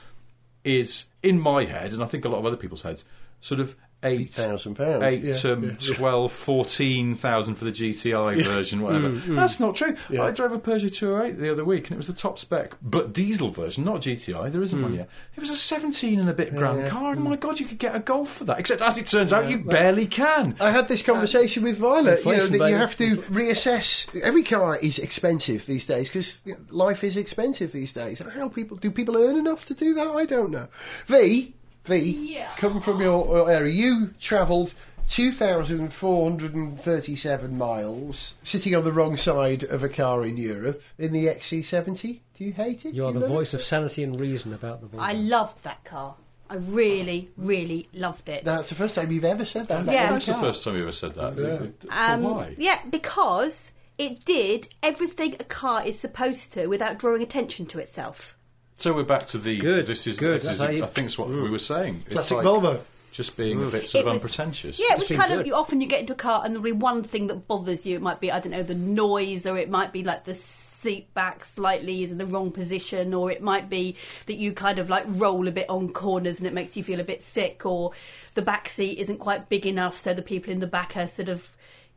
is, 0.64 1.06
in 1.22 1.40
my 1.40 1.64
head, 1.64 1.92
and 1.92 2.02
I 2.02 2.06
think 2.06 2.24
a 2.24 2.28
lot 2.28 2.38
of 2.38 2.46
other 2.46 2.56
people's 2.56 2.82
heads, 2.82 3.04
sort 3.40 3.60
of 3.60 3.74
eight 4.02 4.32
£8,000 4.32 4.76
pounds, 4.76 5.02
eight, 5.02 5.22
yeah, 5.22 5.52
um, 5.52 5.64
yeah, 5.64 5.70
yeah. 5.80 5.94
12, 5.94 6.32
14,000 6.32 7.54
for 7.54 7.64
the 7.64 7.72
GTI 7.72 8.44
version, 8.44 8.82
whatever. 8.82 9.10
Mm, 9.10 9.20
mm. 9.22 9.36
That's 9.36 9.58
not 9.58 9.74
true. 9.74 9.96
I 10.10 10.30
drove 10.30 10.52
a 10.52 10.58
Peugeot 10.58 10.94
208 10.94 11.38
the 11.38 11.50
other 11.50 11.64
week, 11.64 11.86
and 11.86 11.92
it 11.92 11.96
was 11.96 12.06
the 12.06 12.12
top 12.12 12.38
spec, 12.38 12.76
but 12.80 13.12
diesel 13.12 13.50
version, 13.50 13.84
not 13.84 14.00
GTI. 14.00 14.52
There 14.52 14.62
isn't 14.62 14.80
one 14.80 14.92
mm. 14.92 14.98
yet. 14.98 15.08
It 15.36 15.40
was 15.40 15.50
a 15.50 15.56
17 15.56 16.20
and 16.20 16.28
a 16.28 16.32
bit 16.32 16.54
grand 16.54 16.88
car, 16.90 17.12
and 17.12 17.22
my 17.22 17.36
God, 17.36 17.58
you 17.58 17.66
could 17.66 17.78
get 17.78 17.94
a 17.94 18.00
Golf 18.00 18.32
for 18.34 18.44
that. 18.44 18.58
Except, 18.58 18.80
as 18.82 18.96
it 18.96 19.06
turns 19.06 19.32
out, 19.32 19.50
you 19.50 19.58
barely 19.58 20.06
can. 20.06 20.56
I 20.60 20.70
had 20.70 20.88
this 20.88 21.02
conversation 21.02 21.62
with 21.62 21.78
Violet. 21.78 22.24
You 22.24 22.36
know 22.36 22.46
that 22.46 22.70
you 22.70 22.76
have 22.76 22.96
to 22.98 23.18
reassess. 23.22 24.08
Every 24.22 24.42
car 24.42 24.76
is 24.76 24.98
expensive 24.98 25.66
these 25.66 25.86
days 25.86 26.08
because 26.08 26.40
life 26.70 27.04
is 27.04 27.16
expensive 27.16 27.72
these 27.72 27.92
days. 27.92 28.20
How 28.20 28.48
people 28.48 28.76
do 28.76 28.90
people 28.90 29.16
earn 29.16 29.36
enough 29.36 29.64
to 29.66 29.74
do 29.74 29.94
that? 29.94 30.06
I 30.06 30.24
don't 30.24 30.50
know. 30.50 30.68
V 31.06 31.54
V, 31.88 32.34
Yeah. 32.34 32.48
come 32.56 32.80
from 32.80 33.00
your, 33.00 33.26
your 33.26 33.50
area. 33.50 33.72
You 33.72 34.14
travelled. 34.20 34.72
2,437 35.08 37.58
miles 37.58 38.34
sitting 38.42 38.74
on 38.74 38.84
the 38.84 38.92
wrong 38.92 39.16
side 39.16 39.64
of 39.64 39.82
a 39.82 39.88
car 39.88 40.24
in 40.24 40.36
Europe 40.36 40.82
in 40.98 41.12
the 41.12 41.26
XC70. 41.26 42.20
Do 42.36 42.44
you 42.44 42.52
hate 42.52 42.84
it? 42.84 42.94
You 42.94 43.02
Do 43.02 43.08
are 43.08 43.12
the 43.12 43.26
voice 43.26 43.54
it? 43.54 43.58
of 43.58 43.64
sanity 43.64 44.02
and 44.02 44.18
reason 44.20 44.52
about 44.52 44.80
the 44.80 44.86
Volvo. 44.86 45.00
I 45.02 45.12
loved 45.14 45.62
that 45.64 45.84
car. 45.84 46.14
I 46.50 46.56
really, 46.56 47.30
really 47.36 47.88
loved 47.92 48.28
it. 48.28 48.44
That's 48.44 48.68
the 48.70 48.74
first 48.74 48.94
time 48.94 49.12
you've 49.12 49.24
ever 49.24 49.44
said 49.44 49.68
that. 49.68 49.82
about 49.82 49.92
Yeah. 49.94 50.12
That's 50.12 50.26
the 50.26 50.34
first 50.34 50.64
time 50.64 50.76
you 50.76 50.82
ever 50.82 50.92
said 50.92 51.14
that. 51.14 51.36
For 51.36 51.72
Um, 51.90 52.22
why? 52.22 52.54
Yeah, 52.56 52.80
because 52.88 53.72
it 53.98 54.24
did 54.24 54.68
everything 54.82 55.34
a 55.40 55.44
car 55.44 55.86
is 55.86 55.98
supposed 55.98 56.52
to 56.52 56.66
without 56.68 56.98
drawing 56.98 57.22
attention 57.22 57.66
to 57.66 57.78
itself. 57.78 58.36
So 58.78 58.92
we're 58.92 59.02
back 59.02 59.26
to 59.28 59.38
the. 59.38 59.58
Good, 59.58 59.86
This 59.88 60.06
is. 60.06 60.18
good, 60.20 60.40
This 60.40 60.52
is 60.52 60.60
you- 60.60 60.84
I 60.84 60.86
think 60.86 61.06
it's 61.06 61.18
what 61.18 61.28
we 61.28 61.50
were 61.50 61.58
saying. 61.58 62.04
It's 62.06 62.14
Classic 62.14 62.36
like 62.38 62.46
Volvo. 62.46 62.80
Just 63.10 63.36
being 63.36 63.60
a 63.60 63.66
bit 63.66 63.88
sort 63.88 64.04
It 64.04 64.06
of 64.08 64.14
was- 64.14 64.22
unpretentious. 64.22 64.78
Yeah, 64.78 64.92
it 64.92 65.00
was 65.00 65.08
kind 65.08 65.30
good. 65.30 65.40
of. 65.40 65.46
You, 65.48 65.56
often 65.56 65.80
you 65.80 65.88
get 65.88 66.00
into 66.00 66.12
a 66.12 66.16
car 66.16 66.42
and 66.44 66.54
there'll 66.54 66.62
be 66.62 66.70
one 66.70 67.02
thing 67.02 67.26
that 67.26 67.48
bothers 67.48 67.84
you. 67.84 67.96
It 67.96 68.02
might 68.02 68.20
be 68.20 68.30
I 68.30 68.38
don't 68.38 68.52
know 68.52 68.62
the 68.62 68.76
noise, 68.76 69.46
or 69.46 69.58
it 69.58 69.68
might 69.68 69.92
be 69.92 70.04
like 70.04 70.24
the 70.24 70.34
seat 70.34 71.12
back 71.12 71.44
slightly 71.44 72.04
is 72.04 72.12
in 72.12 72.18
the 72.18 72.26
wrong 72.26 72.52
position, 72.52 73.12
or 73.14 73.32
it 73.32 73.42
might 73.42 73.68
be 73.68 73.96
that 74.26 74.36
you 74.36 74.52
kind 74.52 74.78
of 74.78 74.88
like 74.88 75.02
roll 75.08 75.48
a 75.48 75.50
bit 75.50 75.68
on 75.68 75.88
corners 75.92 76.38
and 76.38 76.46
it 76.46 76.52
makes 76.52 76.76
you 76.76 76.84
feel 76.84 77.00
a 77.00 77.04
bit 77.04 77.20
sick, 77.20 77.66
or 77.66 77.90
the 78.34 78.42
back 78.42 78.68
seat 78.68 78.98
isn't 79.00 79.18
quite 79.18 79.48
big 79.48 79.66
enough, 79.66 79.98
so 79.98 80.14
the 80.14 80.22
people 80.22 80.52
in 80.52 80.60
the 80.60 80.68
back 80.68 80.96
are 80.96 81.08
sort 81.08 81.28
of 81.28 81.48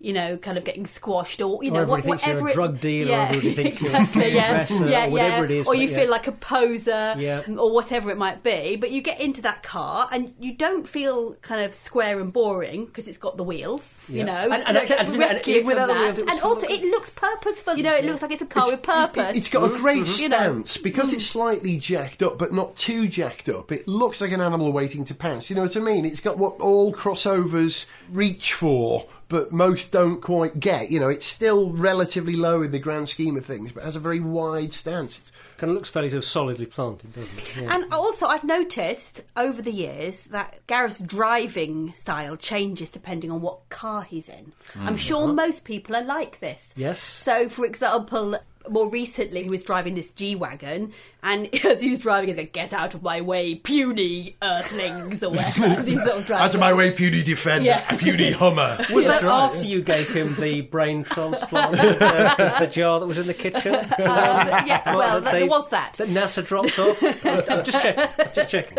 you 0.02 0.14
know, 0.14 0.38
kind 0.38 0.58
of 0.58 0.64
getting 0.64 0.86
squashed, 0.86 1.42
or 1.42 1.64
you 1.64 1.72
Or 1.72 1.74
know, 1.74 1.86
what, 1.86 2.04
thinks 2.04 2.26
you're 2.26 2.38
a 2.38 2.42
whatever. 2.42 2.54
drug 2.56 2.80
dealer, 2.80 3.12
yeah, 3.12 3.28
everybody 3.30 3.54
thinks 3.64 3.82
you're 3.82 3.92
a 3.92 4.00
exactly, 4.02 4.34
yeah, 4.34 4.42
hairdresser, 4.42 4.86
or 4.86 4.90
yeah, 4.90 5.08
whatever 5.08 5.38
yeah. 5.38 5.44
it 5.44 5.52
is, 5.52 5.68
or 5.68 5.76
you 5.76 5.88
yeah. 5.90 5.96
feel 5.98 6.10
like 6.10 6.28
a 6.28 6.32
poser, 6.32 7.16
Yeah. 7.18 7.44
or 7.58 7.72
whatever 7.72 8.10
it 8.12 8.18
might 8.18 8.44
be. 8.44 8.76
But 8.76 8.92
you 8.92 9.02
get 9.02 9.20
into 9.22 9.42
that 9.44 9.64
car 9.64 10.10
and 10.12 10.34
you 10.40 10.54
don't 10.54 10.88
feel 10.88 11.34
kind 11.36 11.62
of 11.64 11.74
square 11.74 12.20
and 12.20 12.34
boring 12.34 12.86
because 12.86 13.08
it's 13.08 13.18
got 13.18 13.38
the 13.38 13.44
wheels, 13.44 14.00
Yeah. 14.10 14.18
you 14.18 14.24
know, 14.26 14.34
And- 14.34 14.54
and 14.54 14.78
and- 14.78 14.92
and 14.92 15.10
from 15.10 15.18
without 15.20 15.44
the 15.44 15.94
wheels, 15.94 16.20
and 16.20 16.42
also 16.42 16.68
it 16.68 16.84
looks 16.84 17.10
purposeful. 17.12 17.76
You 17.76 17.84
know, 17.84 17.96
it 17.96 18.06
looks 18.06 18.22
like 18.22 18.32
it's 18.32 18.42
a 18.42 18.46
car 18.46 18.70
with 18.72 18.82
purpose. 18.82 19.38
It's 19.38 19.50
got 19.50 19.72
a 19.72 19.78
great 19.78 20.04
mm-hmm. 20.04 20.30
know. 20.30 20.38
stance 20.38 20.78
because 20.78 21.14
it's 21.14 21.26
slightly 21.26 21.78
jacked 21.78 22.24
up, 22.24 22.38
but 22.38 22.54
not 22.54 22.76
too 22.76 23.08
jacked 23.08 23.50
up. 23.50 23.72
It 23.72 23.88
looks 23.88 24.22
like 24.22 24.32
an 24.32 24.42
animal 24.42 24.72
waiting 24.72 25.06
to 25.06 25.16
pounce. 25.16 25.50
You 25.50 25.56
know 25.56 25.64
what 25.64 25.78
I 25.78 25.80
mean? 25.80 26.06
It's 26.06 26.22
got 26.22 26.38
what 26.38 26.60
all 26.60 26.94
crossovers 26.94 27.86
reach 28.12 28.54
for, 28.54 29.06
but 29.32 29.50
most 29.50 29.94
don't 29.94 30.22
quite 30.22 30.60
get. 30.60 30.92
You 30.92 31.00
know, 31.00 31.08
it's 31.08 31.26
still 31.26 31.72
relatively 31.72 32.36
low 32.36 32.62
in 32.62 32.72
the 32.72 32.80
grand 32.80 33.08
scheme 33.08 33.38
of 33.38 33.46
things, 33.46 33.72
but 33.72 33.82
has 33.82 33.96
a 33.96 34.00
very 34.00 34.20
wide 34.20 34.74
stance. 34.74 35.22
Kind 35.56 35.72
of 35.72 35.76
looks 35.76 35.88
fairly 35.88 36.10
sort 36.10 36.18
of 36.18 36.26
solidly 36.26 36.66
planted, 36.66 37.14
doesn't 37.14 37.38
it? 37.38 37.56
Yeah. 37.56 37.74
And 37.74 37.94
also, 37.94 38.26
I've 38.26 38.44
noticed 38.44 39.22
over 39.38 39.62
the 39.62 39.72
years 39.72 40.26
that 40.26 40.60
Gareth's 40.68 41.00
driving 41.00 41.94
style 41.96 42.36
changes 42.36 42.92
depending 42.92 43.32
on 43.32 43.42
what 43.42 43.70
car 43.70 44.02
he's 44.02 44.28
in. 44.28 44.52
Hmm. 44.74 44.88
I'm 44.88 44.98
sure 44.98 45.24
uh-huh. 45.24 45.34
most 45.34 45.64
people 45.64 45.96
are 45.96 46.04
like 46.04 46.42
this. 46.42 46.74
Yes. 46.76 47.00
So, 47.00 47.48
for 47.48 47.66
example, 47.66 48.38
more 48.70 48.90
recently, 48.90 49.44
he 49.44 49.50
was 49.50 49.64
driving 49.64 49.96
this 49.96 50.12
G 50.12 50.36
wagon, 50.36 50.94
and 51.24 51.48
as 51.66 51.82
he 51.82 51.90
was 51.92 52.00
driving, 52.00 52.30
he 52.30 52.36
said, 52.36 52.52
"Get 52.54 52.74
out 52.74 52.94
of 52.94 53.02
my 53.04 53.22
way, 53.22 53.56
puny 53.56 54.36
earthlings," 54.42 55.24
or 55.24 55.30
whatever. 55.32 55.66
as 55.66 55.88
he's 55.88 56.02
sort 56.04 56.18
of 56.18 56.26
driving. 56.26 56.46
Out 56.46 56.54
of 56.54 56.60
my 56.60 56.74
way, 56.74 56.92
puny 56.92 57.24
defender, 57.24 57.66
Yeah. 57.66 57.98
puny 57.98 58.32
Hummer. 58.32 58.78
Was 58.94 59.06
that 59.06 59.24
after 59.24 59.64
you 59.66 59.82
gave 59.82 60.14
him 60.14 60.36
the 60.40 60.62
brain 60.62 61.04
transplant, 61.04 61.80
uh, 61.80 62.36
the, 62.38 62.66
the 62.66 62.68
jar 62.72 63.00
that 63.00 63.08
was 63.08 63.18
in 63.18 63.28
the 63.28 63.34
kitchen? 63.34 63.74
Um, 63.76 63.88
yeah, 64.00 64.96
well, 64.96 65.22
That 65.22 65.32
there 65.34 65.48
was 65.48 65.70
that. 65.70 65.94
That 65.96 66.10
NASA 66.10 66.46
dropped 66.46 66.78
off. 66.80 67.02
I'm, 67.26 67.44
I'm 67.50 67.64
just 67.64 67.82
checking. 67.82 68.26
Just 68.34 68.50
checking. 68.50 68.78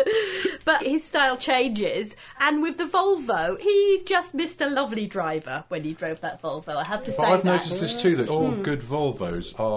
But 0.65 0.83
his 0.83 1.03
style 1.03 1.37
changes, 1.37 2.15
and 2.39 2.61
with 2.61 2.77
the 2.77 2.85
Volvo, 2.85 3.59
he's 3.59 4.03
just 4.03 4.35
Mr. 4.35 4.71
Lovely 4.71 5.07
Driver 5.07 5.65
when 5.67 5.83
he 5.83 5.93
drove 5.93 6.21
that 6.21 6.41
Volvo. 6.41 6.75
I 6.75 6.85
have 6.87 7.03
to 7.05 7.11
say 7.11 7.23
I've 7.23 7.43
that. 7.43 7.45
noticed 7.45 7.81
this 7.81 7.99
too 8.01 8.15
that 8.17 8.29
all 8.29 8.51
good 8.61 8.81
Volvos 8.81 9.59
are 9.59 9.72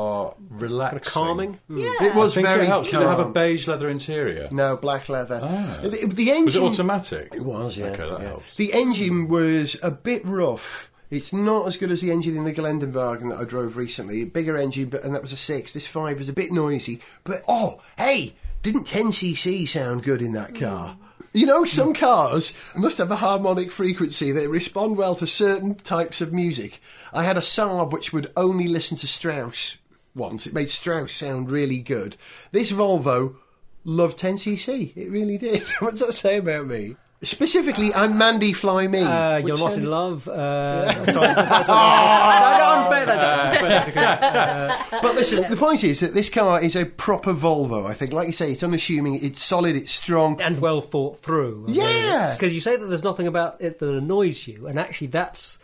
relaxing. 0.50 1.12
Calming. 1.12 1.60
Yeah. 1.68 1.92
It 2.00 2.14
was 2.14 2.32
I 2.32 2.34
think 2.36 2.46
very 2.48 2.64
it 2.64 2.68
helps. 2.68 2.90
Did 2.90 3.02
it 3.02 3.06
have 3.06 3.18
a 3.18 3.24
calm. 3.24 3.32
beige 3.32 3.68
leather 3.68 3.88
interior? 3.88 4.48
No, 4.50 4.76
black 4.76 5.08
leather. 5.08 5.40
Ah. 5.42 5.80
The, 5.82 6.06
the 6.06 6.30
engine 6.30 6.44
Was 6.44 6.56
it 6.56 6.62
automatic? 6.62 7.34
It 7.34 7.44
was, 7.44 7.76
yeah. 7.76 7.86
Okay, 7.86 8.08
that 8.08 8.20
yeah. 8.20 8.26
helps. 8.28 8.56
The 8.56 8.72
engine 8.72 9.28
was 9.28 9.76
a 9.82 9.90
bit 9.90 10.24
rough. 10.24 10.90
It's 11.10 11.32
not 11.32 11.68
as 11.68 11.76
good 11.76 11.92
as 11.92 12.00
the 12.00 12.10
engine 12.10 12.36
in 12.36 12.44
the 12.44 12.52
Geländewagen 12.52 13.30
that 13.30 13.38
I 13.38 13.44
drove 13.44 13.76
recently. 13.76 14.24
Bigger 14.24 14.56
engine, 14.56 14.88
but 14.88 15.04
and 15.04 15.14
that 15.14 15.22
was 15.22 15.32
a 15.32 15.36
six. 15.36 15.72
This 15.72 15.86
five 15.86 16.20
is 16.20 16.28
a 16.28 16.32
bit 16.32 16.50
noisy. 16.50 17.00
But 17.22 17.44
oh, 17.46 17.80
hey, 17.96 18.34
didn't 18.62 18.88
10cc 18.88 19.68
sound 19.68 20.02
good 20.02 20.20
in 20.20 20.32
that 20.32 20.54
car? 20.56 20.96
You 21.32 21.46
know, 21.46 21.64
some 21.64 21.92
cars 21.92 22.54
must 22.74 22.98
have 22.98 23.10
a 23.10 23.16
harmonic 23.16 23.70
frequency 23.70 24.32
that 24.32 24.48
respond 24.48 24.96
well 24.96 25.14
to 25.16 25.26
certain 25.26 25.74
types 25.74 26.20
of 26.20 26.32
music. 26.32 26.80
I 27.12 27.24
had 27.24 27.36
a 27.36 27.40
Saab 27.40 27.92
which 27.92 28.12
would 28.12 28.32
only 28.36 28.66
listen 28.66 28.96
to 28.96 29.06
Strauss 29.06 29.76
once. 30.16 30.46
It 30.46 30.54
made 30.54 30.70
Strauss 30.70 31.12
sound 31.12 31.50
really 31.50 31.80
good. 31.80 32.16
This 32.50 32.72
Volvo 32.72 33.36
loved 33.84 34.18
10cc. 34.18 34.96
It 34.96 35.10
really 35.10 35.38
did. 35.38 35.62
what 35.78 35.92
does 35.92 36.00
that 36.00 36.14
say 36.14 36.38
about 36.38 36.66
me? 36.66 36.96
Specifically, 37.22 37.94
I'm 37.94 38.18
Mandy 38.18 38.52
Fly 38.52 38.88
Me. 38.88 39.00
Uh, 39.00 39.38
you're 39.38 39.56
not 39.56 39.72
in 39.72 39.86
love. 39.86 40.28
Uh, 40.28 41.06
sorry, 41.12 41.34
that's 41.34 41.68
no, 41.68 41.74
no, 41.74 42.84
unfair 42.84 43.06
that. 43.06 44.88
But 45.02 45.14
listen, 45.14 45.50
the 45.50 45.56
point 45.56 45.82
is 45.82 46.00
that 46.00 46.12
this 46.12 46.28
car 46.28 46.62
is 46.62 46.76
a 46.76 46.84
proper 46.84 47.32
Volvo. 47.32 47.86
I 47.86 47.94
think, 47.94 48.12
like 48.12 48.26
you 48.26 48.34
say, 48.34 48.52
it's 48.52 48.62
unassuming, 48.62 49.24
it's 49.24 49.42
solid, 49.42 49.76
it's 49.76 49.92
strong. 49.92 50.38
and 50.42 50.60
well 50.60 50.82
thought 50.82 51.18
through. 51.18 51.64
Yeah. 51.68 52.34
because 52.36 52.52
you 52.52 52.60
say 52.60 52.76
that 52.76 52.84
there's 52.84 53.02
nothing 53.02 53.26
about 53.26 53.62
it 53.62 53.78
that 53.78 53.94
annoys 53.94 54.46
you, 54.46 54.66
and 54.66 54.78
actually 54.78 55.08
that's. 55.08 55.58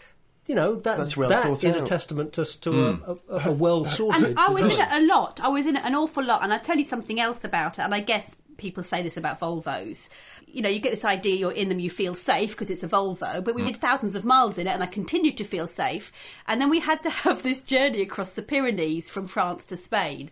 You 0.53 0.57
know 0.57 0.75
that 0.75 0.99
That's 0.99 1.17
well 1.17 1.31
that 1.31 1.45
thought 1.45 1.65
is 1.65 1.75
a 1.75 1.81
testament 1.81 2.35
to, 2.35 2.45
to 2.61 2.71
a, 2.71 2.93
hmm. 2.93 3.13
a, 3.31 3.49
a 3.49 3.53
well 3.53 3.87
sorted. 3.87 4.23
And 4.23 4.39
I 4.39 4.51
was 4.51 4.61
in 4.61 4.83
it 4.83 4.93
a 4.93 5.01
lot. 5.07 5.41
I 5.43 5.49
was 5.49 5.65
in 5.65 5.77
it 5.77 5.83
an 5.83 5.95
awful 5.95 6.23
lot. 6.23 6.43
And 6.43 6.53
I 6.53 6.59
tell 6.59 6.77
you 6.77 6.85
something 6.85 7.19
else 7.19 7.43
about 7.43 7.79
it. 7.79 7.83
And 7.83 7.95
I 7.95 8.01
guess 8.01 8.37
people 8.59 8.83
say 8.83 9.01
this 9.01 9.17
about 9.17 9.41
Volvos. 9.41 10.11
You 10.47 10.61
know, 10.61 10.69
you 10.69 10.79
get 10.79 10.91
this 10.91 11.07
idea 11.07 11.37
you're 11.37 11.53
in 11.53 11.71
them, 11.71 11.81
you 11.81 11.89
feel 11.89 12.15
safe 12.15 12.51
because 12.51 12.69
it's 12.69 12.83
a 12.83 12.87
Volvo. 12.87 13.43
But 13.43 13.55
we 13.55 13.63
hmm. 13.63 13.69
did 13.69 13.81
thousands 13.81 14.15
of 14.15 14.27
miles 14.27 14.59
in 14.59 14.67
it, 14.67 14.73
and 14.73 14.83
I 14.83 14.87
continued 14.89 15.39
to 15.39 15.45
feel 15.45 15.67
safe. 15.67 16.13
And 16.47 16.61
then 16.61 16.69
we 16.69 16.81
had 16.81 17.03
to 17.05 17.11
have 17.25 17.43
this 17.43 17.63
journey 17.63 18.03
across 18.03 18.35
the 18.35 18.43
Pyrenees 18.43 19.09
from 19.09 19.27
France 19.29 19.65
to 19.67 19.79
Spain. 19.79 20.31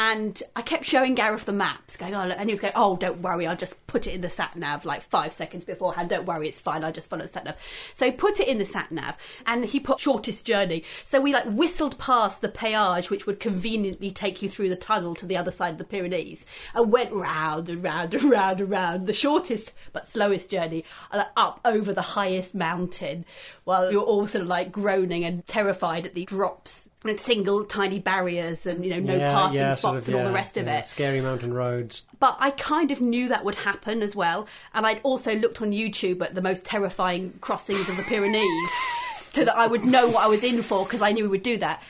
And 0.00 0.40
I 0.54 0.62
kept 0.62 0.84
showing 0.84 1.16
Gareth 1.16 1.44
the 1.44 1.52
maps, 1.52 1.96
going, 1.96 2.14
oh, 2.14 2.24
look, 2.24 2.38
and 2.38 2.48
he 2.48 2.52
was 2.52 2.60
going, 2.60 2.72
oh, 2.76 2.96
don't 2.96 3.20
worry, 3.20 3.48
I'll 3.48 3.56
just 3.56 3.84
put 3.88 4.06
it 4.06 4.14
in 4.14 4.20
the 4.20 4.30
sat 4.30 4.54
nav 4.54 4.84
like 4.84 5.02
five 5.02 5.32
seconds 5.32 5.64
beforehand. 5.64 6.08
Don't 6.08 6.24
worry, 6.24 6.46
it's 6.46 6.60
fine. 6.60 6.84
I'll 6.84 6.92
just 6.92 7.10
follow 7.10 7.22
the 7.22 7.28
sat 7.28 7.44
nav. 7.44 7.56
So 7.94 8.06
he 8.06 8.12
put 8.12 8.38
it 8.38 8.46
in 8.46 8.58
the 8.58 8.64
sat 8.64 8.92
nav, 8.92 9.16
and 9.44 9.64
he 9.64 9.80
put 9.80 9.98
shortest 9.98 10.44
journey. 10.44 10.84
So 11.04 11.20
we 11.20 11.32
like 11.32 11.46
whistled 11.46 11.98
past 11.98 12.42
the 12.42 12.48
péage, 12.48 13.10
which 13.10 13.26
would 13.26 13.40
conveniently 13.40 14.12
take 14.12 14.40
you 14.40 14.48
through 14.48 14.68
the 14.68 14.76
tunnel 14.76 15.16
to 15.16 15.26
the 15.26 15.36
other 15.36 15.50
side 15.50 15.72
of 15.72 15.78
the 15.78 15.84
Pyrenees, 15.84 16.46
and 16.76 16.92
went 16.92 17.12
round 17.12 17.68
and 17.68 17.82
round 17.82 18.14
and 18.14 18.30
round 18.30 18.60
and 18.60 18.70
round 18.70 19.08
the 19.08 19.12
shortest 19.12 19.72
but 19.92 20.06
slowest 20.06 20.48
journey, 20.48 20.84
uh, 21.10 21.24
up 21.36 21.60
over 21.64 21.92
the 21.92 22.02
highest 22.02 22.54
mountain, 22.54 23.24
while 23.64 23.90
you're 23.90 24.02
all 24.02 24.28
sort 24.28 24.42
of 24.42 24.48
like 24.48 24.70
groaning 24.70 25.24
and 25.24 25.44
terrified 25.48 26.06
at 26.06 26.14
the 26.14 26.24
drops 26.24 26.88
and 27.04 27.20
single 27.20 27.64
tiny 27.64 28.00
barriers 28.00 28.66
and 28.66 28.84
you 28.84 28.90
know 28.90 28.98
no 28.98 29.16
Yeah, 29.16 29.32
passing 29.32 29.56
yeah, 29.56 29.74
spots 29.74 29.80
sort 29.82 29.96
of, 29.96 30.08
and 30.08 30.16
all 30.16 30.24
the 30.24 30.32
rest 30.32 30.56
of 30.56 30.66
it. 30.66 30.84
Scary 30.84 31.20
mountain 31.20 31.54
roads. 31.54 32.02
But 32.18 32.36
I 32.40 32.50
kind 32.52 32.90
of 32.90 33.00
knew 33.00 33.28
that 33.28 33.44
would 33.44 33.54
happen 33.54 34.02
as 34.02 34.16
well, 34.16 34.46
and 34.74 34.86
I'd 34.86 35.00
also 35.02 35.34
looked 35.34 35.62
on 35.62 35.70
YouTube 35.70 36.22
at 36.22 36.34
the 36.34 36.42
most 36.42 36.64
terrifying 36.64 37.34
crossings 37.40 37.88
of 37.88 37.96
the 37.96 38.02
Pyrenees, 38.02 38.70
so 39.32 39.44
that 39.44 39.56
I 39.56 39.66
would 39.66 39.84
know 39.84 40.08
what 40.08 40.24
I 40.24 40.26
was 40.26 40.42
in 40.42 40.62
for 40.62 40.84
because 40.84 41.02
I 41.02 41.12
knew 41.12 41.24
we 41.24 41.28
would 41.30 41.42
do 41.42 41.58
that. 41.58 41.82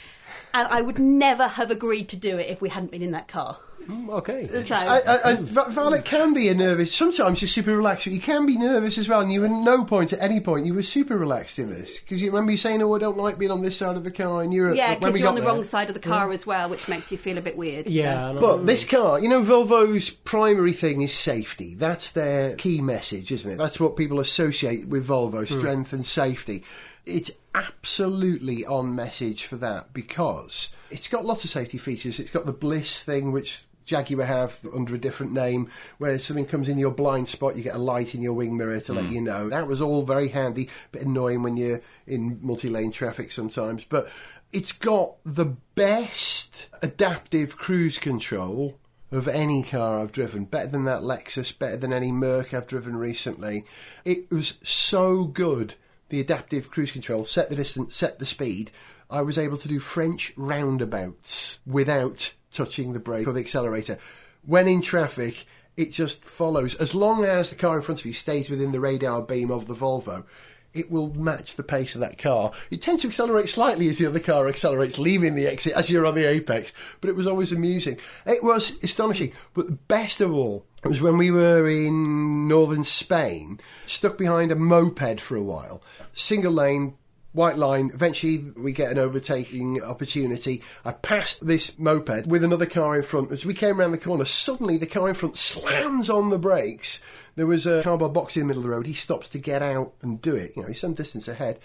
And 0.54 0.68
I 0.68 0.80
would 0.80 0.98
never 0.98 1.46
have 1.48 1.70
agreed 1.70 2.08
to 2.10 2.16
do 2.16 2.38
it 2.38 2.48
if 2.48 2.60
we 2.60 2.68
hadn't 2.68 2.90
been 2.90 3.02
in 3.02 3.12
that 3.12 3.28
car. 3.28 3.58
Mm, 3.86 4.08
Okay. 4.10 4.48
So 4.48 4.74
I, 4.74 4.98
I, 4.98 5.32
I, 5.32 5.36
Violet 5.36 6.04
can 6.04 6.34
be 6.34 6.48
a 6.48 6.54
nervous. 6.54 6.94
Sometimes 6.94 7.40
you're 7.40 7.48
super 7.48 7.74
relaxed, 7.76 8.04
but 8.04 8.12
you 8.12 8.20
can 8.20 8.44
be 8.44 8.58
nervous 8.58 8.98
as 8.98 9.08
well. 9.08 9.20
And 9.20 9.32
you, 9.32 9.44
at 9.44 9.50
no 9.50 9.84
point, 9.84 10.12
at 10.12 10.20
any 10.20 10.40
point, 10.40 10.66
you 10.66 10.74
were 10.74 10.82
super 10.82 11.16
relaxed 11.16 11.58
in 11.58 11.70
this 11.70 11.98
because 12.00 12.20
you 12.20 12.28
remember 12.30 12.50
you 12.52 12.58
saying, 12.58 12.82
"Oh, 12.82 12.94
I 12.94 12.98
don't 12.98 13.16
like 13.16 13.38
being 13.38 13.50
on 13.50 13.62
this 13.62 13.76
side 13.76 13.96
of 13.96 14.04
the 14.04 14.10
car," 14.10 14.42
and 14.42 14.52
you're 14.52 14.74
yeah, 14.74 14.96
because 14.96 15.18
you're 15.18 15.28
on 15.28 15.36
the 15.36 15.40
there. 15.40 15.50
wrong 15.50 15.64
side 15.64 15.88
of 15.88 15.94
the 15.94 16.00
car 16.00 16.30
as 16.32 16.44
well, 16.44 16.68
which 16.68 16.88
makes 16.88 17.10
you 17.12 17.16
feel 17.18 17.38
a 17.38 17.40
bit 17.40 17.56
weird. 17.56 17.86
Yeah, 17.86 18.30
and 18.30 18.40
But 18.40 18.66
this 18.66 18.84
car, 18.84 19.20
you 19.20 19.28
know, 19.28 19.42
Volvo's 19.42 20.10
primary 20.10 20.72
thing 20.72 21.00
is 21.02 21.12
safety. 21.14 21.74
That's 21.74 22.10
their 22.10 22.56
key 22.56 22.80
message, 22.82 23.30
isn't 23.32 23.50
it? 23.50 23.58
That's 23.58 23.78
what 23.80 23.96
people 23.96 24.20
associate 24.20 24.88
with 24.88 25.06
Volvo, 25.06 25.46
strength 25.46 25.92
and 25.92 26.04
safety. 26.04 26.64
It's 27.08 27.30
absolutely 27.54 28.66
on 28.66 28.94
message 28.94 29.44
for 29.44 29.56
that 29.56 29.92
because 29.92 30.70
it's 30.90 31.08
got 31.08 31.24
lots 31.24 31.44
of 31.44 31.50
safety 31.50 31.78
features. 31.78 32.20
It's 32.20 32.30
got 32.30 32.46
the 32.46 32.52
BLIS 32.52 33.02
thing, 33.02 33.32
which 33.32 33.64
Jaguar 33.88 34.26
have 34.26 34.54
under 34.74 34.94
a 34.94 34.98
different 34.98 35.32
name, 35.32 35.70
where 35.96 36.18
something 36.18 36.46
comes 36.46 36.68
in 36.68 36.78
your 36.78 36.90
blind 36.90 37.28
spot, 37.28 37.56
you 37.56 37.62
get 37.62 37.74
a 37.74 37.78
light 37.78 38.14
in 38.14 38.22
your 38.22 38.34
wing 38.34 38.56
mirror 38.56 38.80
to 38.80 38.92
let 38.92 39.06
mm. 39.06 39.12
you 39.12 39.20
know. 39.22 39.48
That 39.48 39.66
was 39.66 39.80
all 39.80 40.02
very 40.02 40.28
handy, 40.28 40.68
but 40.92 41.00
annoying 41.00 41.42
when 41.42 41.56
you're 41.56 41.80
in 42.06 42.38
multi-lane 42.42 42.92
traffic 42.92 43.32
sometimes, 43.32 43.84
but 43.84 44.10
it's 44.52 44.72
got 44.72 45.16
the 45.24 45.56
best 45.74 46.66
adaptive 46.82 47.56
cruise 47.56 47.98
control 47.98 48.78
of 49.10 49.26
any 49.26 49.62
car 49.62 50.00
I've 50.00 50.12
driven. 50.12 50.44
Better 50.44 50.68
than 50.68 50.84
that 50.84 51.00
Lexus, 51.00 51.58
better 51.58 51.78
than 51.78 51.94
any 51.94 52.12
Merc 52.12 52.52
I've 52.52 52.66
driven 52.66 52.96
recently. 52.96 53.64
It 54.04 54.30
was 54.30 54.58
so 54.62 55.24
good. 55.24 55.74
The 56.08 56.20
adaptive 56.20 56.70
cruise 56.70 56.90
control 56.90 57.24
set 57.24 57.50
the 57.50 57.56
distance, 57.56 57.96
set 57.96 58.18
the 58.18 58.26
speed. 58.26 58.70
I 59.10 59.22
was 59.22 59.38
able 59.38 59.58
to 59.58 59.68
do 59.68 59.78
French 59.78 60.32
roundabouts 60.36 61.58
without 61.66 62.32
touching 62.52 62.92
the 62.92 62.98
brake 62.98 63.26
or 63.26 63.32
the 63.32 63.40
accelerator. 63.40 63.98
When 64.44 64.68
in 64.68 64.80
traffic, 64.80 65.46
it 65.76 65.92
just 65.92 66.24
follows. 66.24 66.74
As 66.74 66.94
long 66.94 67.24
as 67.24 67.50
the 67.50 67.56
car 67.56 67.76
in 67.76 67.82
front 67.82 68.00
of 68.00 68.06
you 68.06 68.12
stays 68.12 68.50
within 68.50 68.72
the 68.72 68.80
radar 68.80 69.22
beam 69.22 69.50
of 69.50 69.66
the 69.66 69.74
Volvo, 69.74 70.24
it 70.74 70.90
will 70.90 71.12
match 71.14 71.56
the 71.56 71.62
pace 71.62 71.94
of 71.94 72.00
that 72.02 72.18
car. 72.18 72.52
You 72.70 72.76
tend 72.76 73.00
to 73.00 73.08
accelerate 73.08 73.48
slightly 73.48 73.88
as 73.88 73.98
the 73.98 74.06
other 74.06 74.20
car 74.20 74.48
accelerates, 74.48 74.98
leaving 74.98 75.34
the 75.34 75.46
exit 75.46 75.72
as 75.72 75.90
you're 75.90 76.06
on 76.06 76.14
the 76.14 76.28
apex, 76.28 76.72
but 77.00 77.10
it 77.10 77.16
was 77.16 77.26
always 77.26 77.52
amusing. 77.52 77.98
It 78.26 78.44
was 78.44 78.78
astonishing. 78.82 79.32
But 79.54 79.88
best 79.88 80.20
of 80.20 80.32
all 80.32 80.64
was 80.84 81.00
when 81.00 81.18
we 81.18 81.30
were 81.30 81.66
in 81.68 82.48
northern 82.48 82.84
Spain, 82.84 83.60
stuck 83.86 84.18
behind 84.18 84.52
a 84.52 84.56
moped 84.56 85.20
for 85.20 85.36
a 85.36 85.42
while, 85.42 85.82
single 86.14 86.52
lane, 86.52 86.94
white 87.32 87.56
line. 87.56 87.90
Eventually, 87.92 88.52
we 88.56 88.72
get 88.72 88.90
an 88.90 88.98
overtaking 88.98 89.82
opportunity. 89.82 90.62
I 90.84 90.92
passed 90.92 91.46
this 91.46 91.78
moped 91.78 92.26
with 92.26 92.44
another 92.44 92.66
car 92.66 92.96
in 92.96 93.02
front. 93.02 93.32
As 93.32 93.44
we 93.44 93.54
came 93.54 93.80
around 93.80 93.92
the 93.92 93.98
corner, 93.98 94.24
suddenly 94.24 94.78
the 94.78 94.86
car 94.86 95.08
in 95.08 95.14
front 95.14 95.36
slams 95.36 96.10
on 96.10 96.30
the 96.30 96.38
brakes. 96.38 97.00
There 97.38 97.46
was 97.46 97.66
a 97.66 97.82
cardboard 97.84 98.12
box 98.12 98.36
in 98.36 98.42
the 98.42 98.46
middle 98.48 98.64
of 98.64 98.68
the 98.68 98.74
road. 98.74 98.86
He 98.86 98.94
stops 98.94 99.28
to 99.28 99.38
get 99.38 99.62
out 99.62 99.94
and 100.02 100.20
do 100.20 100.34
it. 100.34 100.56
You 100.56 100.62
know, 100.62 100.68
he's 100.68 100.80
some 100.80 100.94
distance 100.94 101.28
ahead. 101.28 101.60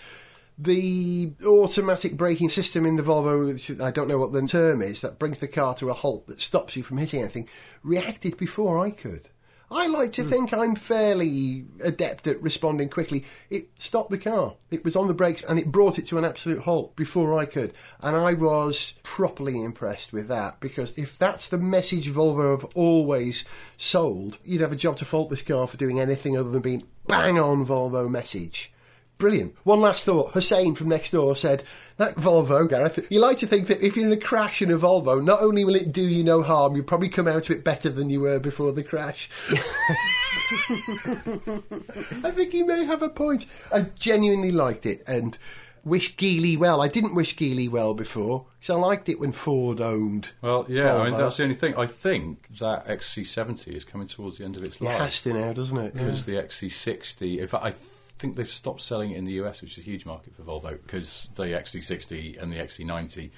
the 0.58 1.32
automatic 1.46 2.16
braking 2.16 2.50
system 2.50 2.86
in 2.86 2.96
the 2.96 3.04
Volvo, 3.04 3.82
I 3.82 3.92
don't 3.92 4.08
know 4.08 4.20
what 4.20 4.34
the 4.34 4.46
term 4.48 4.82
is, 4.82 5.02
that 5.02 5.20
brings 5.20 5.40
the 5.40 5.48
car 5.48 5.74
to 5.76 5.90
a 5.90 5.94
halt, 5.94 6.28
that 6.28 6.42
stops 6.42 6.76
you 6.76 6.84
from 6.84 6.98
hitting 6.98 7.22
anything, 7.22 7.50
reacted 7.82 8.38
before 8.38 8.80
I 8.80 8.92
could. 8.92 9.30
I 9.72 9.88
like 9.88 10.14
to 10.14 10.24
hmm. 10.24 10.30
think 10.30 10.54
I'm 10.54 10.76
fairly 10.76 11.66
adept 11.82 12.28
at 12.28 12.42
responding 12.42 12.90
quickly. 12.90 13.26
It 13.50 13.70
stopped 13.78 14.12
the 14.12 14.18
car. 14.18 14.56
It 14.70 14.84
was 14.84 14.96
on 14.96 15.08
the 15.08 15.14
brakes 15.14 15.44
and 15.44 15.58
it 15.58 15.72
brought 15.72 15.98
it 15.98 16.08
to 16.08 16.18
an 16.18 16.26
absolute 16.26 16.62
halt 16.62 16.96
before 16.96 17.40
I 17.40 17.46
could. 17.46 17.74
And 18.02 18.16
I 18.16 18.34
was 18.34 18.96
properly 19.04 19.64
impressed 19.64 20.14
with 20.14 20.28
that 20.28 20.60
because 20.60 20.94
if 20.98 21.18
that's 21.18 21.48
the 21.48 21.58
message 21.58 22.12
Volvo 22.12 22.60
have 22.60 22.70
always 22.76 23.46
sold, 23.78 24.38
you'd 24.44 24.62
have 24.62 24.74
a 24.74 24.78
job 24.78 24.98
to 24.98 25.06
fault 25.06 25.30
this 25.30 25.42
car 25.42 25.68
for 25.68 25.78
doing 25.78 26.00
anything 26.00 26.38
other 26.38 26.50
than 26.50 26.62
being 26.62 26.84
bang 27.08 27.40
on 27.40 27.66
Volvo 27.66 28.10
message. 28.10 28.73
Brilliant. 29.18 29.56
One 29.64 29.80
last 29.80 30.04
thought. 30.04 30.34
Hussein 30.34 30.76
from 30.76 30.90
next 30.90 31.12
door 31.12 31.36
said, 31.36 31.64
That 31.98 32.16
Volvo, 32.16 32.68
Gareth, 32.70 33.00
you 33.10 33.20
like 33.20 33.38
to 33.40 33.48
think 33.48 33.68
that 33.68 33.86
if 33.86 33.96
you're 33.96 34.08
in 34.08 34.12
a 34.12 34.18
crash 34.18 34.62
in 34.62 34.72
a 34.72 34.78
Volvo, 34.78 35.24
not 35.24 35.42
only 35.42 35.64
will 35.64 35.76
it 35.76 35.94
do 35.94 36.02
you 36.02 36.24
no 36.24 36.42
harm, 36.42 36.76
you'll 36.76 36.84
probably 36.86 37.10
come 37.10 37.28
out 37.28 37.50
of 37.50 37.56
it 37.56 37.64
better 37.64 37.90
than 37.90 38.10
you 38.10 38.22
were 38.22 38.40
before 38.40 38.72
the 38.74 38.84
crash. 38.84 39.30
I 42.24 42.32
think 42.32 42.52
he 42.52 42.64
may 42.64 42.86
have 42.86 43.02
a 43.02 43.10
point. 43.10 43.46
I 43.72 43.82
genuinely 43.98 44.52
liked 44.52 44.86
it 44.86 45.04
and 45.08 45.38
wish 45.86 46.16
Geely 46.16 46.58
well. 46.58 46.82
I 46.82 46.88
didn't 46.88 47.16
wish 47.16 47.36
Geely 47.36 47.70
well 47.70 47.94
before 47.94 48.46
because 48.60 48.76
I 48.76 48.80
liked 48.80 49.10
it 49.10 49.20
when 49.20 49.32
Ford 49.32 49.82
owned. 49.82 50.30
Well, 50.42 50.66
yeah, 50.68 50.96
I 50.96 51.10
mean 51.10 51.18
that's 51.18 51.38
the 51.38 51.44
only 51.44 51.56
thing. 51.56 51.76
I 51.76 51.86
think 51.86 52.48
that 52.60 52.88
XC70 52.88 53.68
is 53.70 53.84
coming 53.84 54.08
towards 54.08 54.38
the 54.38 54.46
end 54.46 54.58
of 54.58 54.64
its 54.64 54.82
life. 54.82 54.96
It 54.96 55.02
has 55.02 55.22
to 55.22 55.34
now, 55.34 55.54
doesn't 55.54 55.78
it? 55.78 55.94
because 55.94 56.26
the 56.26 56.34
XC60. 56.34 57.40
In 57.40 57.48
fact, 57.48 57.66
I 57.66 57.74
think 58.24 58.38
they've 58.38 58.50
stopped 58.50 58.82
selling 58.82 59.12
it 59.12 59.18
in 59.18 59.26
the 59.26 59.34
US, 59.44 59.62
which 59.62 59.74
is 59.74 59.80
a 59.80 59.82
huge 59.82 60.06
market 60.06 60.34
for 60.34 60.44
Volvo, 60.44 60.82
because 60.82 61.30
the 61.36 61.44
XC60 61.44 62.42
and 62.42 62.54
the 62.54 62.56
XC90 62.56 63.30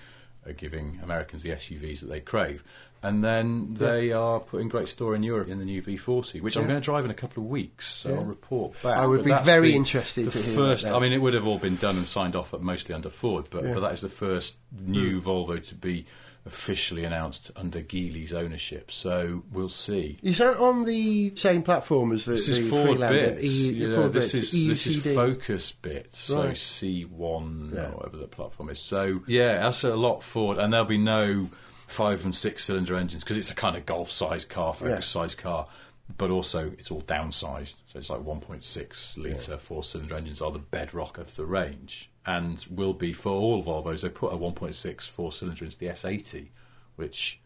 are 0.46 0.54
giving 0.54 1.00
Americans 1.02 1.42
the 1.42 1.50
SUVs 1.50 2.02
that 2.02 2.06
they 2.06 2.20
crave. 2.20 2.64
And 3.02 3.24
then 3.24 3.74
they 3.74 4.12
are 4.12 4.40
putting 4.40 4.70
great 4.70 4.88
store 4.88 5.16
in 5.16 5.24
Europe 5.24 5.48
in 5.48 5.58
the 5.58 5.66
new 5.66 5.82
V40, 5.82 6.40
which 6.42 6.56
I'm 6.56 6.68
going 6.68 6.80
to 6.80 6.86
drive 6.86 7.04
in 7.04 7.10
a 7.10 7.16
couple 7.16 7.42
of 7.42 7.50
weeks. 7.50 7.88
So 7.88 8.10
Yeah. 8.10 8.18
I'll 8.18 8.26
report 8.26 8.74
back. 8.84 8.96
I 8.98 9.08
would 9.08 9.26
But 9.26 9.40
be 9.40 9.46
very 9.46 9.70
the- 9.70 9.76
interested 9.76 10.26
The 10.26 10.32
first. 10.32 10.86
I 10.86 11.00
mean, 11.00 11.14
it 11.14 11.18
would 11.20 11.34
have 11.34 11.48
all 11.48 11.58
been 11.58 11.78
done 11.78 11.98
and 11.98 12.08
signed 12.08 12.36
off 12.36 12.54
at 12.54 12.62
mostly 12.62 12.94
under 12.94 13.10
Ford, 13.10 13.48
but, 13.50 13.64
Yeah. 13.64 13.74
but 13.74 13.80
that 13.80 13.94
is 13.94 14.02
the 14.02 14.10
first 14.10 14.56
new 14.72 15.20
hmm. 15.20 15.28
Volvo 15.28 15.68
to 15.68 15.76
be 15.76 16.06
officially 16.46 17.04
announced 17.04 17.50
under 17.56 17.82
Geely's 17.82 18.32
ownership. 18.34 18.91
So 18.91 19.43
we'll 19.52 19.70
see. 19.70 20.20
Is 20.22 20.38
that 20.38 20.58
on 20.58 20.86
the 20.86 21.36
same 21.36 21.64
platform 21.64 22.12
as 22.12 22.26
the, 22.26 22.34
This 22.34 22.46
the 22.46 22.52
is 22.60 22.70
Ford 22.70 22.84
Freelander? 23.00 23.32
bits. 23.32 23.43
EU 23.52 23.88
yeah, 23.89 23.96
Ford 23.96 24.14
this 24.14 24.32
bits, 24.32 24.54
is 24.54 24.68
this 24.68 24.88
is 24.88 25.16
Focus 25.16 25.72
bits. 25.72 26.20
So 26.20 26.43
Right. 26.46 26.56
C1 26.56 27.74
Yeah. 27.74 27.89
or 27.89 27.91
whatever 27.98 28.18
the 28.18 28.28
platform 28.28 28.70
is. 28.70 28.80
So 28.80 29.22
yeah, 29.28 29.58
that's 29.64 29.84
a 29.84 29.96
lot 29.96 30.22
Ford, 30.24 30.58
and 30.58 30.72
there'll 30.72 30.86
be 30.86 30.98
no 30.98 31.50
five 31.88 32.24
and 32.26 32.34
six 32.36 32.64
cylinder 32.66 32.96
engines 32.96 33.24
because 33.24 33.38
it's 33.38 33.52
a 33.52 33.56
kind 33.56 33.76
of 33.76 33.86
golf 33.86 34.12
sized 34.12 34.50
car, 34.50 34.74
focus 34.74 34.91
Yeah. 34.91 35.00
sized 35.22 35.38
car. 35.38 35.68
But 36.20 36.30
also, 36.30 36.72
it's 36.78 36.91
all 36.91 37.02
downsized. 37.02 37.78
So 37.88 37.98
it's 37.98 38.12
like 38.12 38.20
1.6 38.22 39.18
litre 39.18 39.58
four 39.58 39.84
cylinder 39.84 40.16
engines 40.16 40.39
are 40.39 40.52
the 40.52 40.60
bedrock 40.60 41.18
of 41.18 41.36
the 41.36 41.46
range 41.48 42.12
and 42.26 42.65
will 42.69 42.93
be 42.93 43.13
for 43.13 43.32
all 43.32 43.63
Volvos. 43.63 44.01
They 44.01 44.09
put 44.09 44.34
a 44.34 44.38
1.6 44.38 45.01
four 45.09 45.32
cylinder 45.32 45.65
into 45.65 45.78
the 45.78 45.88
S80, 45.88 46.47
which 46.95 47.39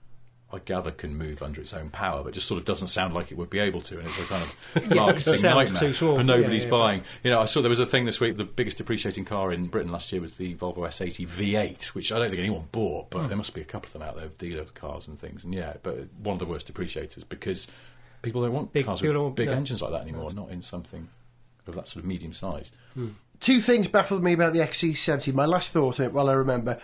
I 0.52 0.58
gather 0.60 0.90
can 0.92 1.16
move 1.16 1.44
under 1.44 1.62
its 1.62 1.74
own 1.74 1.90
power, 1.90 2.24
but 2.24 2.34
just 2.34 2.48
sort 2.48 2.58
of 2.58 2.66
doesn't 2.66 2.88
sound 2.88 3.14
like 3.14 3.32
it 3.32 3.38
would 3.38 3.52
be 3.52 3.60
able 3.60 3.82
to, 3.82 4.00
and 4.00 4.08
it's 4.08 4.20
a 4.20 4.26
kind 4.26 4.44
of 4.44 4.90
marketing 4.96 5.34
sounds 5.36 5.72
nightmare. 5.72 5.94
too. 5.94 6.16
But 6.16 6.24
nobody's 6.24 6.64
Yeah, 6.64 6.68
yeah. 6.68 6.72
buying. 6.72 7.04
You 7.24 7.32
know, 7.32 7.42
I 7.42 7.46
saw 7.46 7.62
there 7.62 7.70
was 7.70 7.80
a 7.80 7.86
thing 7.86 8.06
this 8.06 8.20
week. 8.20 8.38
The 8.38 8.46
biggest 8.46 8.78
depreciating 8.80 9.26
car 9.26 9.52
in 9.52 9.68
Britain 9.68 9.92
last 9.92 10.12
year 10.12 10.22
was 10.22 10.38
the 10.38 10.56
Volvo 10.56 10.78
S80 10.78 11.28
V8, 11.28 11.86
which 11.88 12.12
I 12.12 12.18
don't 12.18 12.30
think 12.30 12.40
anyone 12.40 12.68
bought, 12.72 13.12
but 13.12 13.24
hmm. 13.24 13.28
there 13.28 13.38
must 13.38 13.54
be 13.54 13.62
a 13.62 13.66
couple 13.66 13.88
of 13.88 13.94
them 13.94 14.02
out 14.02 14.16
there, 14.18 14.30
dealer 14.40 14.66
cars 14.74 15.08
and 15.08 15.20
things. 15.20 15.44
And 15.44 15.54
yeah, 15.54 15.74
but 15.84 16.08
one 16.18 16.34
of 16.34 16.40
the 16.40 16.46
worst 16.46 16.74
depreciators 16.74 17.28
because 17.28 17.68
people 18.24 18.42
don't 18.42 18.54
want 18.54 18.74
Big- 18.74 18.86
cars 18.86 19.02
with 19.02 19.36
big 19.36 19.50
yeah. 19.50 19.56
engines 19.56 19.82
like 19.84 19.92
that 19.92 20.02
anymore, 20.02 20.32
not 20.34 20.50
in 20.50 20.64
something 20.64 21.10
of 21.68 21.76
that 21.76 21.88
sort 21.88 22.04
of 22.04 22.08
medium 22.08 22.34
size. 22.34 22.72
Hmm. 22.96 23.10
Two 23.40 23.62
things 23.62 23.88
baffled 23.88 24.24
me 24.24 24.34
about 24.34 24.54
the 24.54 24.60
XC70. 24.60 25.34
My 25.34 25.46
last 25.46 25.72
thought 25.72 26.00
on 26.00 26.06
it, 26.08 26.14
while 26.14 26.30
I 26.30 26.34
remember. 26.34 26.80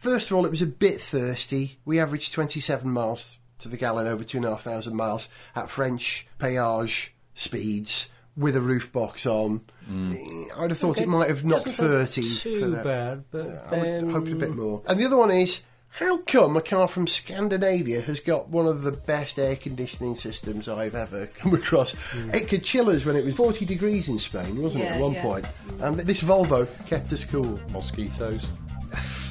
First 0.00 0.30
of 0.30 0.36
all, 0.36 0.44
it 0.44 0.50
was 0.50 0.62
a 0.62 0.66
bit 0.66 1.00
thirsty. 1.00 1.78
We 1.84 2.00
averaged 2.00 2.32
27 2.32 2.90
miles 2.90 3.38
to 3.60 3.68
the 3.68 3.76
gallon 3.76 4.08
over 4.08 4.24
2,500 4.24 4.92
miles 4.92 5.28
at 5.54 5.70
French 5.70 6.26
péage 6.40 7.08
speeds 7.34 8.08
with 8.36 8.56
a 8.56 8.60
roof 8.60 8.90
box 8.92 9.26
on. 9.26 9.60
Mm. 9.88 10.48
I'd 10.56 10.70
have 10.70 10.78
thought 10.78 10.98
it 10.98 11.08
might 11.08 11.28
have 11.28 11.44
knocked 11.44 11.66
Doesn't 11.66 11.86
30 11.86 12.22
Too 12.22 12.60
for 12.60 12.66
that. 12.68 12.84
bad, 12.84 13.24
but 13.30 13.46
I 13.46 13.70
would 13.70 13.84
then 13.84 14.10
hope 14.10 14.26
a 14.26 14.34
bit 14.34 14.56
more. 14.56 14.82
And 14.86 14.98
the 14.98 15.04
other 15.04 15.16
one 15.16 15.30
is, 15.30 15.60
how 15.92 16.16
come 16.18 16.56
a 16.56 16.62
car 16.62 16.88
from 16.88 17.06
Scandinavia 17.06 18.00
has 18.00 18.20
got 18.20 18.48
one 18.48 18.66
of 18.66 18.80
the 18.82 18.92
best 18.92 19.38
air 19.38 19.56
conditioning 19.56 20.16
systems 20.16 20.66
I've 20.66 20.94
ever 20.94 21.26
come 21.38 21.54
across? 21.54 21.92
Hmm. 21.92 22.30
It 22.30 22.48
could 22.48 22.64
chill 22.64 22.88
us 22.88 23.04
when 23.04 23.14
it 23.14 23.24
was 23.24 23.34
40 23.34 23.66
degrees 23.66 24.08
in 24.08 24.18
Spain, 24.18 24.62
wasn't 24.62 24.84
it, 24.84 24.92
at 24.92 25.00
one 25.00 25.12
yeah. 25.12 25.22
point? 25.22 25.46
And 25.80 25.98
this 25.98 26.22
Volvo 26.22 26.66
kept 26.86 27.12
us 27.12 27.24
cool. 27.26 27.60
Mosquitoes. 27.70 28.46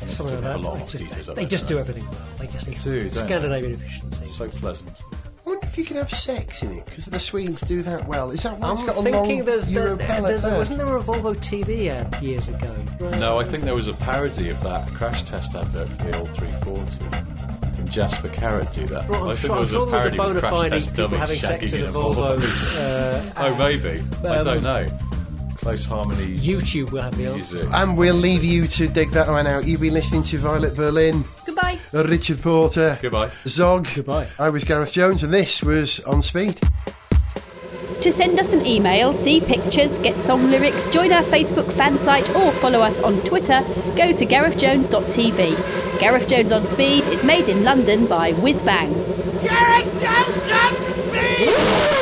something 0.05 0.41
like 0.43 0.61
that. 0.61 0.61
They 0.61 0.85
just, 0.85 1.09
mosquitoes 1.09 1.35
they 1.35 1.45
just 1.45 1.67
don't 1.67 1.69
do 1.69 1.73
they? 1.75 1.79
everything 1.81 2.09
well. 2.11 2.27
They 2.37 2.47
just 2.47 2.65
They 2.67 2.73
do, 2.75 2.99
don't? 3.01 3.11
Scandinavian 3.11 3.73
efficiency. 3.73 4.25
So 4.25 4.47
pleasant. 4.49 4.97
I 5.43 5.49
wonder 5.49 5.65
if 5.67 5.77
you 5.77 5.83
can 5.85 5.97
have 5.97 6.11
sex 6.13 6.61
in 6.61 6.77
it, 6.77 6.85
because 6.85 7.05
the 7.05 7.19
Swedes 7.19 7.61
do 7.61 7.81
that 7.83 8.07
well. 8.07 8.29
Is 8.31 8.43
that 8.43 8.59
why 8.59 8.69
I'm 8.69 8.75
it's 8.75 8.83
got 8.83 8.97
a 8.99 9.01
thinking 9.03 9.37
long 9.37 9.45
there's, 9.45 9.69
Euro 9.69 9.95
the, 9.95 10.03
pallet 10.03 10.29
there's 10.29 10.45
a, 10.45 10.49
there? 10.49 10.57
wasn't 10.59 10.79
there 10.79 10.97
a 10.97 11.01
Volvo 11.01 11.35
TV 11.35 11.87
ad 11.87 12.21
years 12.21 12.47
ago? 12.47 12.75
No, 13.17 13.39
I 13.39 13.43
think 13.43 13.63
there 13.63 13.73
was 13.75 13.87
a 13.87 13.93
parody 13.93 14.49
of 14.49 14.61
that 14.61 14.87
crash 14.89 15.23
test 15.23 15.55
advert 15.55 15.89
for 15.89 16.03
the 16.03 16.17
old 16.19 16.29
340. 16.35 17.77
And 17.79 17.91
Jasper 17.91 18.27
Carrott 18.29 18.71
do 18.71 18.85
that. 18.87 19.09
Well, 19.09 19.23
I'm 19.23 19.29
I 19.29 19.35
think 19.35 19.39
sure, 19.39 19.49
there 19.55 19.59
was 19.61 19.69
sure 19.71 19.83
a 19.83 19.85
there 19.85 19.95
was 19.95 20.05
a 20.05 20.09
parody 20.11 20.17
bona 20.17 20.33
with 20.35 20.43
crash 20.43 20.69
test 20.69 20.89
people 20.91 21.03
dummies 21.07 21.19
having 21.19 21.39
sex 21.39 21.73
in 21.73 21.81
a 21.81 21.85
a 21.85 21.91
Volvo. 21.91 22.37
Volvo. 22.37 22.77
uh, 23.37 23.43
Oh, 23.43 23.55
maybe. 23.55 24.03
I 24.23 24.37
Um, 24.37 24.45
don't 24.45 24.61
know. 24.63 24.87
Close 25.61 25.85
harmony 25.85 26.37
YouTube 26.39 26.91
will 26.91 27.03
have 27.03 27.15
the 27.15 27.27
answer. 27.27 27.57
music. 27.57 27.73
And 27.73 27.95
we'll 27.95 28.15
leave 28.15 28.43
you 28.43 28.67
to 28.67 28.87
dig 28.87 29.11
that 29.11 29.27
one 29.27 29.45
out. 29.45 29.67
You've 29.67 29.81
been 29.81 29.93
listening 29.93 30.23
to 30.23 30.37
Violet 30.39 30.75
Berlin, 30.75 31.23
Goodbye. 31.45 31.77
Richard 31.93 32.41
Porter, 32.41 32.97
Goodbye. 32.99 33.31
Zog. 33.47 33.87
Goodbye. 33.93 34.27
I 34.39 34.49
was 34.49 34.63
Gareth 34.63 34.91
Jones, 34.91 35.21
and 35.23 35.31
this 35.31 35.61
was 35.61 35.99
On 36.01 36.23
Speed. 36.23 36.59
To 38.01 38.11
send 38.11 38.39
us 38.39 38.53
an 38.53 38.65
email, 38.65 39.13
see 39.13 39.39
pictures, 39.39 39.99
get 39.99 40.19
song 40.19 40.49
lyrics, 40.49 40.87
join 40.87 41.11
our 41.11 41.21
Facebook 41.21 41.71
fan 41.71 41.99
site, 41.99 42.33
or 42.35 42.51
follow 42.53 42.79
us 42.81 42.99
on 42.99 43.21
Twitter, 43.21 43.61
go 43.95 44.11
to 44.11 44.25
garethjones.tv. 44.25 45.99
Gareth 45.99 46.27
Jones 46.27 46.51
on 46.51 46.65
Speed 46.65 47.05
is 47.05 47.23
made 47.23 47.47
in 47.47 47.63
London 47.63 48.07
by 48.07 48.33
Whizbang. 48.33 48.91
Gareth 49.43 50.01
Jones 50.01 50.51
on 50.51 50.73
speed! 50.93 52.00